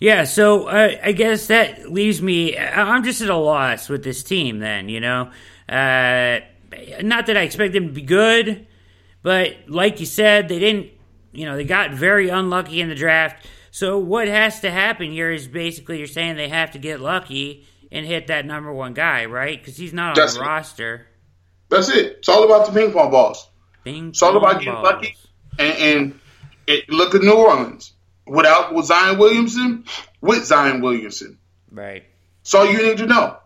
[0.00, 2.58] Yeah, so uh, I guess that leaves me.
[2.58, 4.58] I'm just at a loss with this team.
[4.58, 5.30] Then you know,
[5.68, 6.40] uh,
[7.02, 8.66] not that I expect them to be good,
[9.22, 10.90] but like you said, they didn't.
[11.32, 13.44] You know, they got very unlucky in the draft.
[13.72, 17.66] So what has to happen here is basically you're saying they have to get lucky
[17.90, 19.58] and hit that number one guy, right?
[19.58, 20.46] Because he's not on That's the it.
[20.46, 21.06] roster.
[21.70, 22.18] That's it.
[22.18, 23.48] It's all about the ping pong balls.
[23.82, 24.84] Bing It's all about bong getting balls.
[24.84, 25.16] lucky.
[25.58, 26.20] And, and
[26.68, 27.92] it, look at New Orleans
[28.26, 29.84] without with Zion Williamson,
[30.20, 31.38] with Zion Williamson.
[31.70, 32.04] Right.
[32.44, 33.38] That's all you need to know.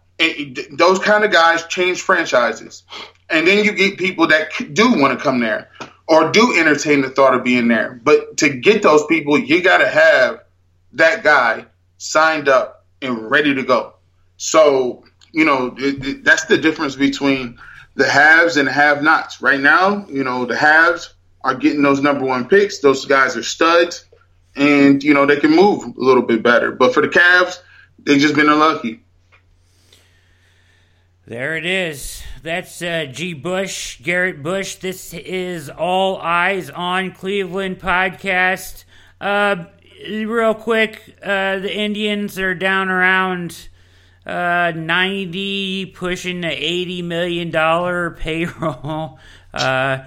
[0.72, 2.82] Those kind of guys change franchises,
[3.30, 5.70] and then you get people that do want to come there
[6.08, 8.00] or do entertain the thought of being there.
[8.02, 10.40] But to get those people, you got to have
[10.94, 11.66] that guy
[11.98, 13.94] signed up and ready to go.
[14.38, 15.70] So you know
[16.22, 17.58] that's the difference between
[17.94, 19.40] the haves and the have-nots.
[19.42, 22.80] Right now, you know the haves are getting those number one picks.
[22.80, 24.04] Those guys are studs,
[24.56, 26.72] and you know they can move a little bit better.
[26.72, 27.60] But for the Cavs,
[28.00, 29.04] they've just been unlucky.
[31.28, 32.22] There it is.
[32.42, 33.34] That's uh, G.
[33.34, 34.76] Bush, Garrett Bush.
[34.76, 38.84] This is All Eyes on Cleveland podcast.
[39.20, 39.66] Uh,
[40.08, 43.68] real quick, uh, the Indians are down around
[44.24, 49.18] uh, 90, pushing the $80 million payroll.
[49.52, 50.04] Uh,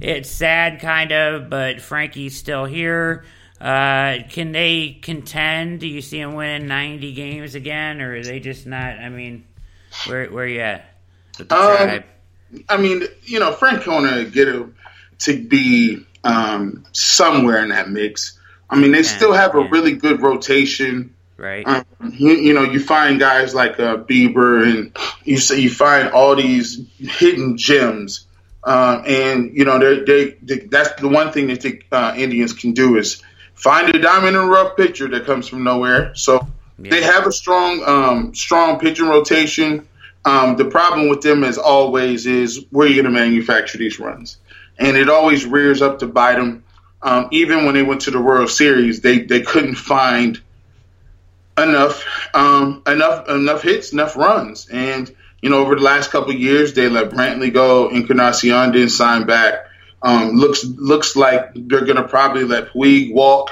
[0.00, 3.24] it's sad, kind of, but Frankie's still here.
[3.60, 5.78] Uh, can they contend?
[5.78, 8.98] Do you see them winning 90 games again, or are they just not?
[8.98, 9.44] I mean,
[10.06, 10.84] where where you at?
[11.50, 12.04] Um.
[12.68, 14.76] I mean, you know, Frank Kona get him
[15.20, 18.38] to be um, somewhere in that mix.
[18.70, 21.14] I mean, they still have a really good rotation.
[21.36, 21.66] right?
[21.66, 26.10] Um, you, you know, you find guys like uh, Bieber, and you say you find
[26.10, 28.26] all these hidden gems.
[28.62, 32.52] Um, and you know, they, they, they that's the one thing that the uh, Indians
[32.52, 33.22] can do is
[33.54, 36.14] find a diamond in the rough picture that comes from nowhere.
[36.14, 36.46] So
[36.78, 39.88] they have a strong, um, strong pitching rotation.
[40.24, 44.38] Um, the problem with them, as always, is where you're going to manufacture these runs,
[44.78, 46.64] and it always rears up to bite them.
[47.02, 50.40] Um, even when they went to the World Series, they they couldn't find
[51.58, 56.40] enough um, enough enough hits, enough runs, and you know over the last couple of
[56.40, 59.66] years they let Brantley go, Encarnacion didn't sign back.
[60.02, 63.50] Um, looks looks like they're going to probably let Puig walk.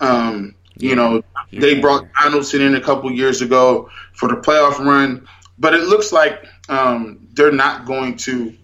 [0.00, 1.22] Um, you know
[1.52, 5.26] they brought Donaldson in a couple years ago for the playoff run,
[5.58, 8.54] but it looks like um, they're not going to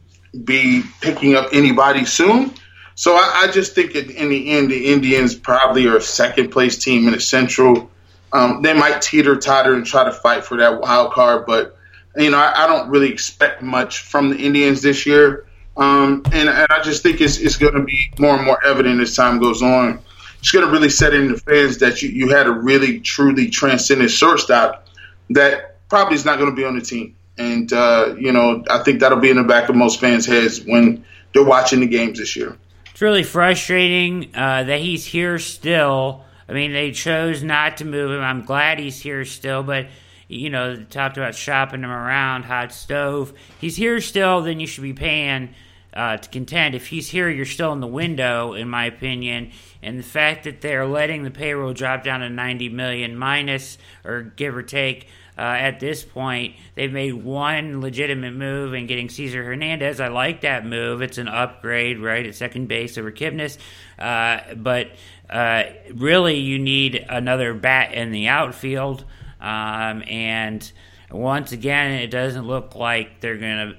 [0.45, 2.53] be picking up anybody soon.
[2.95, 6.51] So I, I just think in in the end, the Indians probably are a second
[6.51, 7.91] place team in the Central.
[8.33, 11.77] Um, they might teeter totter and try to fight for that wild card, but
[12.17, 15.47] you know I, I don't really expect much from the Indians this year.
[15.77, 19.01] Um, and, and I just think it's, it's going to be more and more evident
[19.01, 20.01] as time goes on.
[20.39, 23.49] It's going to really set in the fans that you, you had a really, truly
[23.49, 24.87] transcendent shortstop
[25.31, 27.17] that probably is not going to be on the team.
[27.39, 30.65] And, uh, you know, I think that'll be in the back of most fans' heads
[30.65, 32.57] when they're watching the games this year.
[32.91, 36.25] It's really frustrating uh, that he's here still.
[36.49, 38.23] I mean, they chose not to move him.
[38.23, 39.87] I'm glad he's here still, but
[40.29, 43.33] you know, talked about shopping him around, hot stove.
[43.61, 45.55] He's here still, then you should be paying
[45.97, 46.75] uh, to contend.
[46.75, 49.51] If he's here, you're still in the window, in my opinion.
[49.83, 54.23] And the fact that they're letting the payroll drop down to 90 million minus or
[54.23, 55.09] give or take.
[55.39, 60.01] Uh, at this point, they've made one legitimate move in getting Cesar Hernandez.
[60.01, 61.03] I like that move.
[61.03, 63.59] It's an upgrade, right, at second base over Kipnis.
[63.99, 64.93] Uh, but
[65.29, 65.65] uh,
[65.95, 69.05] really, you need another bat in the outfield.
[69.41, 70.71] Um, and
[71.11, 73.77] once again, it doesn't look like they're going to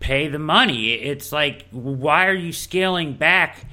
[0.00, 0.92] pay the money.
[0.92, 3.66] It's like, why are you scaling back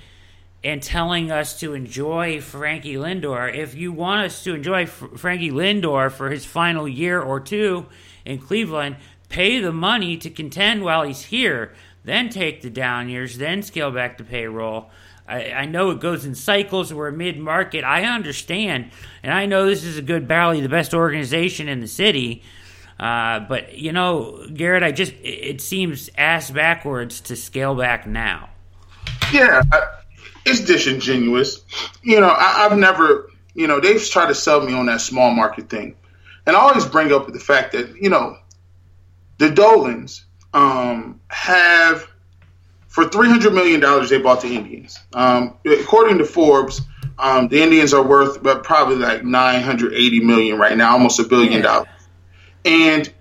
[0.64, 3.54] and telling us to enjoy Frankie Lindor?
[3.56, 7.88] If you want us to enjoy F- Frankie Lindor for his final year or two
[8.26, 8.98] in Cleveland,
[9.30, 11.74] pay the money to contend while he's here.
[12.04, 14.90] Then take the down years, then scale back the payroll.
[15.30, 16.94] I, know it goes in cycles.
[16.94, 17.84] We're mid market.
[17.84, 18.92] I understand.
[19.22, 22.44] And I know this is a good, barely the best organization in the city.
[23.00, 28.50] Uh, but, you know, Garrett, I just, it, seems ass backwards to scale back now.
[29.32, 29.62] Yeah,
[30.46, 31.62] it's disingenuous.
[32.02, 35.32] You know, I, I've never, you know, they've tried to sell me on that small
[35.32, 35.96] market thing.
[36.48, 38.38] And I always bring up the fact that, you know,
[39.38, 42.08] the Dolans um, have,
[42.88, 43.80] for $300 million,
[44.10, 45.00] they bought the Indians.
[45.14, 46.82] Um, according to Forbes,
[47.20, 51.62] um, the Indians are worth but probably like 980 million right now, almost a billion
[51.62, 51.84] Yeah.
[52.68, 53.12] And,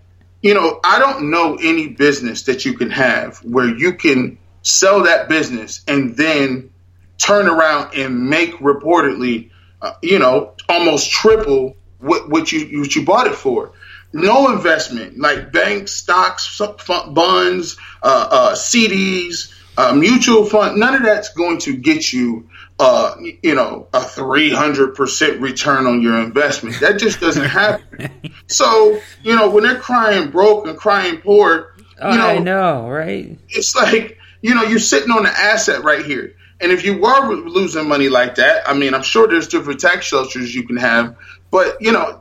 [0.43, 5.05] you know, I don't know any business that you can have where you can sell
[5.05, 6.71] that business and then
[7.19, 9.51] turn around and make reportedly
[9.83, 13.73] uh, you know, almost triple what, what you what you bought it for.
[14.13, 20.79] No investment like banks, stocks, bonds, uh, uh, CDs, uh, mutual fund.
[20.79, 22.49] None of that's going to get you,
[22.79, 26.81] uh, you know, a three hundred percent return on your investment.
[26.81, 28.33] That just doesn't happen.
[28.47, 32.89] so you know, when they're crying broke and crying poor, oh, you know, I know,
[32.89, 33.39] right?
[33.49, 36.35] It's like you know, you're sitting on an asset right here.
[36.61, 40.07] And if you were losing money like that, I mean, I'm sure there's different tax
[40.07, 41.17] shelters you can have,
[41.51, 42.21] but you know,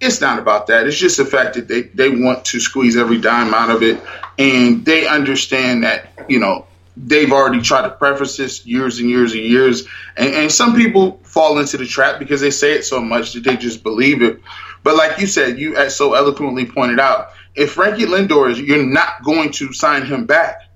[0.00, 0.86] it's not about that.
[0.86, 4.00] It's just the fact that they, they want to squeeze every dime out of it,
[4.38, 6.67] and they understand that you know
[7.06, 11.20] they've already tried to preface this years and years and years, and, and some people
[11.22, 14.40] fall into the trap because they say it so much that they just believe it.
[14.82, 19.22] But like you said, you so eloquently pointed out, if Frankie Lindor is, you're not
[19.24, 20.68] going to sign him back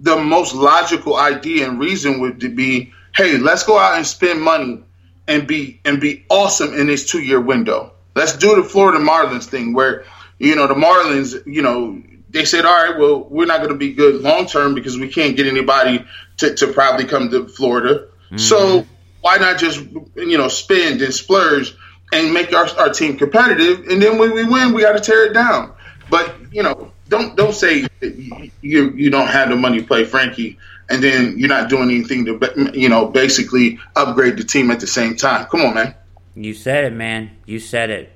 [0.00, 4.82] the most logical idea and reason would be, hey, let's go out and spend money
[5.26, 7.92] and be and be awesome in this two year window.
[8.14, 10.04] Let's do the Florida Marlins thing where,
[10.38, 12.02] you know, the Marlins, you know,
[12.38, 15.08] they said, all right, well, we're not going to be good long term because we
[15.08, 16.04] can't get anybody
[16.38, 18.06] to, to probably come to Florida.
[18.26, 18.36] Mm-hmm.
[18.36, 18.86] So
[19.22, 19.80] why not just,
[20.14, 21.74] you know, spend and splurge
[22.12, 23.88] and make our, our team competitive?
[23.88, 25.74] And then when we win, we got to tear it down.
[26.08, 28.50] But, you know, don't don't say you
[28.90, 30.58] you don't have the money to play Frankie,
[30.88, 34.86] and then you're not doing anything to you know basically upgrade the team at the
[34.86, 35.46] same time.
[35.46, 35.94] Come on, man.
[36.34, 37.30] You said it, man.
[37.46, 38.12] You said it.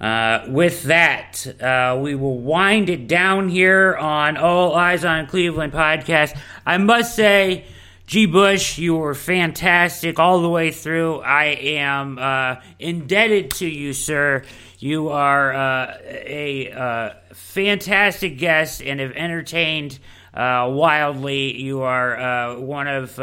[0.00, 5.72] Uh, with that, uh, we will wind it down here on All Eyes on Cleveland
[5.72, 6.38] podcast.
[6.66, 7.64] I must say,
[8.06, 8.26] G.
[8.26, 11.20] Bush, you were fantastic all the way through.
[11.20, 14.44] I am uh, indebted to you, sir.
[14.78, 19.98] You are uh, a uh, fantastic guest and have entertained
[20.34, 21.58] uh, wildly.
[21.58, 23.18] You are uh, one of,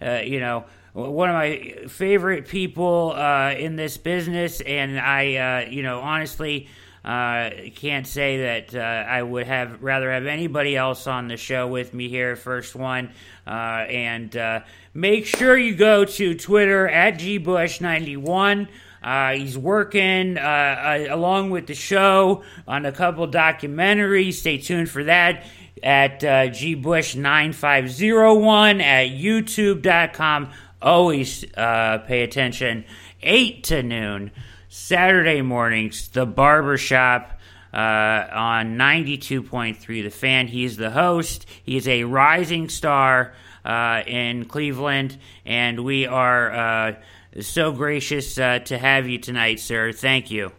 [0.00, 5.82] you know, one of my favorite people uh, in this business, and I, uh, you
[5.82, 6.68] know, honestly.
[7.04, 12.08] can't say that I would have rather have anybody else on the show with me
[12.08, 13.10] here, first one.
[13.46, 14.62] and
[14.92, 18.68] make sure you go to Twitter at gbush91.
[19.02, 24.34] Uh, he's working uh, uh, along with the show on a couple documentaries.
[24.34, 25.46] Stay tuned for that
[25.82, 30.50] at uh, gbush9501 at youtube.com.
[30.80, 32.84] Always uh, pay attention.
[33.22, 34.30] 8 to noon,
[34.68, 37.34] Saturday mornings, The Barbershop.
[37.70, 40.46] Uh, on 92.3 The Fan.
[40.46, 41.44] He's the host.
[41.62, 46.94] He is a rising star uh, in Cleveland, and we are uh,
[47.40, 49.92] so gracious uh, to have you tonight, sir.
[49.92, 50.50] Thank you.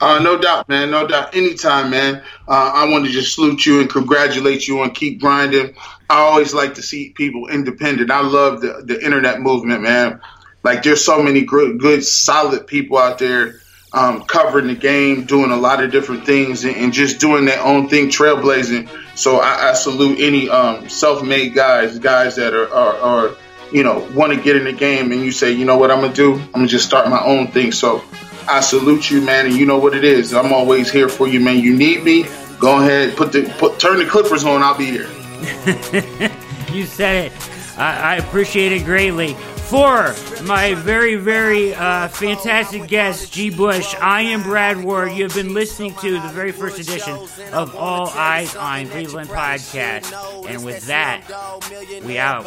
[0.00, 0.90] Uh, no doubt, man.
[0.90, 1.34] No doubt.
[1.34, 2.22] Anytime, man.
[2.46, 5.74] Uh, I want to just salute you and congratulate you on keep grinding.
[6.08, 8.10] I always like to see people independent.
[8.10, 10.20] I love the, the internet movement, man.
[10.62, 13.60] Like there's so many good, good, solid people out there
[13.92, 17.62] um, covering the game, doing a lot of different things, and, and just doing their
[17.62, 18.88] own thing, trailblazing.
[19.16, 23.36] So I, I salute any um, self-made guys, guys that are, are, are
[23.72, 26.00] you know, want to get in the game and you say, you know what I'm
[26.00, 26.34] gonna do?
[26.34, 27.72] I'm gonna just start my own thing.
[27.72, 28.02] So
[28.48, 30.34] I salute you, man, and you know what it is.
[30.34, 31.58] I'm always here for you, man.
[31.58, 32.26] You need me,
[32.60, 35.08] go ahead, put the put turn the clippers on, I'll be here.
[36.72, 37.32] you said it.
[37.78, 39.34] I, I appreciate it greatly
[39.66, 40.14] for
[40.44, 43.50] my very, very uh, fantastic guest, G.
[43.50, 43.94] Bush.
[44.00, 45.12] I am Brad Ward.
[45.12, 47.18] You have been listening to the very first edition
[47.52, 50.12] of All Eyes on Cleveland podcast.
[50.48, 51.24] And with that,
[52.04, 52.46] we out.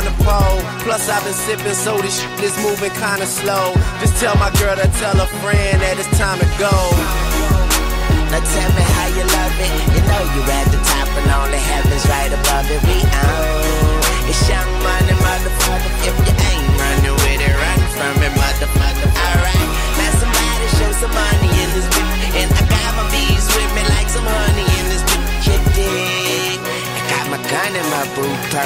[0.00, 0.60] find the pole.
[0.80, 3.74] Plus, I've been sipping, so this shit is moving kinda slow.
[4.00, 6.74] Just tell my girl to tell a friend that it's time to go.
[8.30, 9.72] Now tell me how you love it.
[9.94, 12.82] You know you at the top and only heaven's right above it.
[12.86, 13.59] We own.
[28.00, 28.64] My boot I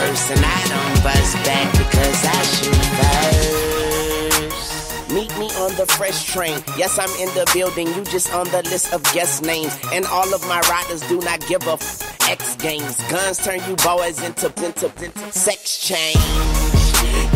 [0.70, 2.84] don't bust back because I shoot
[4.30, 5.10] first.
[5.10, 6.62] Meet me on the fresh train.
[6.76, 7.88] Yes, I'm in the building.
[7.88, 9.76] You just on the list of guest names.
[9.92, 12.96] And all of my riders do not give a f- X games.
[13.10, 14.92] Guns turn you boys into, into,
[15.32, 16.63] sex change.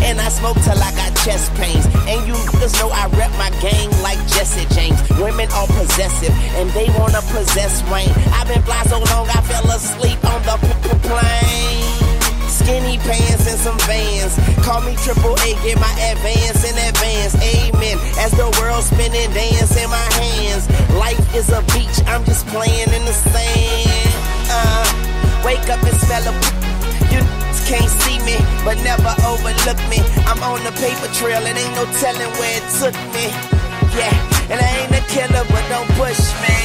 [0.09, 1.85] And I smoke till I got chest pains.
[2.09, 2.35] And you
[2.69, 4.99] niggas know I rep my gang like Jesse James.
[5.21, 8.11] Women are possessive and they wanna possess Wayne.
[8.33, 10.57] I've been fly so long I fell asleep on the
[11.05, 11.85] plane.
[12.49, 14.35] Skinny pants and some vans.
[14.65, 17.35] Call me triple A, get my advance in advance.
[17.41, 17.97] Amen.
[18.19, 20.69] As the world spinning, dance in my hands.
[20.97, 24.13] Life is a beach, I'm just playing in the sand.
[24.51, 26.33] Uh, wake up and smell a.
[27.13, 30.01] You can't see me, but never overlook me.
[30.25, 33.29] I'm on the paper trail, and ain't no telling where it took me.
[33.93, 34.17] Yeah,
[34.49, 36.57] and I ain't a killer, but don't push me.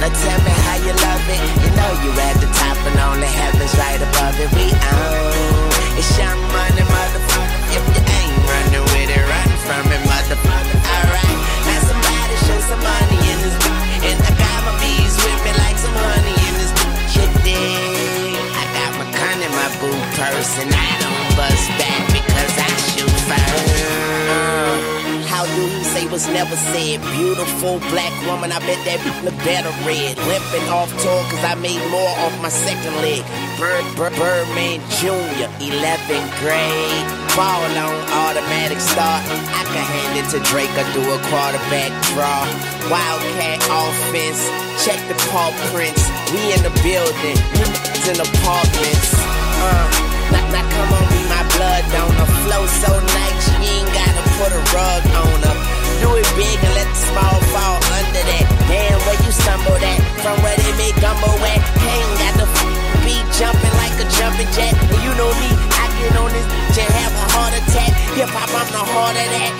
[0.00, 1.40] Now tell me how you love it.
[1.60, 4.48] You know you at the top and only heaven's right above it.
[4.56, 5.60] We own
[6.00, 7.76] it's young money, motherfucker.
[7.76, 10.80] If you ain't running with it, run from it, motherfucker.
[10.88, 11.36] Alright,
[11.68, 14.08] now somebody show some money in this bitch.
[14.08, 16.39] And I got my bees with me like some honey
[20.40, 23.68] purse and I don't bust back because I shoot first.
[25.28, 27.00] How do he say was never said?
[27.20, 30.16] Beautiful black woman, I bet that look better red.
[30.32, 33.20] Limping off tour cause I made more off my second leg.
[33.60, 37.06] Bird, Bird, Birdman Jr., 11th grade.
[37.36, 37.94] Ball on
[38.24, 39.20] automatic start.
[39.52, 42.48] I can hand it to Drake or do a quarterback draw.
[42.88, 44.40] Wildcat offense,
[44.80, 46.00] check the paw prints.
[46.32, 47.66] We in the building, you
[48.08, 49.12] in apartments.
[49.60, 52.28] Uh, now, now come on, be my blood donor.
[52.46, 55.56] Flow so nice, you ain't gotta put a rug on her.
[56.00, 58.44] Do it big and let the small fall under that.
[58.70, 60.00] Damn, where you stumble at?
[60.24, 61.60] From where they make gumbo at?
[61.60, 64.72] Ain't got the f- beat jumping like a jumping jack.
[64.72, 67.92] And you know me, I get on this bitch have a heart attack.
[68.16, 69.52] Hip hop, I'm the heart of that.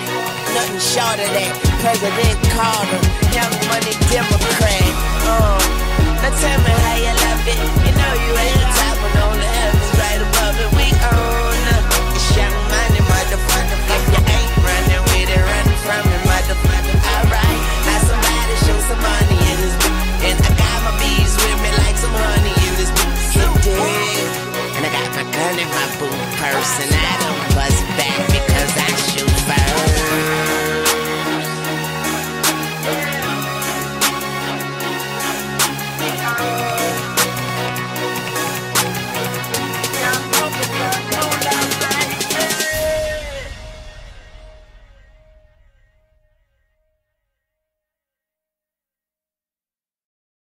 [0.57, 1.53] Nothing short of that.
[1.85, 3.01] President Carter,
[3.35, 4.91] young money Democrat.
[5.29, 5.61] Uh,
[6.21, 7.59] now tell me how you love it.
[7.85, 10.69] You know you at the top all the heavens right above it.
[10.77, 13.79] We own uh, it's young money, motherfucker.
[13.89, 15.43] If you ain't running with it,
[15.81, 16.97] from it, motherfucker.
[17.01, 17.61] Alright,
[18.05, 19.75] somebody show some money in this.
[20.29, 22.91] And I got my bees with me like some honey in this
[23.63, 24.29] dig?
[24.75, 28.50] And I got my gun in my boot purse and I don't bust back because